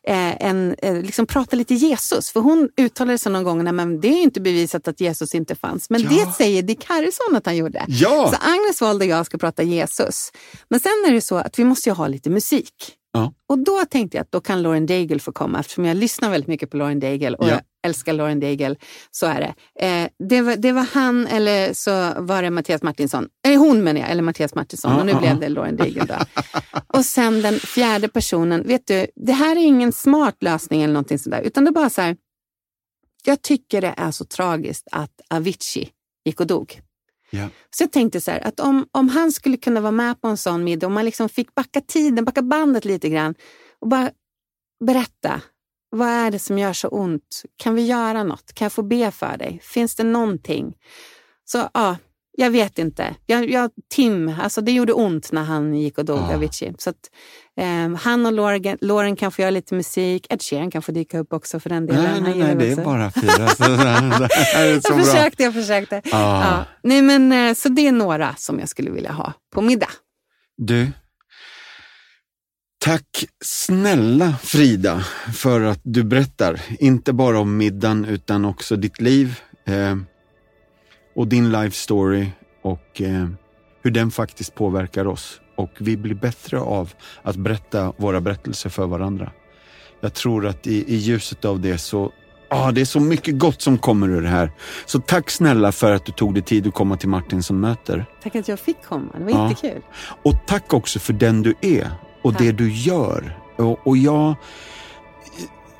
eh, 0.09 0.47
en 0.47 0.75
eh, 0.83 0.95
liksom 1.03 1.27
prata 1.27 1.57
lite 1.57 1.75
Jesus. 1.75 2.31
För 2.31 2.41
hon 2.41 2.69
uttalade 2.77 3.19
sig 3.19 3.33
någon 3.33 3.45
gång, 3.45 3.77
men 3.77 4.01
det 4.01 4.09
är 4.09 4.16
ju 4.16 4.23
inte 4.23 4.41
bevisat 4.41 4.89
att 4.89 5.01
Jesus 5.01 5.35
inte 5.35 5.55
fanns. 5.55 5.91
Men 5.91 6.01
Ja. 6.03 6.09
det 6.11 6.33
säger 6.33 6.62
Dick 6.62 6.85
Harrison 6.85 7.37
att 7.37 7.47
han 7.47 7.57
gjorde. 7.57 7.85
Ja! 7.89 8.31
Så 8.33 8.49
Agnes 8.49 8.83
Wold 8.83 9.03
och 9.03 9.09
jag 9.09 9.27
ska 9.27 9.39
prata 9.39 9.62
Jesus. 9.62 10.33
Men 10.71 10.81
sen 10.81 10.93
är 11.09 11.12
det 11.12 11.21
så 11.21 11.37
att 11.37 11.59
vi 11.59 11.64
måste 11.64 11.89
ju 11.89 11.95
ha 11.95 12.09
lite 12.09 12.31
musik. 12.31 12.75
Ja. 13.12 13.32
Och 13.48 13.59
då 13.59 13.84
tänkte 13.90 14.16
jag 14.16 14.22
att 14.22 14.32
då 14.32 14.40
kan 14.40 14.62
Lauren 14.62 14.86
Daigle 14.86 15.18
få 15.18 15.32
komma 15.32 15.61
eftersom 15.61 15.84
jag 15.84 15.96
lyssnar 15.96 16.30
väldigt 16.30 16.48
mycket 16.48 16.70
på 16.70 16.76
Lauren 16.76 17.00
Daigle 17.00 17.36
och 17.36 17.44
Ja. 17.46 17.50
jag 17.50 17.61
älskar 17.86 18.12
Lauren 18.12 18.40
Daigle. 18.40 18.76
Så 19.11 19.26
är 19.26 19.40
det. 19.40 19.86
Eh, 19.86 20.09
det, 20.28 20.40
var, 20.40 20.56
det 20.56 20.72
var 20.72 20.86
han 20.92 21.26
eller 21.26 21.72
så 21.72 22.12
var 22.22 22.42
det 22.42 22.50
Mattias 22.50 22.82
Martinsson. 22.82 23.28
Eller 23.46 23.56
hon 23.56 23.84
menar 23.84 24.00
jag, 24.00 24.11
eller 24.11 24.22
Mattias 24.22 24.54
Martinsson. 24.54 24.92
Ja, 24.92 25.00
och 25.00 25.06
nu 25.06 25.14
blev 25.14 25.40
det 25.40 25.48
Lauren 25.48 25.76
Daigle 25.76 26.04
då. 26.04 26.14
och 26.98 27.04
sen 27.04 27.42
den 27.42 27.54
fjärde 27.54 28.09
personen. 28.09 28.62
Vet 28.66 28.86
du, 28.86 29.06
det 29.16 29.32
här 29.32 29.56
är 29.56 29.61
ingen 29.61 29.92
smart 29.92 30.36
lösning 30.42 30.82
eller 30.82 30.94
någonting 30.94 31.18
sådär. 31.18 31.40
Utan 31.40 31.64
det 31.64 31.70
är 31.70 31.72
bara 31.72 31.90
så 31.90 32.02
här. 32.02 32.16
Jag 33.24 33.42
tycker 33.42 33.80
det 33.80 33.94
är 33.96 34.11
så 34.11 34.24
tragiskt 34.24 34.88
att 34.92 35.20
Avicii 35.30 35.90
gick 36.24 36.40
och 36.40 36.46
dog. 36.46 36.80
Yeah. 37.31 37.51
Så 37.70 37.83
jag 37.83 37.93
tänkte 37.93 38.20
så 38.20 38.31
här, 38.31 38.41
att 38.41 38.61
om, 38.61 38.87
om 38.93 39.09
han 39.09 39.33
skulle 39.33 39.57
kunna 39.57 39.81
vara 39.81 39.93
med 39.93 40.20
på 40.20 40.29
en 40.29 40.37
sån 40.37 40.64
middag, 40.64 40.87
om 40.87 40.93
man 40.93 41.05
liksom 41.05 41.29
fick 41.29 41.55
backa 41.55 41.81
tiden, 41.81 42.24
backa 42.24 42.43
bandet 42.43 42.85
lite 42.85 43.09
grann 43.09 43.35
och 43.81 43.89
bara 43.89 44.11
berätta. 44.85 45.41
Vad 45.91 46.09
är 46.09 46.31
det 46.31 46.39
som 46.39 46.59
gör 46.59 46.72
så 46.72 46.89
ont? 46.89 47.43
Kan 47.57 47.74
vi 47.74 47.87
göra 47.87 48.22
något? 48.22 48.53
Kan 48.53 48.64
jag 48.64 48.72
få 48.72 48.83
be 48.83 49.11
för 49.11 49.37
dig? 49.37 49.61
Finns 49.62 49.95
det 49.95 50.05
någonting? 50.05 50.74
Så 51.45 51.68
ja, 51.74 51.97
jag 52.41 52.51
vet 52.51 52.78
inte. 52.78 53.14
Jag, 53.26 53.51
jag, 53.51 53.70
Tim, 53.95 54.34
alltså 54.41 54.61
det 54.61 54.72
gjorde 54.72 54.93
ont 54.93 55.32
när 55.32 55.43
han 55.43 55.74
gick 55.74 55.99
och 55.99 56.05
dog, 56.05 56.18
Ja. 56.18 56.34
Avicii. 56.34 56.74
Så 56.78 56.91
att, 56.91 56.97
ehm, 57.57 57.95
han 57.95 58.26
och 58.26 58.32
Lauren, 58.32 58.78
Lauren 58.80 59.16
kan 59.16 59.32
få 59.32 59.43
göra 59.43 59.51
lite 59.51 59.74
musik. 59.74 60.26
Ed 60.30 60.43
Sheeran 60.43 60.70
kan 60.70 60.82
få 60.82 60.93
dyka 60.93 61.18
upp 61.18 61.32
också 61.32 61.61
för 61.61 61.70
den 61.70 61.86
delen. 61.86 62.22
Nej, 62.22 62.34
nej, 62.34 62.55
nej, 62.55 62.57
det 62.57 62.80
är 62.82 62.84
bara 62.84 63.11
fyra. 63.11 63.49
Så 63.49 63.62
det 63.62 63.76
här 63.76 64.66
är 64.66 64.80
så 64.80 64.93
Jag 64.93 65.07
försökte, 65.07 65.43
jag 65.43 65.55
försökte. 65.55 65.97
Ah. 65.97 66.01
Ja. 66.12 66.64
Nej, 66.82 67.03
men, 67.03 67.32
eh, 67.32 67.55
så 67.55 67.68
det 67.68 67.86
är 67.86 67.93
några 67.93 68.34
som 68.36 68.59
jag 68.59 68.68
skulle 68.68 68.91
vilja 68.91 69.12
ha 69.12 69.32
på 69.55 69.62
middag. 69.62 69.91
Du, 70.57 70.93
tack 72.84 73.24
snälla 73.45 74.34
Frida 74.43 75.05
för 75.34 75.61
att 75.61 75.80
du 75.82 76.05
berättar, 76.05 76.61
inte 76.78 77.12
bara 77.12 77.39
om 77.39 77.57
middagen 77.57 78.05
utan 78.05 78.45
också 78.45 78.76
ditt 78.76 79.01
liv 79.01 79.41
eh, 79.66 79.97
och 81.19 81.29
din 81.29 81.51
life 81.53 81.77
story 81.77 82.29
och 82.62 83.01
eh, 83.03 83.29
hur 83.83 83.91
den 83.91 84.11
faktiskt 84.11 84.55
påverkar 84.55 85.07
oss. 85.07 85.41
Och 85.57 85.71
vi 85.79 85.97
blir 85.97 86.14
bättre 86.14 86.61
av 86.61 86.93
att 87.23 87.37
berätta 87.37 87.93
våra 87.97 88.21
berättelser 88.21 88.71
för 88.71 88.87
varandra. 88.87 89.33
Jag 90.01 90.14
tror 90.14 90.47
att 90.47 90.66
i, 90.66 90.95
i 90.95 90.97
ljuset 90.97 91.45
av 91.45 91.61
det 91.61 91.79
så 91.79 92.12
Ah, 92.51 92.73
det 92.73 92.81
är 92.81 92.85
så 92.85 93.01
mycket 93.01 93.39
gott 93.39 93.62
som 93.62 93.79
kommer 93.79 94.09
ur 94.09 94.23
det 94.23 94.29
här. 94.29 94.51
Så 94.87 94.99
tack 95.01 95.31
snälla 95.31 95.73
för 95.73 95.93
att 95.93 96.05
du 96.07 96.12
tog 96.12 96.35
dig 96.35 96.43
tid 96.43 96.66
att 96.66 96.75
komma 96.75 96.97
till 96.97 97.09
Martin 97.09 97.43
som 97.43 97.61
möter. 97.61 98.07
Tack 98.23 98.37
att 98.37 98.49
jag 98.49 98.59
fick 98.61 98.83
komma, 98.83 99.12
det 99.19 99.25
var 99.25 99.31
Ja. 99.31 99.49
jättekul. 99.51 99.83
Och 100.23 100.35
tack 100.47 100.75
också 100.75 100.99
för 100.99 101.12
den 101.12 101.43
du 101.43 101.55
är 101.61 101.91
och 102.23 102.33
Tack. 102.33 102.43
det 102.43 102.53
du 102.53 102.71
gör. 102.73 103.39
Och, 103.57 103.87
och 103.87 103.97
jag, 103.97 104.35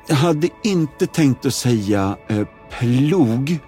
jag 0.07 0.15
hade 0.15 0.49
inte 0.63 1.07
tänkt 1.07 1.45
att 1.45 1.53
säga 1.53 2.17
eh, 2.27 2.47
plog, 2.79 3.59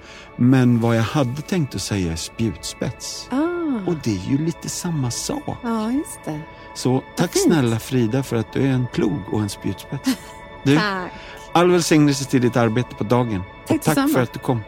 men 0.42 0.80
vad 0.80 0.98
jag 0.98 1.04
hade 1.04 1.42
tänkt 1.42 1.76
att 1.76 1.82
säga 1.82 2.12
är 2.12 2.16
spjutspets. 2.16 3.30
Ah. 3.32 3.90
Och 3.90 3.96
det 4.04 4.12
är 4.12 4.30
ju 4.32 4.46
lite 4.46 4.70
samma 4.70 5.12
sak. 5.12 5.58
Ja, 5.64 5.92
just 5.92 6.20
det. 6.26 6.40
Så 6.76 7.04
tack 7.16 7.32
snälla 7.34 7.80
Frida 7.80 8.24
för 8.24 8.36
att 8.36 8.54
du 8.54 8.62
är 8.62 8.72
en 8.72 8.88
plog 8.94 9.20
och 9.32 9.42
en 9.42 9.50
spjutspets. 9.50 10.10
Du, 10.64 10.76
Tack. 10.76 11.12
all 11.52 11.72
välsignelse 11.72 12.26
till 12.26 12.42
ditt 12.42 12.58
arbete 12.58 12.96
på 12.96 13.04
dagen. 13.04 13.44
Tack 13.68 13.78
och 13.78 13.84
tack 13.84 14.12
för 14.12 14.22
att 14.22 14.34
du 14.34 14.40
kom. 14.40 14.62